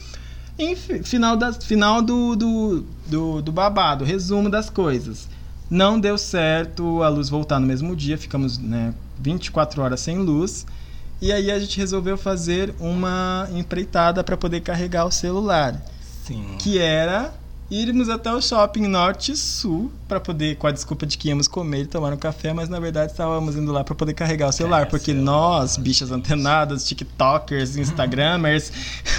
Final, 1.04 1.36
da, 1.36 1.52
final 1.54 2.02
do, 2.02 2.36
do, 2.36 2.86
do, 3.08 3.42
do 3.42 3.52
babado, 3.52 4.06
resumo 4.06 4.50
das 4.50 4.70
coisas. 4.70 5.28
Não 5.70 6.00
deu 6.00 6.18
certo 6.18 7.04
a 7.04 7.10
luz 7.10 7.30
voltar 7.30 7.60
no 7.60 7.68
mesmo 7.68 7.96
dia, 7.96 8.18
ficamos 8.18 8.58
né, 8.58 8.94
24 9.20 9.82
horas 9.82 10.00
sem 10.00 10.18
luz. 10.18 10.66
E 11.22 11.32
aí 11.32 11.52
a 11.52 11.60
gente 11.60 11.78
resolveu 11.78 12.18
fazer 12.18 12.74
uma 12.80 13.48
empreitada 13.52 14.24
para 14.24 14.38
poder 14.38 14.62
carregar 14.62 15.06
o 15.06 15.12
celular. 15.12 15.82
Sim. 16.30 16.56
Que 16.60 16.78
era 16.80 17.34
irmos 17.72 18.10
até 18.10 18.34
o 18.34 18.42
shopping 18.42 18.88
norte 18.88 19.32
e 19.32 19.36
sul 19.38 19.92
para 20.08 20.20
poder, 20.20 20.56
com 20.58 20.66
a 20.66 20.72
desculpa 20.72 21.06
de 21.06 21.16
que 21.16 21.28
íamos 21.28 21.48
comer 21.48 21.82
e 21.84 21.86
tomar 21.86 22.12
um 22.12 22.18
café, 22.18 22.52
mas 22.52 22.68
na 22.68 22.80
verdade 22.80 23.12
estávamos 23.12 23.56
indo 23.56 23.72
lá 23.72 23.84
para 23.84 23.94
poder 23.94 24.14
carregar 24.16 24.48
o 24.48 24.52
celular, 24.52 24.82
É, 24.82 24.86
porque 24.86 25.12
celular. 25.12 25.24
nós, 25.60 25.78
bichas 25.78 26.12
antenadas, 26.12 26.84
tiktokers, 26.84 27.78
instagramers 27.78 28.72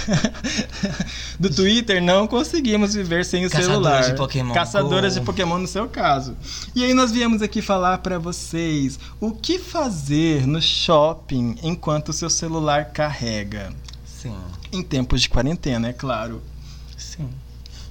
do 1.39 1.49
Twitter, 1.49 2.01
não 2.03 2.27
conseguimos 2.27 2.93
viver 2.93 3.23
sem 3.25 3.45
o 3.45 3.49
Caçadoras 3.49 3.71
celular. 3.73 4.03
de 4.11 4.17
Pokémon 4.17 4.53
Caçadoras 4.53 5.13
Go. 5.13 5.19
de 5.21 5.25
Pokémon 5.25 5.57
no 5.57 5.67
seu 5.67 5.87
caso. 5.87 6.35
E 6.75 6.83
aí 6.83 6.93
nós 6.93 7.11
viemos 7.11 7.41
aqui 7.41 7.61
falar 7.61 7.99
para 7.99 8.19
vocês 8.19 8.99
o 9.19 9.31
que 9.31 9.59
fazer 9.59 10.45
no 10.45 10.61
shopping 10.61 11.55
enquanto 11.63 12.09
o 12.09 12.13
seu 12.13 12.29
celular 12.29 12.85
carrega. 12.91 13.71
Sim. 14.05 14.35
Em 14.73 14.83
tempos 14.83 15.21
de 15.21 15.29
quarentena, 15.29 15.87
é 15.89 15.93
claro. 15.93 16.41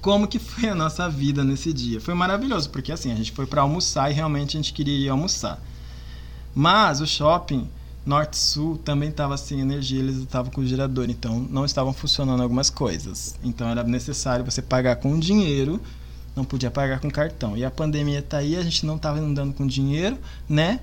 Como 0.01 0.27
que 0.27 0.39
foi 0.39 0.69
a 0.69 0.75
nossa 0.75 1.07
vida 1.07 1.43
nesse 1.43 1.71
dia. 1.71 2.01
Foi 2.01 2.13
maravilhoso, 2.13 2.69
porque 2.71 2.91
assim, 2.91 3.11
a 3.11 3.15
gente 3.15 3.31
foi 3.31 3.45
para 3.45 3.61
almoçar 3.61 4.09
e 4.09 4.13
realmente 4.13 4.57
a 4.57 4.59
gente 4.59 4.73
queria 4.73 4.97
ir 4.97 5.09
almoçar. 5.09 5.61
Mas 6.53 6.99
o 6.99 7.07
shopping 7.07 7.69
Norte 8.03 8.35
Sul 8.35 8.77
também 8.83 9.09
estava 9.09 9.37
sem 9.37 9.59
energia, 9.59 9.99
eles 9.99 10.17
estavam 10.17 10.51
com 10.51 10.65
gerador, 10.65 11.07
então 11.07 11.39
não 11.49 11.63
estavam 11.65 11.93
funcionando 11.93 12.41
algumas 12.41 12.69
coisas. 12.69 13.35
Então 13.43 13.69
era 13.69 13.83
necessário 13.83 14.43
você 14.43 14.61
pagar 14.61 14.95
com 14.95 15.19
dinheiro, 15.19 15.79
não 16.35 16.43
podia 16.43 16.71
pagar 16.71 16.99
com 16.99 17.09
cartão. 17.11 17.55
E 17.55 17.63
a 17.63 17.69
pandemia 17.69 18.23
tá 18.23 18.37
aí, 18.37 18.57
a 18.57 18.63
gente 18.63 18.85
não 18.85 18.95
estava 18.95 19.19
andando 19.19 19.53
com 19.53 19.67
dinheiro, 19.67 20.17
né? 20.49 20.79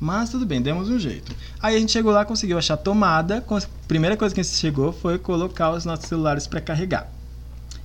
Mas 0.00 0.30
tudo 0.30 0.46
bem, 0.46 0.60
demos 0.60 0.88
um 0.88 0.98
jeito. 0.98 1.34
Aí 1.60 1.76
a 1.76 1.78
gente 1.78 1.92
chegou 1.92 2.12
lá, 2.12 2.24
conseguiu 2.24 2.56
achar 2.56 2.78
tomada. 2.78 3.44
A 3.46 3.86
primeira 3.86 4.16
coisa 4.16 4.34
que 4.34 4.40
a 4.40 4.44
gente 4.44 4.56
chegou 4.56 4.92
foi 4.92 5.18
colocar 5.18 5.70
os 5.70 5.84
nossos 5.84 6.06
celulares 6.06 6.46
para 6.46 6.60
carregar. 6.60 7.12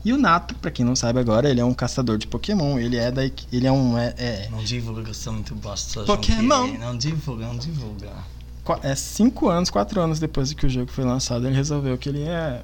E 0.04 0.14
o 0.14 0.18
Nato, 0.18 0.56
pra 0.56 0.72
quem 0.72 0.86
não 0.86 0.96
sabe 0.96 1.20
agora, 1.20 1.50
ele 1.50 1.60
é 1.60 1.66
um 1.66 1.74
caçador 1.74 2.18
de 2.18 2.26
Pokémon. 2.26 2.80
Ele 2.80 2.96
é 2.96 3.12
da. 3.12 3.24
Ele 3.26 3.68
é 3.68 3.72
um. 3.72 3.98
É, 3.98 4.14
é, 4.18 4.48
Não 4.50 4.64
divulga 4.64 5.10
eu 5.10 5.14
sou 5.14 5.34
muito 5.34 5.54
bosta. 5.56 6.04
Pokémon. 6.04 6.68
Não 6.80 6.98
divulga, 6.98 7.46
não 7.48 7.58
divulga. 7.58 8.10
é 8.84 8.96
cinco 8.96 9.50
anos, 9.50 9.70
quatro 9.70 10.00
anos 10.00 10.20
depois 10.20 10.54
que 10.54 10.66
o 10.66 10.70
jogo 10.70 10.90
foi 10.92 11.04
lançado, 11.04 11.46
ele 11.48 11.56
resolveu 11.56 11.98
que 11.98 12.08
ele 12.08 12.22
é. 12.24 12.62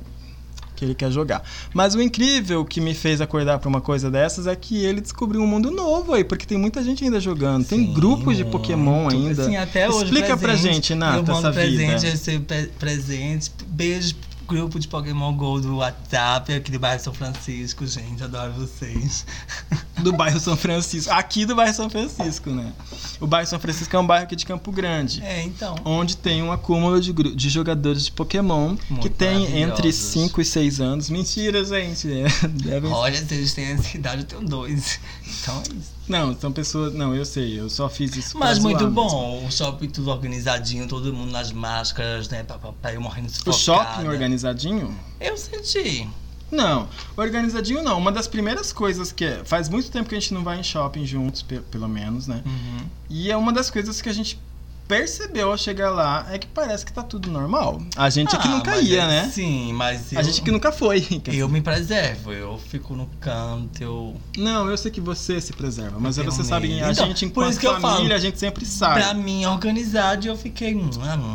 que 0.77 0.85
ele 0.85 0.95
quer 0.95 1.11
jogar. 1.11 1.43
Mas 1.73 1.93
o 1.93 2.01
incrível 2.01 2.63
que 2.63 2.79
me 2.79 2.93
fez 2.93 3.19
acordar 3.19 3.59
pra 3.59 3.67
uma 3.67 3.81
coisa 3.81 4.09
dessas 4.09 4.47
é 4.47 4.55
que 4.55 4.85
ele 4.85 5.01
descobriu 5.01 5.41
um 5.41 5.47
mundo 5.47 5.71
novo 5.71 6.13
aí, 6.13 6.23
porque 6.23 6.45
tem 6.45 6.57
muita 6.57 6.81
gente 6.83 7.03
ainda 7.03 7.19
jogando. 7.19 7.65
tem 7.65 7.79
Sim, 7.87 7.93
grupos 7.93 8.37
de. 8.37 8.45
Pokémon 8.45 9.09
ainda. 9.09 9.43
Sim, 9.43 9.57
até 9.57 9.89
hoje. 9.89 10.05
Explica 10.05 10.37
pra 10.37 10.55
gente, 10.55 10.95
Nato, 10.95 11.17
Eu 11.29 11.33
mando 11.35 11.47
essa 11.49 11.51
presente, 11.51 11.95
vida. 11.95 12.09
recebo 12.11 12.45
pre- 12.45 12.71
presentes. 12.79 13.51
Beijo 13.67 14.15
grupo 14.45 14.79
de 14.79 14.87
Pokémon 14.87 15.35
Go 15.35 15.59
do 15.59 15.77
WhatsApp 15.77 16.53
aqui 16.53 16.71
do 16.71 16.79
bairro 16.79 17.01
São 17.01 17.13
Francisco, 17.13 17.85
gente. 17.85 18.23
Adoro 18.23 18.53
vocês. 18.53 19.25
do 20.05 20.13
bairro 20.13 20.39
São 20.39 20.55
Francisco. 20.55 21.11
Aqui 21.11 21.45
do 21.45 21.55
bairro 21.55 21.73
São 21.73 21.89
Francisco, 21.89 22.51
né? 22.51 22.71
O 23.19 23.25
bairro 23.25 23.47
São 23.47 23.59
Francisco 23.59 23.95
é 23.95 23.99
um 23.99 24.05
bairro 24.05 24.23
aqui 24.25 24.35
de 24.35 24.45
Campo 24.45 24.71
Grande. 24.71 25.21
É, 25.23 25.41
então. 25.43 25.75
Onde 25.83 26.15
tem 26.15 26.43
um 26.43 26.51
acúmulo 26.51 27.01
de, 27.01 27.11
de 27.11 27.49
jogadores 27.49 28.05
de 28.05 28.11
Pokémon 28.11 28.75
que 28.75 28.93
Muito 28.93 29.09
tem 29.09 29.45
entre 29.45 29.67
maravilhosos. 29.67 30.01
5 30.01 30.41
e 30.41 30.45
6 30.45 30.79
anos. 30.81 31.09
Mentira, 31.09 31.63
gente. 31.65 32.07
É, 32.11 32.27
devem- 32.47 32.91
Olha, 32.91 33.15
se 33.15 33.33
eles 33.33 33.53
têm 33.53 33.65
essa 33.65 33.97
idade, 33.97 34.21
eu 34.21 34.25
tenho 34.27 34.45
dois. 34.45 34.99
Então 35.41 35.57
é 35.57 35.75
isso. 35.75 35.95
Não, 36.07 36.39
são 36.39 36.51
pessoas. 36.51 36.93
Não, 36.93 37.15
eu 37.15 37.25
sei, 37.25 37.59
eu 37.59 37.67
só 37.67 37.89
fiz 37.89 38.15
isso 38.15 38.37
pra 38.37 38.47
Mas 38.47 38.59
muito 38.59 38.87
bom. 38.87 39.43
O 39.43 39.51
shopping 39.51 39.89
tudo 39.89 40.11
organizadinho, 40.11 40.87
todo 40.87 41.11
mundo 41.11 41.31
nas 41.31 41.51
máscaras, 41.51 42.29
né? 42.29 42.43
Papai, 42.43 42.95
eu 42.95 43.01
morrendo 43.01 43.23
mesmo. 43.23 43.41
O 43.47 43.53
sufocada. 43.53 43.89
shopping 43.95 44.07
organizadinho? 44.07 44.95
Eu 45.19 45.35
senti. 45.35 46.07
Não, 46.51 46.87
organizadinho 47.17 47.81
não. 47.83 47.97
Uma 47.97 48.11
das 48.11 48.27
primeiras 48.27 48.71
coisas 48.71 49.11
que. 49.11 49.25
é- 49.25 49.43
Faz 49.43 49.67
muito 49.67 49.89
tempo 49.91 50.07
que 50.07 50.15
a 50.15 50.19
gente 50.19 50.33
não 50.33 50.43
vai 50.43 50.59
em 50.59 50.63
shopping 50.63 51.05
juntos, 51.05 51.41
pe- 51.41 51.61
pelo 51.71 51.87
menos, 51.87 52.27
né? 52.27 52.41
Uhum. 52.45 52.85
E 53.09 53.31
é 53.31 53.35
uma 53.37 53.51
das 53.51 53.69
coisas 53.71 54.01
que 54.01 54.09
a 54.09 54.13
gente 54.13 54.39
percebeu 54.87 55.49
ao 55.51 55.57
chegar 55.57 55.89
lá 55.89 56.27
é 56.31 56.37
que 56.37 56.47
parece 56.47 56.85
que 56.85 56.93
tá 56.93 57.01
tudo 57.03 57.29
normal. 57.31 57.81
A 57.95 58.09
gente 58.09 58.35
aqui 58.35 58.47
Ah, 58.47 58.51
nunca 58.51 58.71
mas 58.71 58.87
ia, 58.87 59.01
é- 59.03 59.07
né? 59.07 59.29
Sim, 59.33 59.73
mas 59.73 60.13
eu, 60.13 60.19
A 60.19 60.23
gente 60.23 60.41
que 60.41 60.51
nunca 60.51 60.71
foi. 60.71 61.05
eu 61.27 61.49
me 61.49 61.61
preservo. 61.61 62.31
Eu 62.31 62.57
fico 62.57 62.93
no 62.95 63.07
canto, 63.19 63.81
eu... 63.81 64.15
Não, 64.37 64.69
eu 64.69 64.77
sei 64.77 64.91
que 64.91 65.01
você 65.01 65.41
se 65.41 65.53
preserva, 65.53 65.97
mas 65.99 66.15
você 66.15 66.21
tenho 66.21 66.43
sabe, 66.43 66.67
medo. 66.67 66.85
a 66.85 66.91
Então, 66.91 67.07
gente 67.07 67.25
enquanto 67.25 67.57
que 67.59 67.65
família, 67.67 67.81
falo. 67.81 68.13
a 68.13 68.17
gente 68.19 68.39
sempre 68.39 68.65
sabe. 68.65 69.01
Pra 69.01 69.13
mim, 69.13 69.45
organizado, 69.45 70.27
eu 70.27 70.37
fiquei 70.37 70.75
hum, 70.75 70.89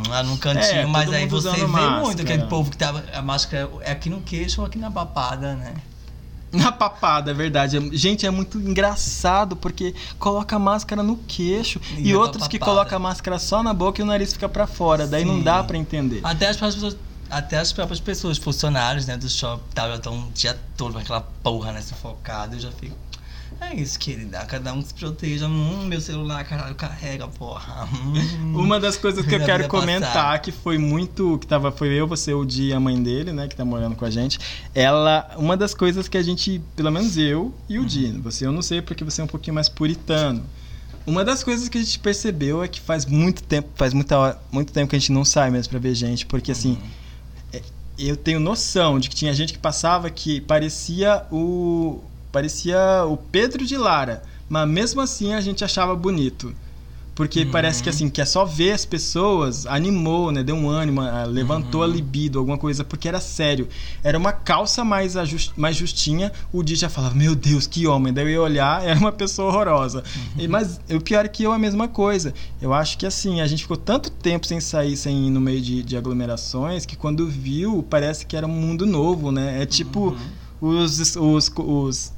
lá 0.07 0.23
no 0.23 0.37
cantinho. 0.37 0.63
É, 0.81 0.85
mas 0.85 1.11
aí 1.11 1.27
você 1.27 1.49
vê 1.49 1.55
usando 1.63 1.67
muito 1.69 1.81
máscara. 1.81 2.21
aquele 2.23 2.43
povo 2.45 2.71
que 2.71 2.77
tava... 2.77 3.03
A 3.13 3.21
máscara 3.21 3.69
é 3.81 3.91
aqui 3.91 4.09
no 4.09 4.21
queixo 4.21 4.61
ou 4.61 4.67
aqui 4.67 4.77
na 4.77 4.89
papada, 4.89 5.55
né? 5.55 5.73
Na 6.51 6.71
papada, 6.71 7.31
é 7.31 7.33
verdade. 7.33 7.79
Gente, 7.93 8.25
é 8.25 8.31
muito 8.31 8.57
engraçado 8.59 9.55
porque 9.55 9.95
coloca 10.19 10.55
a 10.55 10.59
máscara 10.59 11.01
no 11.01 11.15
queixo 11.15 11.79
E 11.97 12.13
outros 12.13 12.47
que 12.47 12.59
colocam 12.59 12.97
a 12.97 12.99
máscara 12.99 13.39
só 13.39 13.63
na 13.63 13.73
boca 13.73 14.01
e 14.01 14.03
o 14.03 14.05
nariz 14.05 14.33
fica 14.33 14.49
pra 14.49 14.67
fora. 14.67 15.07
Daí 15.07 15.23
não 15.23 15.37
Sim. 15.37 15.43
dá 15.43 15.63
pra 15.63 15.77
entender. 15.77 16.19
Até 16.23 16.49
as 16.49 16.57
próprias 16.57 16.75
pessoas... 16.75 16.97
Até 17.29 17.57
as 17.59 17.71
próprias 17.71 18.01
pessoas, 18.01 18.37
funcionários 18.37 19.05
né, 19.05 19.15
do 19.15 19.29
shopping, 19.29 19.63
estavam 19.69 19.97
tão 19.99 20.19
o 20.19 20.31
dia 20.33 20.59
todo 20.75 20.93
com 20.93 20.99
aquela 20.99 21.21
porra, 21.21 21.71
né, 21.71 21.81
sufocada. 21.81 22.57
Eu 22.57 22.59
já 22.59 22.71
fico... 22.71 22.95
É 23.61 23.75
isso, 23.75 23.99
querida. 23.99 24.39
Cada 24.45 24.73
um 24.73 24.81
se 24.81 24.91
proteja. 24.91 25.47
Hum, 25.47 25.85
meu 25.85 26.01
celular, 26.01 26.43
caralho, 26.43 26.73
carrega, 26.73 27.27
porra. 27.27 27.87
Hum. 27.93 28.55
Uma 28.59 28.79
das 28.79 28.97
coisas 28.97 29.23
que 29.23 29.35
eu 29.35 29.45
quero 29.45 29.67
comentar, 29.67 30.11
passar. 30.11 30.39
que 30.39 30.51
foi 30.51 30.79
muito. 30.79 31.37
que 31.37 31.45
tava, 31.45 31.71
foi 31.71 31.89
eu, 31.89 32.07
você, 32.07 32.33
o 32.33 32.43
Di 32.43 32.69
e 32.69 32.73
a 32.73 32.79
mãe 32.79 33.01
dele, 33.01 33.31
né, 33.31 33.47
que 33.47 33.55
tá 33.55 33.63
morando 33.63 33.95
com 33.95 34.03
a 34.03 34.09
gente. 34.09 34.39
Ela. 34.73 35.29
Uma 35.37 35.55
das 35.55 35.75
coisas 35.75 36.07
que 36.07 36.17
a 36.17 36.23
gente, 36.23 36.59
pelo 36.75 36.91
menos 36.91 37.17
eu 37.17 37.53
e 37.69 37.77
o 37.77 37.85
Di, 37.85 38.11
você 38.13 38.47
eu 38.47 38.51
não 38.51 38.63
sei 38.63 38.81
porque 38.81 39.03
você 39.03 39.21
é 39.21 39.23
um 39.23 39.27
pouquinho 39.27 39.53
mais 39.53 39.69
puritano. 39.69 40.43
Uma 41.05 41.23
das 41.23 41.43
coisas 41.43 41.69
que 41.69 41.77
a 41.77 41.81
gente 41.81 41.99
percebeu 41.99 42.63
é 42.63 42.67
que 42.67 42.81
faz 42.81 43.05
muito 43.05 43.43
tempo, 43.43 43.69
faz 43.75 43.93
muita 43.93 44.17
hora, 44.17 44.39
muito 44.51 44.73
tempo 44.73 44.89
que 44.89 44.95
a 44.95 44.99
gente 44.99 45.11
não 45.11 45.23
sai 45.23 45.49
mesmo 45.51 45.69
pra 45.69 45.79
ver 45.79 45.95
gente, 45.95 46.25
porque 46.25 46.51
assim, 46.51 46.77
eu 47.97 48.17
tenho 48.17 48.39
noção 48.39 48.99
de 48.99 49.09
que 49.09 49.15
tinha 49.15 49.33
gente 49.33 49.53
que 49.53 49.59
passava 49.59 50.09
que 50.09 50.41
parecia 50.41 51.23
o 51.31 52.01
parecia 52.31 52.77
o 53.07 53.17
Pedro 53.17 53.65
de 53.65 53.77
Lara, 53.77 54.21
mas 54.49 54.67
mesmo 54.67 55.01
assim 55.01 55.33
a 55.33 55.41
gente 55.41 55.63
achava 55.63 55.95
bonito. 55.95 56.53
Porque 57.13 57.41
Uhum. 57.41 57.51
parece 57.51 57.83
que 57.83 57.89
assim, 57.89 58.09
que 58.09 58.21
é 58.21 58.25
só 58.25 58.45
ver 58.45 58.71
as 58.71 58.85
pessoas, 58.85 59.65
animou, 59.67 60.31
né? 60.31 60.41
Deu 60.41 60.55
um 60.55 60.69
ânimo, 60.69 61.01
ah, 61.01 61.25
levantou 61.25 61.81
Uhum. 61.81 61.87
a 61.87 61.93
libido, 61.93 62.39
alguma 62.39 62.57
coisa, 62.57 62.85
porque 62.85 63.05
era 63.07 63.19
sério. 63.19 63.67
Era 64.01 64.17
uma 64.17 64.31
calça 64.31 64.83
mais, 64.85 65.17
ajust, 65.17 65.51
mais 65.57 65.75
justinha, 65.75 66.31
o 66.53 66.63
Di 66.63 66.73
já 66.75 66.89
falava, 66.89 67.13
meu 67.13 67.35
Deus, 67.35 67.67
que 67.67 67.85
homem. 67.85 68.13
Daí 68.13 68.23
eu 68.25 68.29
ia 68.29 68.41
olhar, 68.41 68.81
era 68.87 68.97
uma 68.97 69.11
pessoa 69.11 69.49
horrorosa. 69.49 70.03
Uhum. 70.15 70.43
E- 70.45 70.47
mas 70.47 70.79
o 70.89 71.01
pior 71.01 71.25
é 71.25 71.27
que 71.27 71.43
eu 71.43 71.51
a 71.51 71.59
mesma 71.59 71.87
coisa. 71.89 72.33
Eu 72.61 72.73
acho 72.73 72.97
que 72.97 73.05
assim, 73.05 73.41
a 73.41 73.45
gente 73.45 73.63
ficou 73.63 73.77
tanto 73.77 74.09
tempo 74.09 74.47
sem 74.47 74.61
sair, 74.61 74.95
sem 74.95 75.27
ir 75.27 75.29
no 75.31 75.41
meio 75.41 75.61
de, 75.61 75.83
de 75.83 75.97
aglomerações, 75.97 76.85
que 76.85 76.95
quando 76.95 77.27
viu, 77.27 77.85
parece 77.89 78.25
que 78.25 78.37
era 78.37 78.47
um 78.47 78.49
mundo 78.49 78.85
novo, 78.85 79.33
né? 79.33 79.61
É 79.61 79.65
tipo 79.65 80.11
Uhum. 80.11 80.17
Os, 80.61 81.15
os, 81.15 81.51
os, 81.57 82.13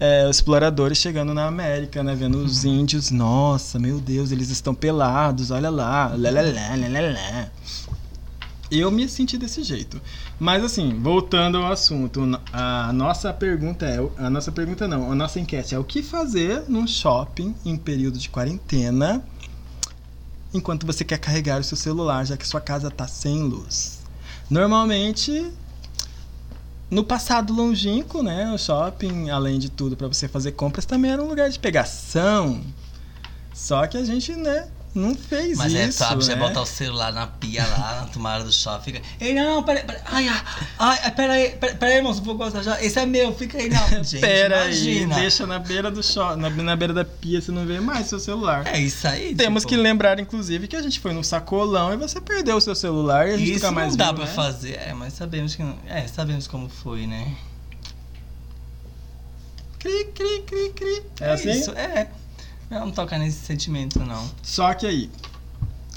é, 0.00 0.28
os 0.28 0.36
exploradores 0.36 0.98
chegando 0.98 1.32
na 1.32 1.46
América, 1.46 2.02
né? 2.02 2.14
Vendo 2.14 2.38
os 2.38 2.64
Uhum. 2.64 2.80
índios, 2.80 3.10
nossa, 3.10 3.78
meu 3.78 4.00
Deus, 4.00 4.32
eles 4.32 4.50
estão 4.50 4.74
pelados, 4.74 5.50
olha 5.50 5.70
lá, 5.70 6.08
lá, 6.08 6.30
lá, 6.30 6.40
lá, 6.40 6.40
lá, 6.42 7.00
lá, 7.00 7.10
lá. 7.12 7.48
Eu 8.68 8.90
me 8.90 9.08
senti 9.08 9.38
desse 9.38 9.62
jeito. 9.62 10.02
Mas 10.40 10.64
assim, 10.64 11.00
voltando 11.00 11.56
ao 11.58 11.70
assunto, 11.72 12.20
a 12.52 12.92
nossa 12.92 13.32
pergunta 13.32 13.86
é, 13.86 13.98
a 14.18 14.28
nossa 14.28 14.50
pergunta 14.50 14.88
não, 14.88 15.12
a 15.12 15.14
nossa 15.14 15.38
enquete 15.38 15.74
é 15.74 15.78
o 15.78 15.84
que 15.84 16.02
fazer 16.02 16.64
num 16.68 16.84
shopping 16.86 17.54
em 17.64 17.76
período 17.76 18.18
de 18.18 18.28
quarentena 18.28 19.22
enquanto 20.52 20.84
você 20.86 21.04
quer 21.04 21.18
carregar 21.18 21.60
o 21.60 21.64
seu 21.64 21.76
celular, 21.76 22.24
já 22.26 22.36
que 22.36 22.46
sua 22.46 22.60
casa 22.60 22.90
tá 22.90 23.06
sem 23.06 23.42
luz. 23.42 24.00
Normalmente 24.50 25.52
no 26.90 27.02
passado 27.02 27.52
longínquo, 27.52 28.22
né, 28.22 28.50
o 28.52 28.58
shopping, 28.58 29.30
além 29.30 29.58
de 29.58 29.70
tudo 29.70 29.96
para 29.96 30.06
você 30.06 30.28
fazer 30.28 30.52
compras, 30.52 30.84
também 30.84 31.10
era 31.10 31.22
um 31.22 31.28
lugar 31.28 31.50
de 31.50 31.58
pegação. 31.58 32.60
Só 33.52 33.86
que 33.86 33.96
a 33.96 34.04
gente, 34.04 34.32
né, 34.36 34.68
não 34.96 35.14
fez 35.14 35.58
Mas 35.58 35.74
é 35.74 35.86
isso. 35.88 35.98
sabe, 35.98 36.24
você 36.24 36.34
né? 36.34 36.40
botar 36.40 36.62
o 36.62 36.66
celular 36.66 37.12
na 37.12 37.26
pia 37.26 37.66
lá, 37.66 38.00
na 38.00 38.06
tomada 38.06 38.44
do 38.44 38.52
shopping, 38.52 38.92
fica. 38.92 39.02
Ei, 39.20 39.34
não, 39.34 39.62
peraí, 39.62 39.84
peraí. 39.84 40.02
Ai, 40.06 40.42
ai, 40.78 41.10
peraí, 41.12 41.50
peraí, 41.50 41.76
peraí, 41.76 42.02
moço, 42.02 42.22
vou 42.22 42.34
gostar 42.36 42.62
já. 42.62 42.82
Esse 42.82 42.98
é 42.98 43.04
meu, 43.04 43.34
fica 43.34 43.58
aí, 43.58 43.68
não. 43.68 43.86
Gente, 44.02 44.20
Pera 44.20 44.62
aí, 44.62 44.98
imagina. 44.98 45.14
deixa 45.16 45.46
na 45.46 45.58
beira 45.58 45.90
do 45.90 46.02
shopping, 46.02 46.40
na, 46.40 46.48
na 46.50 46.76
beira 46.76 46.94
da 46.94 47.04
pia, 47.04 47.40
você 47.40 47.52
não 47.52 47.66
vê 47.66 47.78
mais 47.78 48.06
seu 48.06 48.18
celular. 48.18 48.66
É 48.66 48.80
isso 48.80 49.06
aí. 49.06 49.34
Temos 49.34 49.62
tipo, 49.62 49.74
que 49.74 49.76
lembrar, 49.76 50.18
inclusive, 50.18 50.66
que 50.66 50.76
a 50.76 50.82
gente 50.82 50.98
foi 50.98 51.12
num 51.12 51.22
sacolão 51.22 51.92
e 51.92 51.96
você 51.96 52.20
perdeu 52.20 52.56
o 52.56 52.60
seu 52.60 52.74
celular 52.74 53.28
e 53.28 53.34
a 53.34 53.36
gente 53.36 53.50
Isso 53.50 53.64
nunca 53.64 53.72
mais 53.72 53.90
não 53.90 53.96
dá 53.98 54.06
viu, 54.06 54.14
pra 54.14 54.24
né? 54.24 54.32
fazer, 54.32 54.72
é, 54.74 54.94
mas 54.94 55.12
sabemos 55.12 55.54
que 55.54 55.62
não. 55.62 55.76
É, 55.86 56.06
sabemos 56.06 56.46
como 56.46 56.68
foi, 56.68 57.06
né? 57.06 57.34
Cri, 59.78 60.04
cri, 60.14 60.42
cri, 60.46 60.70
cri. 60.74 61.02
É, 61.20 61.32
assim? 61.32 61.50
isso, 61.50 61.70
é. 61.72 62.08
Não 62.70 62.90
tocar 62.90 63.18
nesse 63.18 63.44
sentimento, 63.44 63.98
não. 64.00 64.28
Só 64.42 64.74
que 64.74 64.86
aí, 64.86 65.10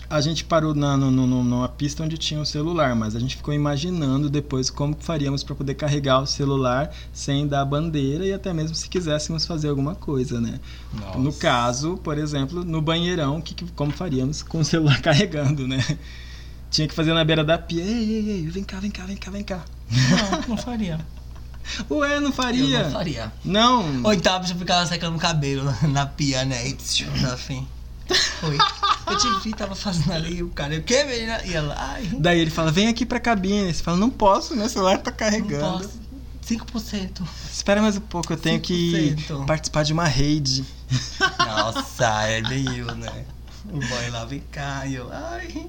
a 0.10 0.22
gente 0.22 0.44
parou 0.44 0.74
na, 0.74 0.96
no, 0.98 1.10
no- 1.12 1.44
numa 1.44 1.68
pista 1.70 2.04
onde 2.04 2.18
tinha 2.18 2.40
um 2.40 2.46
celular, 2.46 2.96
mas 2.96 3.16
a 3.16 3.20
gente 3.20 3.36
ficou 3.38 3.54
imaginando 3.54 4.30
depois 4.30 4.70
como 4.70 4.96
faríamos 5.00 5.44
para 5.44 5.56
poder 5.56 5.76
carregar 5.76 6.20
o 6.22 6.26
celular 6.28 6.92
sem 7.14 7.48
dar 7.48 7.64
bandeira 7.66 8.26
e 8.26 8.34
até 8.34 8.54
mesmo 8.54 8.76
se 8.76 8.88
quiséssemos 8.90 9.46
fazer 9.46 9.70
alguma 9.70 9.96
coisa, 9.96 10.40
né? 10.42 10.60
Nossa. 10.94 11.18
No 11.20 11.34
caso, 11.34 11.98
por 11.98 12.18
exemplo, 12.18 12.64
no 12.64 12.82
banheirão, 12.82 13.40
que- 13.42 13.56
como 13.76 13.92
faríamos 13.92 14.42
com 14.44 14.60
o 14.60 14.66
celular 14.66 15.00
carregando, 15.02 15.68
né? 15.68 15.84
Tinha 16.72 16.88
que 16.88 16.94
fazer 16.94 17.14
na 17.14 17.24
beira 17.24 17.44
da 17.44 17.58
pia. 17.58 17.84
Ei, 17.84 17.90
ei, 18.14 18.30
ei, 18.30 18.48
vem 18.48 18.64
cá, 18.64 18.80
vem 18.80 18.92
cá, 18.92 19.04
vem 19.06 19.18
cá, 19.18 19.32
vem 19.32 19.44
cá. 19.44 19.66
Não, 19.92 20.50
não 20.50 20.58
faria. 20.58 21.00
Ué, 21.90 22.20
não 22.20 22.32
faria? 22.32 22.80
Eu 22.80 22.84
não 22.86 22.92
faria. 22.92 23.32
Não. 23.44 24.14
Então 24.14 24.36
eu 24.38 24.56
ficava 24.56 24.86
secando 24.86 25.16
o 25.16 25.20
cabelo 25.20 25.64
na 25.90 26.06
pia, 26.06 26.46
né? 26.46 26.68
E 26.68 26.78
assim. 27.32 27.68
Oi. 28.44 28.58
Eu 29.08 29.18
te 29.18 29.44
vi, 29.44 29.54
tava 29.54 29.76
fazendo 29.76 30.12
ali 30.12 30.42
o 30.42 30.50
cara, 30.50 30.76
o 30.76 30.82
que, 30.84 31.04
menina? 31.04 31.42
E 31.46 31.54
ela, 31.54 31.76
ai, 31.78 32.10
Daí 32.18 32.40
ele 32.40 32.50
fala, 32.50 32.72
vem 32.72 32.88
aqui 32.88 33.06
pra 33.06 33.20
cabine. 33.20 33.72
Você 33.74 33.84
fala, 33.84 33.98
não 33.98 34.10
posso, 34.10 34.56
meu 34.56 34.68
celular 34.68 34.98
tá 34.98 35.12
não 35.12 35.18
carregando. 35.18 35.84
posso. 35.84 36.00
5%. 36.48 37.22
Espera 37.52 37.82
mais 37.82 37.98
um 37.98 38.02
pouco, 38.02 38.34
eu 38.34 38.38
tenho 38.38 38.60
que 38.60 39.16
5%. 39.30 39.46
participar 39.46 39.84
de 39.84 39.94
uma 39.94 40.06
rede. 40.06 40.66
Nossa, 41.38 42.24
é 42.24 42.42
bem 42.42 42.66
eu, 42.76 42.96
né? 42.96 43.26
O 43.72 43.78
boy 43.78 44.10
lá, 44.10 44.26
vem 44.26 44.42
cá, 44.52 44.88
e 44.88 44.96
eu, 44.96 45.08
ai, 45.14 45.68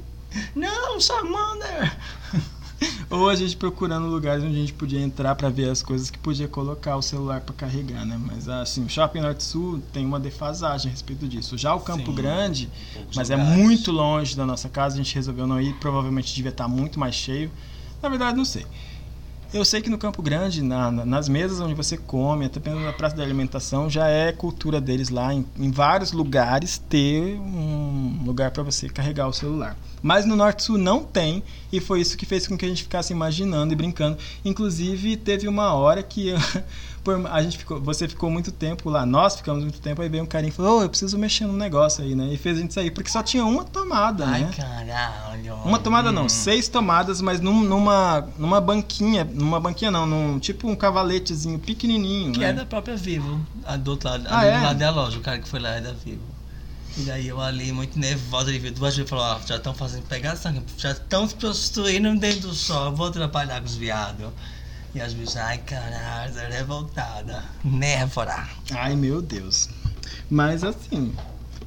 não, 0.55 0.99
Charmander. 1.01 1.97
Ou 3.11 3.29
a 3.29 3.35
gente 3.35 3.57
procurando 3.57 4.07
lugares 4.07 4.45
onde 4.45 4.57
a 4.57 4.61
gente 4.61 4.73
podia 4.73 5.01
entrar 5.01 5.35
pra 5.35 5.49
ver 5.49 5.69
as 5.69 5.83
coisas 5.83 6.11
que 6.11 6.19
podia 6.19 6.49
colocar 6.49 6.97
o 6.97 7.03
celular 7.03 7.41
pra 7.41 7.55
carregar, 7.55 8.05
né? 8.05 8.19
Mas 8.25 8.49
assim, 8.49 8.85
o 8.85 8.89
Shopping 8.89 9.21
Norte 9.21 9.43
Sul 9.43 9.83
tem 9.93 10.07
uma 10.07 10.21
defasagem 10.21 10.89
a 10.89 10.91
respeito 10.91 11.27
disso. 11.29 11.59
Já 11.59 11.75
o 11.75 11.81
Campo 11.81 12.11
Sim. 12.11 12.15
Grande, 12.15 12.71
mas 13.15 13.31
é 13.31 13.37
muito 13.37 13.91
longe 13.91 14.37
da 14.37 14.47
nossa 14.47 14.69
casa, 14.69 14.95
a 14.95 14.99
gente 14.99 15.15
resolveu 15.15 15.47
não 15.47 15.61
ir, 15.61 15.75
provavelmente 15.75 16.35
devia 16.35 16.51
estar 16.51 16.69
muito 16.69 16.99
mais 16.99 17.15
cheio. 17.15 17.51
Na 18.03 18.09
verdade, 18.09 18.37
não 18.37 18.45
sei. 18.45 18.67
Eu 19.53 19.65
sei 19.65 19.81
que 19.83 19.91
no 19.91 19.99
Campo 19.99 20.23
Grande, 20.23 20.63
na- 20.63 20.93
na- 20.93 21.05
nas 21.05 21.29
mesas 21.29 21.59
onde 21.59 21.75
você 21.75 21.97
come, 21.97 22.45
até 22.45 22.61
mesmo 22.61 22.85
na 22.85 22.93
praça 22.93 23.17
da 23.17 23.23
alimentação, 23.25 23.91
já 23.91 24.07
é 24.07 24.31
cultura 24.31 24.81
deles 24.81 25.09
lá, 25.09 25.35
em, 25.35 25.45
em 25.59 25.73
vários 25.73 26.13
lugares, 26.13 26.79
ter 26.89 27.35
um 27.37 28.23
lugar 28.25 28.53
para 28.53 28.63
você 28.63 28.89
carregar 28.89 29.27
o 29.27 29.33
celular. 29.33 29.77
Mas 30.01 30.25
no 30.25 30.37
Norte 30.37 30.63
Sul 30.63 30.79
não 30.79 31.03
tem, 31.03 31.43
e 31.73 31.81
foi 31.81 32.01
isso 32.01 32.17
que 32.17 32.25
fez 32.25 32.47
com 32.47 32.57
que 32.57 32.65
a 32.65 32.69
gente 32.69 32.85
ficasse 32.85 33.13
imaginando 33.13 33.73
e 33.73 33.77
brincando. 33.77 34.17
Inclusive, 34.45 35.17
teve 35.17 35.49
uma 35.49 35.75
hora 35.75 36.01
que 36.01 36.33
por- 37.03 37.27
a 37.27 37.43
gente 37.43 37.59
ficou, 37.59 37.81
você 37.81 38.07
ficou 38.09 38.31
muito 38.31 38.53
tempo 38.53 38.89
lá, 38.91 39.05
nós 39.07 39.37
ficamos 39.37 39.63
muito 39.63 39.81
tempo, 39.81 40.01
aí 40.03 40.09
veio 40.09 40.23
um 40.23 40.27
carinha 40.27 40.51
e 40.51 40.53
falou: 40.55 40.79
Ô, 40.79 40.83
eu 40.83 40.89
preciso 40.89 41.19
mexer 41.19 41.45
num 41.47 41.53
negócio 41.57 42.05
aí, 42.05 42.15
né? 42.15 42.29
E 42.33 42.37
fez 42.37 42.59
a 42.59 42.61
gente 42.61 42.75
sair, 42.75 42.91
porque 42.91 43.11
só 43.11 43.23
tinha 43.23 43.45
uma 43.45 43.65
tomada, 43.65 44.25
Ai, 44.27 44.43
né? 44.45 44.51
caralho. 44.57 45.55
Uma 45.65 45.79
tomada 45.79 46.13
não, 46.13 46.25
Hum. 46.27 46.29
seis 46.29 46.69
tomadas, 46.69 47.21
mas 47.21 47.41
num- 47.41 47.63
numa, 47.65 48.29
numa 48.39 48.61
banquinha, 48.61 49.25
numa 49.25 49.59
banquinha 49.61 49.91
não, 49.91 50.07
num 50.07 50.39
tipo 50.39 50.69
um 50.69 50.77
cavaletezinho 50.77 51.59
pequenininho, 51.59 52.33
Que 52.33 52.41
né? 52.41 52.51
é 52.51 52.53
da 52.53 52.67
própria 52.67 52.97
Vivo, 52.97 53.41
a 53.65 53.77
do 53.77 53.91
outro 53.93 54.09
lado, 54.09 54.27
Ah, 54.29 54.39
ali 54.41 54.49
é? 54.51 54.59
do 54.59 54.63
lado 54.65 54.79
da 54.79 54.91
loja, 54.91 55.19
o 55.19 55.21
cara 55.21 55.39
que 55.39 55.49
foi 55.49 55.61
lá 55.61 55.71
é 55.71 55.81
da 55.81 55.93
Vivo. 55.93 56.23
E 56.99 57.03
daí 57.03 57.29
eu 57.29 57.41
ali, 57.41 57.71
muito 57.73 57.97
nervosa, 57.99 58.51
ele 58.51 58.59
viu 58.59 58.73
duas 58.73 58.95
vezes 58.97 59.07
e 59.07 59.09
falou, 59.09 59.25
ó, 59.25 59.39
já 59.47 59.57
estão 59.57 59.73
fazendo 59.73 60.03
pegação, 60.03 60.53
já 60.77 60.91
estão 60.91 61.27
se 61.29 61.35
prostituindo 61.37 62.15
dentro 62.19 62.49
do 62.49 62.55
show, 62.55 62.93
vou 62.95 63.07
atrapalhar 63.07 63.61
com 63.61 63.67
os 63.67 63.77
viados. 63.77 64.27
E 64.93 65.01
as 65.01 65.15
bichas, 65.15 65.37
ai 65.37 65.59
caralho, 65.59 66.37
é 66.37 66.49
revoltada, 66.49 67.45
néfora. 67.63 68.49
Ai, 68.73 68.97
meu 68.97 69.23
Deus. 69.23 69.69
Mas 70.29 70.65
assim, 70.65 71.15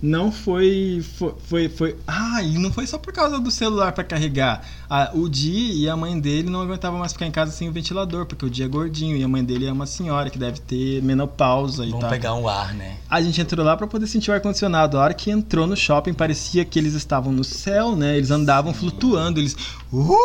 não 0.03 0.33
foi 0.33 1.01
foi 1.01 1.33
foi, 1.47 1.69
foi 1.69 1.95
ah, 2.05 2.43
e 2.43 2.57
não 2.57 2.73
foi 2.73 2.85
só 2.85 2.97
por 2.97 3.13
causa 3.13 3.39
do 3.39 3.49
celular 3.49 3.93
pra 3.93 4.03
carregar. 4.03 4.61
Ah, 4.89 5.11
o 5.13 5.29
Di 5.29 5.81
e 5.81 5.87
a 5.87 5.95
mãe 5.95 6.19
dele 6.19 6.49
não 6.49 6.61
aguentavam 6.61 6.99
mais 6.99 7.13
ficar 7.13 7.25
em 7.25 7.31
casa 7.31 7.53
sem 7.53 7.69
o 7.69 7.71
ventilador, 7.71 8.25
porque 8.25 8.45
o 8.45 8.49
Di 8.49 8.63
é 8.63 8.67
gordinho 8.67 9.15
e 9.15 9.23
a 9.23 9.27
mãe 9.29 9.41
dele 9.41 9.65
é 9.65 9.71
uma 9.71 9.85
senhora 9.85 10.29
que 10.29 10.37
deve 10.37 10.59
ter 10.59 11.01
menopausa 11.01 11.85
e 11.85 11.87
Vamos 11.87 12.01
tal. 12.01 12.09
pegar 12.09 12.33
um 12.33 12.49
ar, 12.49 12.73
né? 12.73 12.97
A 13.09 13.21
gente 13.21 13.39
entrou 13.39 13.65
lá 13.65 13.77
pra 13.77 13.87
poder 13.87 14.07
sentir 14.07 14.29
o 14.29 14.33
ar-condicionado. 14.33 14.97
A 14.97 15.03
hora 15.03 15.13
que 15.13 15.31
entrou 15.31 15.65
no 15.65 15.77
shopping, 15.77 16.13
parecia 16.13 16.65
que 16.65 16.77
eles 16.77 16.95
estavam 16.95 17.31
no 17.31 17.45
céu, 17.45 17.95
né? 17.95 18.17
Eles 18.17 18.29
andavam 18.29 18.73
flutuando, 18.73 19.39
eles. 19.39 19.55
Uh! 19.91 20.17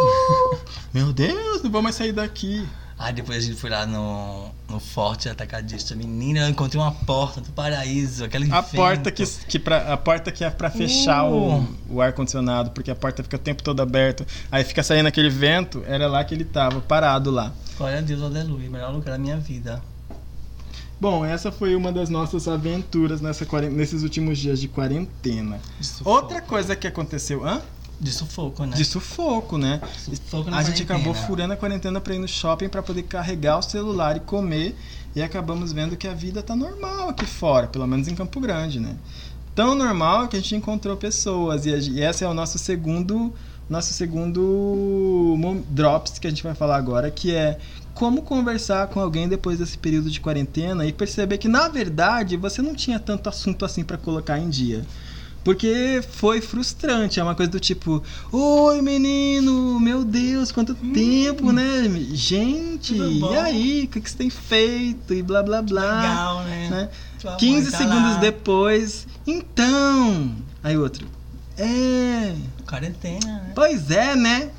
Meu 0.94 1.12
Deus, 1.12 1.62
não 1.62 1.70
vou 1.70 1.82
mais 1.82 1.94
sair 1.94 2.12
daqui. 2.12 2.66
Aí 3.00 3.14
depois 3.14 3.38
a 3.38 3.40
gente 3.40 3.58
foi 3.58 3.70
lá 3.70 3.86
no, 3.86 4.50
no 4.68 4.78
Forte 4.78 5.26
Atacadista. 5.26 5.94
Menina, 5.94 6.40
eu 6.40 6.50
encontrei 6.50 6.78
uma 6.78 6.92
porta 6.92 7.40
do 7.40 7.50
paraíso, 7.50 8.22
aquele 8.22 8.52
A 8.52 8.62
porta 8.62 9.10
que, 9.10 9.24
que 9.48 9.58
pra, 9.58 9.94
a 9.94 9.96
porta 9.96 10.30
que 10.30 10.44
é 10.44 10.50
pra 10.50 10.70
fechar 10.70 11.24
Uh! 11.24 11.66
o, 11.88 11.94
o 11.94 12.02
ar-condicionado, 12.02 12.72
porque 12.72 12.90
a 12.90 12.94
porta 12.94 13.22
fica 13.22 13.36
o 13.36 13.38
tempo 13.38 13.62
todo 13.62 13.80
aberto. 13.80 14.26
Aí 14.52 14.62
fica 14.64 14.82
saindo 14.82 15.06
aquele 15.06 15.30
vento, 15.30 15.82
era 15.86 16.06
lá 16.06 16.22
que 16.22 16.34
ele 16.34 16.44
tava, 16.44 16.78
parado 16.82 17.30
lá. 17.30 17.54
Glória 17.78 17.98
a 17.98 18.02
Deus, 18.02 18.22
aleluia, 18.22 18.68
melhor 18.68 18.92
lugar 18.92 19.12
da 19.12 19.18
minha 19.18 19.38
vida. 19.38 19.82
Bom, 21.00 21.24
essa 21.24 21.50
foi 21.50 21.74
uma 21.74 21.90
das 21.90 22.10
nossas 22.10 22.46
aventuras 22.46 23.22
nessa, 23.22 23.46
nesses 23.70 24.02
últimos 24.02 24.36
dias 24.38 24.60
de 24.60 24.68
quarentena. 24.68 25.58
Outra 26.04 26.42
coisa 26.42 26.76
que 26.76 26.86
aconteceu. 26.86 27.46
Hã? 27.46 27.62
De 28.00 28.10
sufoco, 28.10 28.64
né? 28.64 28.76
De 28.76 28.84
sufoco, 28.84 29.58
né? 29.58 29.78
Sufoco 29.98 30.48
A 30.54 30.62
gente 30.62 30.82
acabou 30.82 31.12
furando 31.12 31.52
a 31.52 31.56
quarentena 31.56 32.00
pra 32.00 32.14
ir 32.14 32.18
no 32.18 32.26
shopping 32.26 32.68
pra 32.68 32.82
poder 32.82 33.02
carregar 33.02 33.58
o 33.58 33.62
celular 33.62 34.16
e 34.16 34.20
comer. 34.20 34.74
E 35.14 35.20
acabamos 35.20 35.72
vendo 35.72 35.96
que 35.96 36.08
a 36.08 36.14
vida 36.14 36.42
tá 36.42 36.56
normal 36.56 37.10
aqui 37.10 37.26
fora, 37.26 37.66
pelo 37.66 37.86
menos 37.86 38.08
em 38.08 38.14
Campo 38.14 38.40
Grande, 38.40 38.80
né? 38.80 38.96
Tão 39.54 39.74
normal 39.74 40.28
que 40.28 40.36
a 40.36 40.40
gente 40.40 40.56
encontrou 40.56 40.96
pessoas. 40.96 41.66
E, 41.66 41.70
e 41.70 42.02
esse 42.02 42.24
é 42.24 42.28
o 42.28 42.32
nosso 42.32 42.58
segundo. 42.58 43.34
Nosso 43.68 43.92
segundo 43.92 45.36
drops 45.68 46.18
que 46.18 46.26
a 46.26 46.30
gente 46.30 46.42
vai 46.42 46.56
falar 46.56 46.76
agora, 46.76 47.08
que 47.08 47.32
é 47.32 47.56
como 47.94 48.22
conversar 48.22 48.88
com 48.88 48.98
alguém 48.98 49.28
depois 49.28 49.58
desse 49.58 49.78
período 49.78 50.10
de 50.10 50.20
quarentena 50.20 50.86
e 50.86 50.92
perceber 50.92 51.38
que, 51.38 51.46
na 51.46 51.68
verdade, 51.68 52.36
você 52.36 52.62
não 52.62 52.74
tinha 52.74 52.98
tanto 52.98 53.28
assunto 53.28 53.64
assim 53.64 53.84
pra 53.84 53.96
colocar 53.96 54.38
em 54.38 54.48
dia. 54.48 54.84
Porque 55.42 56.02
foi 56.12 56.40
frustrante, 56.40 57.18
é 57.18 57.22
uma 57.22 57.34
coisa 57.34 57.50
do 57.50 57.58
tipo, 57.58 58.02
oi 58.30 58.82
menino, 58.82 59.80
meu 59.80 60.04
Deus, 60.04 60.52
quanto 60.52 60.74
tempo, 60.74 61.50
né? 61.50 61.88
Gente, 62.12 62.94
e 62.94 63.36
aí, 63.36 63.84
o 63.84 63.88
que, 63.88 64.00
que 64.00 64.10
você 64.10 64.18
tem 64.18 64.30
feito? 64.30 65.14
E 65.14 65.22
blá 65.22 65.42
blá 65.42 65.62
blá. 65.62 66.00
Legal, 66.02 66.44
né? 66.44 66.68
né? 66.70 66.88
Tua 67.18 67.30
mãe 67.30 67.40
15 67.40 67.70
tá 67.70 67.78
segundos 67.78 68.14
lá. 68.14 68.18
depois, 68.18 69.06
então. 69.26 70.36
Aí 70.62 70.76
outro, 70.76 71.06
é, 71.56 72.34
Quarentena, 72.66 73.20
né? 73.26 73.52
pois 73.54 73.90
é, 73.90 74.14
né? 74.14 74.50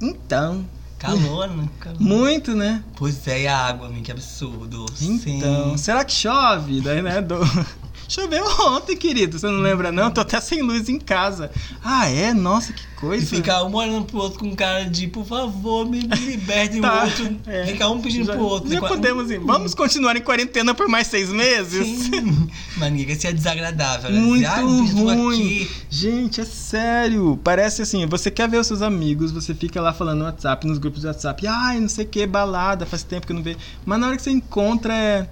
Então, 0.00 0.64
Calor, 0.98 1.48
né? 1.48 1.68
Calor. 1.80 2.00
muito, 2.00 2.54
né? 2.54 2.82
Pois 2.96 3.26
é, 3.28 3.42
e 3.42 3.46
a 3.46 3.56
água, 3.56 3.90
que 4.02 4.10
absurdo. 4.12 4.86
Então, 5.00 5.70
Sim. 5.70 5.76
será 5.76 6.04
que 6.04 6.12
chove? 6.12 6.80
Daí, 6.80 7.02
né? 7.02 7.20
Do... 7.20 7.38
Choveu 8.14 8.44
ontem, 8.60 8.96
querido. 8.96 9.36
Você 9.38 9.46
não 9.46 9.58
lembra, 9.60 9.90
não? 9.90 10.08
Tô 10.10 10.20
até 10.20 10.40
sem 10.40 10.62
luz 10.62 10.88
em 10.88 11.00
casa. 11.00 11.50
Ah, 11.82 12.08
é? 12.08 12.32
Nossa, 12.32 12.72
que 12.72 12.82
coisa. 12.94 13.24
E 13.24 13.26
fica 13.26 13.64
um 13.64 13.74
olhando 13.74 14.04
pro 14.04 14.18
outro 14.18 14.38
com 14.38 14.54
cara 14.54 14.84
de, 14.88 15.08
por 15.08 15.26
favor, 15.26 15.84
me 15.88 16.00
libertem 16.02 16.80
Tá, 16.80 17.00
o 17.00 17.04
outro. 17.06 17.36
é. 17.46 17.66
Fica 17.66 17.88
um 17.88 18.00
pedindo 18.00 18.26
já, 18.26 18.34
pro 18.34 18.42
outro. 18.44 18.70
Já 18.70 18.80
podemos 18.80 19.30
ir. 19.32 19.40
Vamos 19.40 19.74
continuar 19.74 20.16
em 20.16 20.20
quarentena 20.20 20.72
por 20.74 20.88
mais 20.88 21.08
seis 21.08 21.28
meses? 21.30 22.04
Sim. 22.04 22.48
Maniga, 22.78 23.12
isso 23.12 23.26
é 23.26 23.32
desagradável. 23.32 24.10
né? 24.12 24.20
Muito 24.20 24.42
Dizer, 24.42 24.46
"Ai, 24.52 24.62
um 24.64 24.82
bicho 24.84 24.96
ruim. 25.04 25.68
Gente, 25.90 26.40
é 26.40 26.44
sério. 26.44 27.36
Parece 27.42 27.82
assim, 27.82 28.06
você 28.06 28.30
quer 28.30 28.48
ver 28.48 28.58
os 28.58 28.66
seus 28.68 28.80
amigos, 28.80 29.32
você 29.32 29.52
fica 29.54 29.80
lá 29.80 29.92
falando 29.92 30.20
no 30.20 30.24
WhatsApp, 30.26 30.64
nos 30.68 30.78
grupos 30.78 31.00
de 31.00 31.08
WhatsApp. 31.08 31.46
Ai, 31.48 31.80
não 31.80 31.88
sei 31.88 32.04
o 32.04 32.08
que, 32.08 32.24
balada, 32.28 32.86
faz 32.86 33.02
tempo 33.02 33.26
que 33.26 33.32
eu 33.32 33.36
não 33.36 33.42
vejo. 33.42 33.58
Mas 33.84 33.98
na 33.98 34.06
hora 34.06 34.16
que 34.16 34.22
você 34.22 34.30
encontra 34.30 34.94
é... 34.94 35.28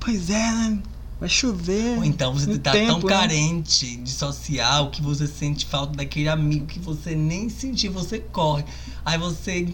Pois 0.00 0.30
é, 0.30 0.32
né? 0.50 0.78
Vai 1.22 1.28
chover. 1.28 1.98
Ou 1.98 2.04
então 2.04 2.34
você 2.34 2.58
tá 2.58 2.72
tempo, 2.72 2.98
tão 2.98 3.08
né? 3.08 3.14
carente 3.14 3.96
de 3.98 4.10
social 4.10 4.90
que 4.90 5.00
você 5.00 5.28
sente 5.28 5.64
falta 5.64 5.94
daquele 5.94 6.28
amigo 6.28 6.66
que 6.66 6.80
você 6.80 7.14
nem 7.14 7.48
sentiu, 7.48 7.92
você 7.92 8.18
corre. 8.18 8.64
Aí 9.04 9.16
você. 9.18 9.72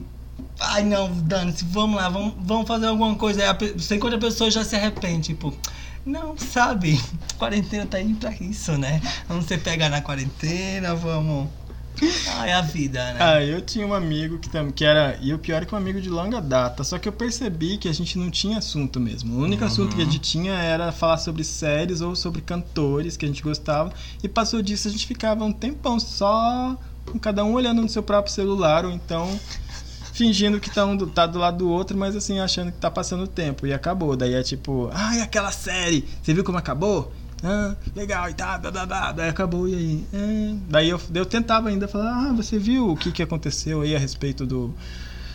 Ai 0.61 0.85
não, 0.85 1.11
dane-se, 1.11 1.65
vamos 1.65 1.97
lá, 1.97 2.11
vamos, 2.11 2.35
vamos 2.39 2.69
fazer 2.69 2.89
alguma 2.89 3.15
coisa. 3.15 3.41
Aí 3.41 3.49
a 3.49 3.55
você 3.55 3.95
encontra 3.95 4.19
a 4.19 4.21
pessoa 4.21 4.51
já 4.51 4.63
se 4.63 4.77
arrepende, 4.77 5.29
tipo. 5.29 5.57
Não, 6.05 6.37
sabe? 6.37 7.01
Quarentena 7.39 7.87
tá 7.87 7.99
indo 7.99 8.19
pra 8.19 8.35
isso, 8.39 8.77
né? 8.77 9.01
Vamos 9.27 9.47
se 9.47 9.57
pegar 9.57 9.89
na 9.89 10.03
quarentena, 10.03 10.95
vamos. 10.95 11.49
Ah, 12.39 12.47
é 12.47 12.53
a 12.53 12.61
vida, 12.61 13.13
né? 13.15 13.17
Ah, 13.19 13.45
eu 13.45 13.61
tinha 13.61 13.87
um 13.87 13.93
amigo 13.93 14.39
que, 14.39 14.49
que 14.73 14.85
era. 14.85 15.19
E 15.21 15.35
o 15.35 15.39
pior 15.39 15.63
é 15.63 15.67
que 15.67 15.75
um 15.75 15.79
amigo 15.79 16.01
de 16.01 16.09
longa 16.09 16.41
data. 16.41 16.85
Só 16.85 16.99
que 16.99 17.09
eu 17.09 17.13
percebi 17.13 17.77
que 17.77 17.89
a 17.89 17.93
gente 17.93 18.17
não 18.17 18.31
tinha 18.31 18.59
assunto 18.59 19.01
mesmo. 19.01 19.37
O 19.37 19.43
único 19.43 19.65
assunto 19.65 19.97
que 19.97 20.03
a 20.03 20.05
gente 20.05 20.21
tinha 20.21 20.53
era 20.53 20.93
falar 20.93 21.19
sobre 21.19 21.43
séries 21.43 22.01
ou 22.01 22.15
sobre 22.15 22.41
cantores 22.41 23.17
que 23.17 23.25
a 23.25 23.29
gente 23.29 23.43
gostava. 23.43 23.93
E 24.23 24.29
passou 24.29 24.63
disso 24.63 24.87
a 24.87 24.91
gente 24.91 25.07
ficava 25.07 25.45
um 25.45 25.53
tempão 25.53 25.99
só 25.99 26.77
com 27.07 27.19
cada 27.19 27.45
um 27.45 27.55
olhando 27.55 27.83
no 27.83 27.89
seu 27.89 28.03
próprio 28.03 28.33
celular 28.33 28.85
ou 28.85 28.93
então 28.93 29.39
fingindo 30.13 30.59
que 30.59 30.69
tá, 30.69 30.85
um 30.85 30.99
tá 30.99 31.27
do 31.27 31.39
lado 31.39 31.59
do 31.59 31.71
outro, 31.71 31.97
mas 31.97 32.17
assim, 32.17 32.41
achando 32.41 32.73
que 32.73 32.79
tá 32.79 32.91
passando 32.91 33.23
o 33.23 33.29
tempo. 33.29 33.67
E 33.67 33.73
acabou. 33.73 34.17
Daí 34.17 34.35
é 34.35 34.43
tipo, 34.43 34.91
ai, 34.93 35.21
aquela 35.21 35.53
série, 35.53 36.07
você 36.23 36.35
viu 36.35 36.43
como 36.43 36.59
acabou? 36.59 37.13
Ah, 37.43 37.77
legal, 37.95 38.29
e 38.29 38.35
tá, 38.35 38.59
blá, 38.59 38.71
blá, 38.71 38.87
blá. 38.87 39.13
Daí 39.13 39.29
acabou, 39.29 39.69
e 39.69 39.75
aí? 39.75 40.05
É. 40.13 40.55
Daí 40.69 40.89
eu, 40.89 41.01
eu 41.15 41.25
tentava 41.27 41.69
ainda 41.69 41.87
falar, 41.87 42.31
ah, 42.31 42.33
você 42.33 42.59
viu 42.59 42.91
o 42.91 42.97
que, 42.97 43.13
que 43.13 43.23
aconteceu 43.23 43.83
aí 43.83 43.95
a 43.95 43.99
respeito 43.99 44.45
do. 44.45 44.75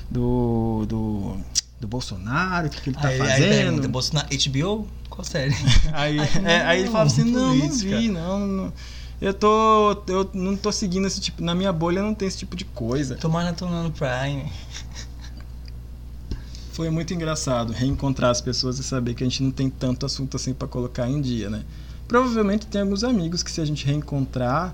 do. 0.09 0.85
do, 0.87 1.37
do 1.79 1.87
Bolsonaro, 1.87 2.67
o 2.67 2.69
que, 2.69 2.81
que 2.81 2.89
ele 2.89 2.97
tá 2.97 3.07
aí, 3.07 3.21
aí 3.21 3.27
fazendo? 3.27 3.49
pergunta, 3.49 3.87
Bolsonaro, 3.87 4.27
HBO? 4.29 4.87
Qual 5.09 5.23
série? 5.23 5.53
Aí, 5.93 6.19
Ai, 6.19 6.29
é, 6.43 6.61
aí 6.61 6.79
ele 6.79 6.89
falava 6.89 7.05
assim, 7.05 7.23
não, 7.23 7.53
não 7.53 7.69
vi, 7.69 8.09
não, 8.09 8.39
não. 8.47 8.73
Eu 9.21 9.33
tô. 9.33 10.03
Eu 10.07 10.29
não 10.33 10.57
tô 10.57 10.71
seguindo 10.71 11.05
esse 11.05 11.21
tipo. 11.21 11.43
Na 11.43 11.53
minha 11.53 11.71
bolha 11.71 12.01
não 12.01 12.15
tem 12.15 12.27
esse 12.27 12.39
tipo 12.39 12.55
de 12.55 12.65
coisa. 12.65 13.15
Tô 13.15 13.29
maratonando 13.29 13.91
Prime. 13.91 14.51
Foi 16.73 16.89
muito 16.89 17.13
engraçado 17.13 17.71
reencontrar 17.71 18.31
as 18.31 18.41
pessoas 18.41 18.79
e 18.79 18.83
saber 18.83 19.13
que 19.13 19.23
a 19.23 19.27
gente 19.27 19.43
não 19.43 19.51
tem 19.51 19.69
tanto 19.69 20.05
assunto 20.05 20.35
assim 20.35 20.53
pra 20.53 20.67
colocar 20.67 21.07
em 21.07 21.21
dia, 21.21 21.47
né? 21.49 21.63
Provavelmente 22.07 22.67
tem 22.67 22.81
alguns 22.81 23.03
amigos 23.03 23.41
que 23.43 23.51
se 23.51 23.61
a 23.61 23.65
gente 23.65 23.85
reencontrar, 23.85 24.73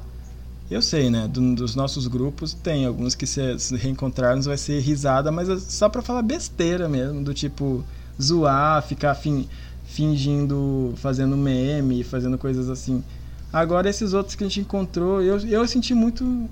eu 0.69 0.81
sei, 0.81 1.09
né? 1.09 1.27
do- 1.27 1.55
dos 1.55 1.75
nossos 1.75 2.07
grupos 2.07 2.53
tem 2.53 2.85
alguns 2.85 3.15
que 3.15 3.25
se, 3.25 3.57
se 3.59 3.75
reencontrarmos 3.75 4.45
vai 4.45 4.57
ser 4.57 4.79
risada, 4.81 5.31
mas 5.31 5.49
é 5.49 5.57
só 5.59 5.87
pra 5.89 6.01
falar 6.01 6.21
besteira 6.21 6.87
mesmo, 6.89 7.23
do 7.23 7.33
tipo 7.33 7.83
zoar, 8.21 8.81
ficar 8.83 9.15
fin- 9.15 9.47
fingindo, 9.85 10.93
fazendo 10.97 11.35
meme, 11.37 12.03
fazendo 12.03 12.37
coisas 12.37 12.69
assim. 12.69 13.03
Agora 13.51 13.89
esses 13.89 14.13
outros 14.13 14.35
que 14.35 14.43
a 14.43 14.47
gente 14.47 14.59
encontrou, 14.59 15.21
eu, 15.21 15.39
eu 15.47 15.67
senti 15.67 15.93
muito. 15.93 16.49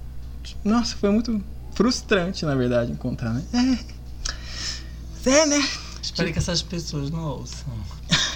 Nossa, 0.63 0.95
foi 0.95 1.11
muito 1.11 1.43
frustrante, 1.73 2.43
na 2.45 2.55
verdade, 2.55 2.91
encontrar, 2.91 3.34
né? 3.34 3.43
É. 3.53 5.30
É, 5.30 5.45
né? 5.45 5.69
Espero 6.01 6.32
que 6.32 6.39
essas 6.39 6.61
pessoas 6.61 7.11
não 7.11 7.23
ouçam. 7.23 7.73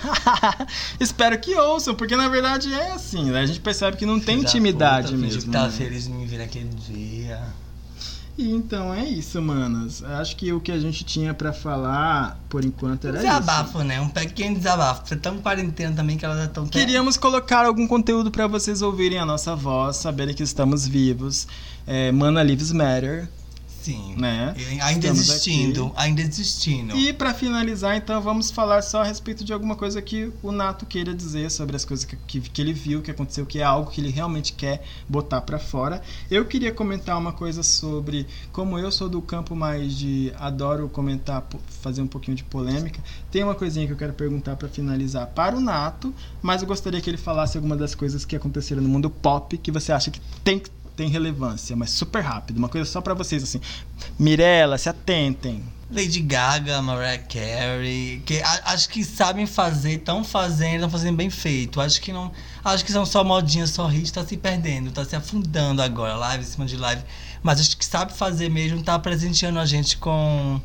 Espero 0.99 1.38
que 1.39 1.56
ouçam, 1.56 1.93
porque 1.95 2.16
na 2.16 2.28
verdade 2.28 2.74
é 2.74 2.91
assim, 2.91 3.32
né? 3.32 3.41
A 3.41 3.45
gente 3.45 3.60
percebe 3.60 3.97
que 3.97 4.06
não 4.06 4.20
tem 4.20 4.39
intimidade 4.39 5.14
puta, 5.14 5.18
mesmo. 5.18 5.52
tava 5.52 5.68
né? 5.68 5.72
feliz 5.72 6.04
de 6.06 6.10
me 6.12 6.26
ver 6.26 6.39
naquele 6.39 6.70
dia. 6.70 7.41
E 8.38 8.49
então 8.49 8.93
é 8.93 9.04
isso, 9.06 9.41
manas. 9.41 10.04
Acho 10.04 10.36
que 10.36 10.52
o 10.54 10.60
que 10.60 10.72
a 10.72 10.80
gente 10.80 11.04
tinha 11.04 11.34
pra 11.34 11.52
falar 11.52 12.39
por 12.49 12.64
enquanto 12.64 13.08
era 13.08 13.18
isso. 13.18 13.26
Desabafo, 13.26 13.84
né? 13.84 13.99
Um 13.99 14.10
pequeno 14.10 14.56
desabafo. 14.56 15.08
Você 15.08 15.16
tá 15.16 15.30
em 15.30 15.38
quarentena 15.39 15.95
também 15.95 16.18
que 16.18 16.26
elas 16.26 16.38
já 16.38 16.45
estão 16.45 16.66
Queríamos 16.66 17.18
colocar 17.18 17.66
algum 17.66 17.86
conteúdo 17.88 18.32
pra 18.32 18.47
vocês 18.47 18.82
ouvirem 18.82 19.20
a 19.20 19.26
nossa 19.26 19.56
voz, 19.56 19.97
saberem 19.97 20.34
que 20.34 20.43
estamos 20.43 20.88
vivos. 20.88 21.47
É, 21.86 22.12
Mana 22.12 22.41
Lives 22.41 22.72
Matter, 22.72 23.28
Sim. 23.82 24.15
né? 24.17 24.53
Ainda 24.82 25.07
Estamos 25.07 25.29
existindo, 25.29 25.86
aqui. 25.88 25.93
ainda 25.97 26.21
existindo. 26.21 26.95
E 26.97 27.11
pra 27.13 27.34
finalizar, 27.34 27.95
então, 27.95 28.21
vamos 28.21 28.51
falar 28.51 28.82
só 28.82 29.01
a 29.01 29.03
respeito 29.03 29.43
de 29.43 29.51
alguma 29.51 29.75
coisa 29.75 30.01
que 30.01 30.32
o 30.43 30.51
Nato 30.51 30.86
queira 30.86 31.13
dizer 31.13 31.49
sobre 31.49 31.75
as 31.75 31.84
coisas 31.84 32.05
que, 32.05 32.15
que, 32.27 32.39
que 32.41 32.61
ele 32.61 32.73
viu, 32.73 33.01
que 33.01 33.11
aconteceu, 33.11 33.45
que 33.45 33.59
é 33.59 33.63
algo 33.63 33.89
que 33.89 33.99
ele 34.01 34.09
realmente 34.09 34.53
quer 34.53 34.84
botar 35.07 35.41
pra 35.41 35.57
fora. 35.59 36.01
Eu 36.29 36.45
queria 36.45 36.71
comentar 36.71 37.17
uma 37.17 37.32
coisa 37.32 37.63
sobre 37.63 38.27
como 38.51 38.77
eu 38.77 38.91
sou 38.91 39.09
do 39.09 39.21
campo 39.21 39.55
mais 39.55 39.95
de 39.95 40.32
adoro 40.38 40.88
comentar, 40.89 41.47
fazer 41.82 42.01
um 42.01 42.07
pouquinho 42.07 42.38
de 42.38 42.43
polêmica. 42.43 43.01
Tem 43.32 43.43
uma 43.43 43.55
coisinha 43.55 43.88
que 43.88 43.93
eu 43.93 43.97
quero 43.97 44.13
perguntar 44.13 44.55
pra 44.55 44.67
finalizar 44.69 45.27
para 45.27 45.55
o 45.55 45.59
Nato, 45.59 46.13
mas 46.41 46.61
eu 46.61 46.67
gostaria 46.67 47.01
que 47.01 47.09
ele 47.09 47.17
falasse 47.17 47.57
alguma 47.57 47.75
das 47.75 47.95
coisas 47.95 48.25
que 48.25 48.36
aconteceram 48.36 48.82
no 48.82 48.89
mundo 48.89 49.09
pop 49.09 49.57
que 49.57 49.71
você 49.71 49.91
acha 49.91 50.11
que 50.11 50.21
tem 50.43 50.59
que 50.59 50.69
tem 51.02 51.10
relevância, 51.10 51.76
mas 51.76 51.89
super 51.89 52.22
rápido, 52.22 52.58
uma 52.58 52.70
coisa 52.70 52.89
só 52.89 53.02
pra 53.02 53.16
vocês 53.16 53.41
assim. 53.41 53.60
Mirella, 54.20 54.78
se 54.78 54.88
atentem. 54.88 55.64
Lady 55.89 56.22
Gaga, 56.22 56.82
Mariah 56.82 57.18
Carey, 57.24 58.22
que 58.26 58.39
a- 58.41 58.62
acho 58.68 58.88
que 58.88 59.04
sabem 59.04 59.45
fazer, 59.47 59.93
estão 59.93 60.24
fazendo, 60.24 60.76
estão 60.76 60.89
fazendo 60.89 61.18
bem 61.18 61.30
feito. 61.30 61.82
Acho 61.82 61.99
que 61.99 62.14
não, 62.14 62.32
acho 62.64 62.86
que 62.86 62.91
são 62.91 63.06
só 63.06 63.24
modinhas, 63.24 63.72
só 63.72 63.91
hits, 63.91 64.12
tá 64.12 64.24
se 64.26 64.38
perdendo, 64.38 64.91
tá 64.91 65.04
se 65.04 65.16
afundando 65.16 65.82
agora, 65.82 66.16
live 66.16 66.43
em 66.43 66.47
cima 66.47 66.66
de 66.66 66.78
live. 66.78 67.02
Mas 67.43 67.60
acho 67.60 67.76
que 67.76 67.84
sabe 67.86 68.14
fazer 68.14 68.49
mesmo, 68.49 68.82
tá 68.84 68.97
presenteando 68.99 69.58
a 69.60 69.66
gente 69.66 69.97
com 69.97 70.62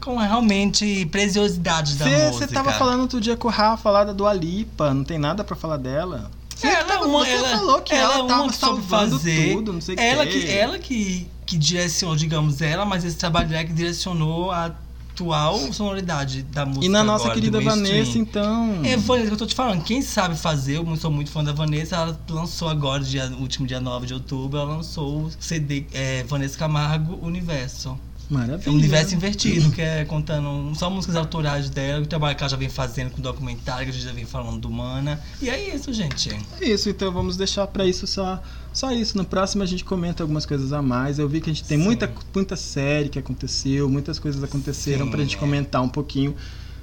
com 0.00 0.16
realmente 0.16 1.04
preciosidades 1.12 1.96
da 1.96 2.06
música. 2.06 2.32
Você 2.32 2.46
tava 2.48 2.72
falando 2.72 3.02
outro 3.02 3.20
dia 3.20 3.36
com 3.36 3.48
o 3.48 3.50
Rafa 3.50 3.90
lá 3.90 4.02
da 4.02 4.14
Dua 4.14 4.32
Lipa, 4.32 4.94
não 4.94 5.04
tem 5.04 5.18
nada 5.18 5.44
pra 5.44 5.54
falar 5.54 5.76
dela. 5.76 6.30
Você, 6.60 6.66
ela, 6.68 6.84
tava- 6.84 7.04
é 7.04 7.06
uma, 7.08 7.18
você 7.24 7.30
ela, 7.30 7.48
falou 7.48 7.80
que 7.82 7.94
ela, 7.94 8.14
é 8.14 8.18
uma 8.18 8.28
tava 8.28 8.48
que 8.48 8.56
salvando 8.56 9.18
fazer, 9.18 9.54
tudo, 9.54 9.72
não 9.72 9.80
sei 9.80 9.94
o 9.94 10.00
ela 10.00 10.26
quê. 10.26 10.40
que 10.40 10.50
ela 10.50 10.78
que 10.78 11.26
que 11.46 11.58
direcionou, 11.58 12.14
digamos 12.14 12.60
ela, 12.62 12.84
mas 12.84 13.04
esse 13.04 13.16
trabalho 13.16 13.48
dela 13.48 13.64
que 13.64 13.72
direcionou 13.72 14.52
a 14.52 14.70
atual 15.12 15.58
sonoridade 15.72 16.42
da 16.44 16.64
música 16.64 16.86
E 16.86 16.88
na 16.88 17.02
nossa 17.04 17.24
agora, 17.24 17.34
querida. 17.40 17.60
Vanessa, 17.60 18.18
então. 18.18 18.80
É, 18.84 18.96
Vanessa, 18.96 19.26
que 19.28 19.34
eu 19.34 19.36
tô 19.38 19.46
te 19.46 19.54
falando, 19.54 19.82
quem 19.82 20.00
sabe 20.00 20.36
fazer, 20.36 20.76
eu 20.76 20.96
sou 20.96 21.10
muito 21.10 21.30
fã 21.30 21.42
da 21.44 21.52
Vanessa, 21.52 21.96
ela 21.96 22.20
lançou 22.30 22.68
agora, 22.68 23.02
dia, 23.02 23.28
no 23.28 23.38
último 23.38 23.66
dia 23.66 23.80
9 23.80 24.06
de 24.06 24.14
outubro, 24.14 24.58
ela 24.58 24.76
lançou 24.76 25.24
o 25.24 25.30
CD 25.38 25.84
é, 25.92 26.22
Vanessa 26.24 26.56
Camargo 26.56 27.18
Universo. 27.20 27.98
Maravilha. 28.30 28.68
É 28.68 28.70
um 28.70 28.74
universo 28.74 29.14
invertido, 29.14 29.70
que 29.72 29.82
é 29.82 30.04
contando 30.04 30.72
só 30.76 30.88
músicas 30.88 31.16
autorais 31.16 31.68
dela, 31.68 32.04
o 32.04 32.06
trabalho 32.06 32.36
que 32.36 32.42
ela 32.42 32.48
já 32.48 32.56
vem 32.56 32.68
fazendo 32.68 33.10
com 33.10 33.20
documentário, 33.20 33.84
que 33.84 33.90
a 33.90 33.92
gente 33.92 34.04
já 34.04 34.12
vem 34.12 34.24
falando 34.24 34.60
do 34.60 34.70
Mana. 34.70 35.20
E 35.42 35.50
é 35.50 35.74
isso, 35.74 35.92
gente. 35.92 36.30
É 36.60 36.68
isso, 36.68 36.88
então 36.88 37.10
vamos 37.10 37.36
deixar 37.36 37.66
pra 37.66 37.84
isso 37.84 38.06
só, 38.06 38.40
só 38.72 38.92
isso. 38.92 39.16
No 39.16 39.24
próximo 39.24 39.64
a 39.64 39.66
gente 39.66 39.84
comenta 39.84 40.22
algumas 40.22 40.46
coisas 40.46 40.72
a 40.72 40.80
mais. 40.80 41.18
Eu 41.18 41.28
vi 41.28 41.40
que 41.40 41.50
a 41.50 41.52
gente 41.52 41.64
tem 41.64 41.76
Sim. 41.76 41.84
muita, 41.84 42.12
muita 42.32 42.54
série 42.54 43.08
que 43.08 43.18
aconteceu, 43.18 43.88
muitas 43.88 44.20
coisas 44.20 44.42
aconteceram 44.44 45.06
Sim, 45.06 45.10
pra 45.10 45.20
gente 45.22 45.36
é. 45.36 45.38
comentar 45.38 45.82
um 45.82 45.88
pouquinho. 45.88 46.36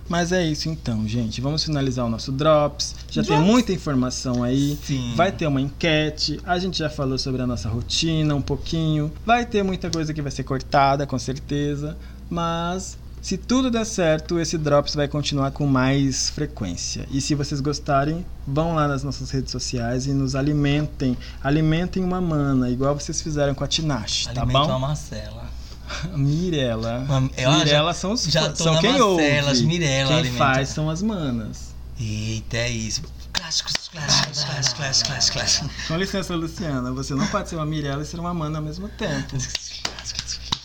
Mas 0.10 0.32
é 0.32 0.45
isso 0.45 0.70
então, 0.70 1.08
gente. 1.08 1.41
Vamos 1.41 1.64
finalizar 1.64 2.05
o 2.05 2.10
nosso 2.10 2.32
Drops. 2.32 2.95
Já 3.10 3.24
tem 3.24 3.39
muita 3.39 3.74
informação 3.74 4.43
aí. 4.43 4.78
Sim. 4.84 5.14
Vai 5.16 5.32
ter 5.32 5.47
uma 5.47 5.62
enquete. 5.62 6.39
A 6.45 6.58
gente 6.58 6.78
já 6.78 6.89
falou 6.89 7.18
sobre 7.18 7.41
a 7.41 7.47
nossa 7.47 7.68
rotina 7.70 8.34
um 8.36 8.41
pouquinho. 8.41 9.12
Vai 9.26 9.45
ter 9.45 9.64
muita 9.64 9.89
coisa 9.89 10.14
que 10.14 10.22
vai 10.22 10.32
ser 10.32 10.43
cortada, 10.43 11.05
com 11.05 11.20
certeza. 11.20 11.97
Mas 12.30 12.97
se 13.22 13.38
tudo 13.38 13.70
der 13.70 13.86
certo, 13.86 14.39
esse 14.39 14.58
Drops 14.58 14.95
vai 14.95 15.08
continuar 15.08 15.51
com 15.51 15.66
mais 15.66 16.30
frequência. 16.30 17.05
E 17.12 17.20
se 17.20 17.36
vocês 17.36 17.60
gostarem, 17.60 18.26
vão 18.47 18.76
lá 18.76 18.88
nas 18.88 19.03
nossas 19.03 19.32
redes 19.32 19.51
sociais 19.51 20.08
e 20.08 20.14
nos 20.14 20.36
alimentem. 20.36 21.18
Alimentem 21.43 22.03
uma 22.03 22.22
mana, 22.22 22.70
igual 22.70 22.97
vocês 22.97 23.22
fizeram 23.22 23.53
com 23.53 23.64
a 23.64 23.68
Tinashe, 23.68 24.30
tá 24.34 24.45
bom? 24.45 24.72
a 24.72 24.80
Marcela. 24.80 25.47
Mirella. 26.16 27.00
Uma- 27.08 27.30
ela 27.36 27.58
Mirella 27.60 27.94
já- 27.94 28.00
são 28.00 28.12
os 28.14 28.24
já 28.24 28.50
tô 28.50 28.64
são 28.64 28.74
na 28.74 28.80
quem 28.82 28.92
Marcela, 28.92 29.52
as 29.52 29.58
ouve. 29.58 29.68
Mirella 29.68 30.08
quem 30.10 30.18
alimenta. 30.20 30.38
faz 30.38 30.70
são 30.70 30.90
as 30.90 31.02
manas. 31.02 31.76
Eita, 32.00 32.58
é 32.58 32.70
isso. 32.70 33.02
Clássicos, 33.34 33.74
clássicos, 33.92 34.44
clássicos, 34.44 34.74
clássicos, 34.74 35.04
clássicos, 35.08 35.30
clássicos. 35.30 35.88
Com 35.88 35.98
licença, 35.98 36.36
Luciana, 36.36 36.92
você 36.92 37.14
não 37.16 37.28
pode 37.28 37.50
ser 37.50 37.56
uma 37.56 37.66
Mirella 37.66 38.02
e 38.04 38.06
ser 38.06 38.20
uma 38.20 38.34
mana 38.34 38.58
ao 38.60 38.64
mesmo 38.64 38.88
tempo. 38.90 39.36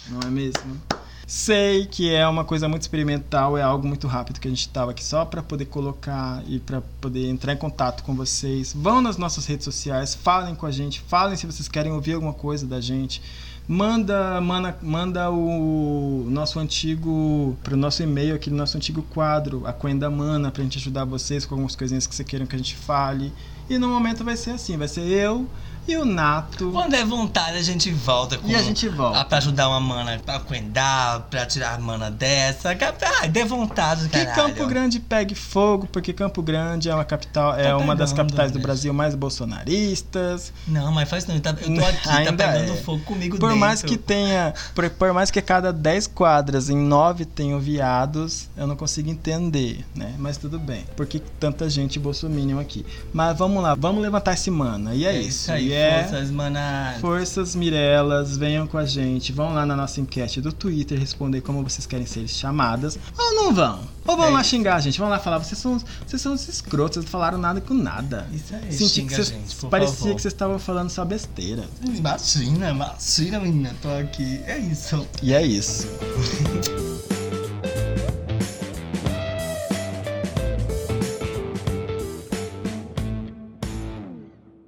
Não 0.08 0.20
é 0.20 0.30
mesmo? 0.30 0.80
Sei 1.26 1.86
que 1.86 2.12
é 2.12 2.26
uma 2.28 2.44
coisa 2.44 2.68
muito 2.68 2.82
experimental, 2.82 3.56
é 3.56 3.62
algo 3.62 3.86
muito 3.88 4.06
rápido 4.06 4.38
que 4.38 4.48
a 4.48 4.50
gente 4.50 4.60
estava 4.66 4.90
aqui 4.90 5.02
só 5.02 5.24
para 5.24 5.42
poder 5.42 5.64
colocar 5.66 6.42
e 6.46 6.58
para 6.58 6.82
poder 7.00 7.26
entrar 7.30 7.54
em 7.54 7.56
contato 7.56 8.02
com 8.02 8.14
vocês. 8.14 8.74
Vão 8.76 9.00
nas 9.00 9.16
nossas 9.16 9.46
redes 9.46 9.64
sociais, 9.64 10.14
falem 10.14 10.54
com 10.54 10.66
a 10.66 10.70
gente, 10.70 11.00
falem 11.08 11.36
se 11.36 11.46
vocês 11.46 11.68
querem 11.68 11.92
ouvir 11.92 12.14
alguma 12.14 12.34
coisa 12.34 12.66
da 12.66 12.80
gente. 12.82 13.22
Manda, 13.68 14.40
manda, 14.40 14.76
manda 14.82 15.30
o 15.30 16.26
nosso 16.28 16.58
antigo 16.58 17.56
pro 17.62 17.76
nosso 17.76 18.02
e-mail 18.02 18.34
aqui 18.34 18.50
no 18.50 18.56
nosso 18.56 18.76
antigo 18.76 19.02
quadro, 19.02 19.64
a 19.64 19.72
Coenda 19.72 20.10
Mana, 20.10 20.50
pra 20.50 20.64
gente 20.64 20.78
ajudar 20.78 21.04
vocês 21.04 21.46
com 21.46 21.54
algumas 21.54 21.76
coisinhas 21.76 22.06
que 22.06 22.14
vocês 22.14 22.28
queiram 22.28 22.44
que 22.44 22.56
a 22.56 22.58
gente 22.58 22.74
fale. 22.74 23.32
E 23.70 23.78
no 23.78 23.88
momento 23.88 24.24
vai 24.24 24.36
ser 24.36 24.50
assim, 24.50 24.76
vai 24.76 24.88
ser 24.88 25.02
eu, 25.02 25.48
E 25.86 25.96
o 25.96 26.04
Nato. 26.04 26.70
Quando 26.70 26.94
é 26.94 27.04
vontade, 27.04 27.56
a 27.58 27.62
gente 27.62 27.90
volta 27.90 28.38
com. 28.38 28.46
E 28.48 28.54
a 28.54 28.62
gente 28.62 28.88
volta. 28.88 29.18
Ah, 29.20 29.24
pra 29.24 29.38
ajudar 29.38 29.68
uma 29.68 29.80
mana 29.80 30.20
pra 30.24 30.38
cuidar, 30.38 31.20
pra 31.30 31.44
tirar 31.44 31.74
a 31.74 31.78
mana 31.78 32.10
dessa. 32.10 32.74
Que- 32.74 32.84
Ai, 33.20 33.28
dê 33.28 33.44
vontade, 33.44 34.08
Que 34.08 34.24
caralho. 34.24 34.54
Campo 34.54 34.66
Grande 34.68 35.00
pegue 35.00 35.34
fogo, 35.34 35.88
porque 35.90 36.12
Campo 36.12 36.40
Grande 36.42 36.88
é 36.88 36.94
uma 36.94 37.04
capital, 37.04 37.54
é 37.58 37.64
Tá 37.64 37.76
uma 37.78 37.96
das 37.96 38.12
capitais 38.12 38.52
do 38.52 38.58
né? 38.58 38.62
Brasil 38.62 38.92
mais 38.94 39.14
bolsonaristas. 39.16 40.52
Não, 40.68 40.92
mas 40.92 41.08
faz 41.08 41.26
não. 41.26 41.38
tá- 41.40 41.50
Eu 41.60 41.74
tô 41.74 41.84
aqui, 41.84 42.04
tá 42.04 42.14
Ainda 42.16 42.32
pegando 42.32 42.72
é. 42.72 42.76
fogo 42.76 43.02
comigo 43.04 43.36
Por 43.38 43.46
dentro. 43.48 43.56
mais 43.60 43.82
que 43.82 43.96
tenha, 43.96 44.54
por, 44.74 44.88
por 44.90 45.12
mais 45.12 45.30
que 45.30 45.38
a 45.38 45.42
cada 45.42 45.72
10 45.72 46.06
quadras 46.06 46.68
em 46.68 46.76
9 46.76 47.24
tenham 47.24 47.58
viados, 47.58 48.48
eu 48.56 48.66
não 48.66 48.76
consigo 48.76 49.10
entender, 49.10 49.84
né? 49.94 50.14
Mas 50.18 50.36
tudo 50.36 50.58
bem. 50.58 50.84
Por 50.96 51.06
que 51.06 51.18
tanta 51.18 51.68
gente 51.68 51.98
bolsominion 51.98 52.58
aqui? 52.58 52.84
Mas 53.12 53.36
vamos 53.36 53.62
lá, 53.62 53.74
vamos 53.74 54.02
levantar 54.02 54.34
esse 54.34 54.50
mana. 54.50 54.94
E 54.94 55.04
é, 55.04 55.10
É 55.14 55.18
isso. 55.18 55.28
isso 55.42 55.52
aí, 55.52 55.71
é 55.72 56.04
forças, 56.04 56.30
manas. 56.30 57.00
Forças 57.00 57.54
Mirelas, 57.54 58.36
venham 58.36 58.66
com 58.66 58.78
a 58.78 58.84
gente. 58.84 59.32
Vão 59.32 59.52
lá 59.54 59.64
na 59.66 59.74
nossa 59.76 60.00
enquete 60.00 60.40
do 60.40 60.52
Twitter 60.52 60.98
responder 60.98 61.40
como 61.40 61.62
vocês 61.62 61.86
querem 61.86 62.06
ser 62.06 62.26
chamadas. 62.28 62.98
Ou 63.18 63.34
não 63.34 63.52
vão. 63.54 63.80
Ou 64.06 64.16
vão 64.16 64.26
É 64.26 64.30
lá 64.30 64.40
isso. 64.40 64.50
xingar 64.50 64.76
a 64.76 64.80
gente. 64.80 64.98
Vão 64.98 65.08
lá 65.08 65.18
falar, 65.18 65.38
vocês 65.38 65.58
são, 65.58 65.80
vocês 66.06 66.20
são 66.20 66.32
os 66.34 66.48
escrotos, 66.48 66.94
vocês 66.96 67.04
não 67.06 67.10
falaram 67.10 67.38
nada 67.38 67.60
com 67.60 67.74
nada. 67.74 68.26
Isso 68.32 68.54
aí, 68.54 68.72
Senti 68.72 68.94
xinga 68.94 69.08
que 69.08 69.14
vocês, 69.14 69.28
gente, 69.28 69.66
parecia 69.70 69.96
favor. 69.96 70.14
que 70.16 70.22
vocês 70.22 70.34
estavam 70.34 70.58
falando 70.58 70.90
só 70.90 71.04
besteira. 71.04 71.64
Imagina, 71.84 72.70
imagina, 72.70 73.40
menina. 73.40 73.74
Tô 73.80 73.88
aqui. 73.90 74.40
É 74.46 74.58
isso. 74.58 75.06
E 75.22 75.32
é 75.32 75.42
isso. 75.44 75.86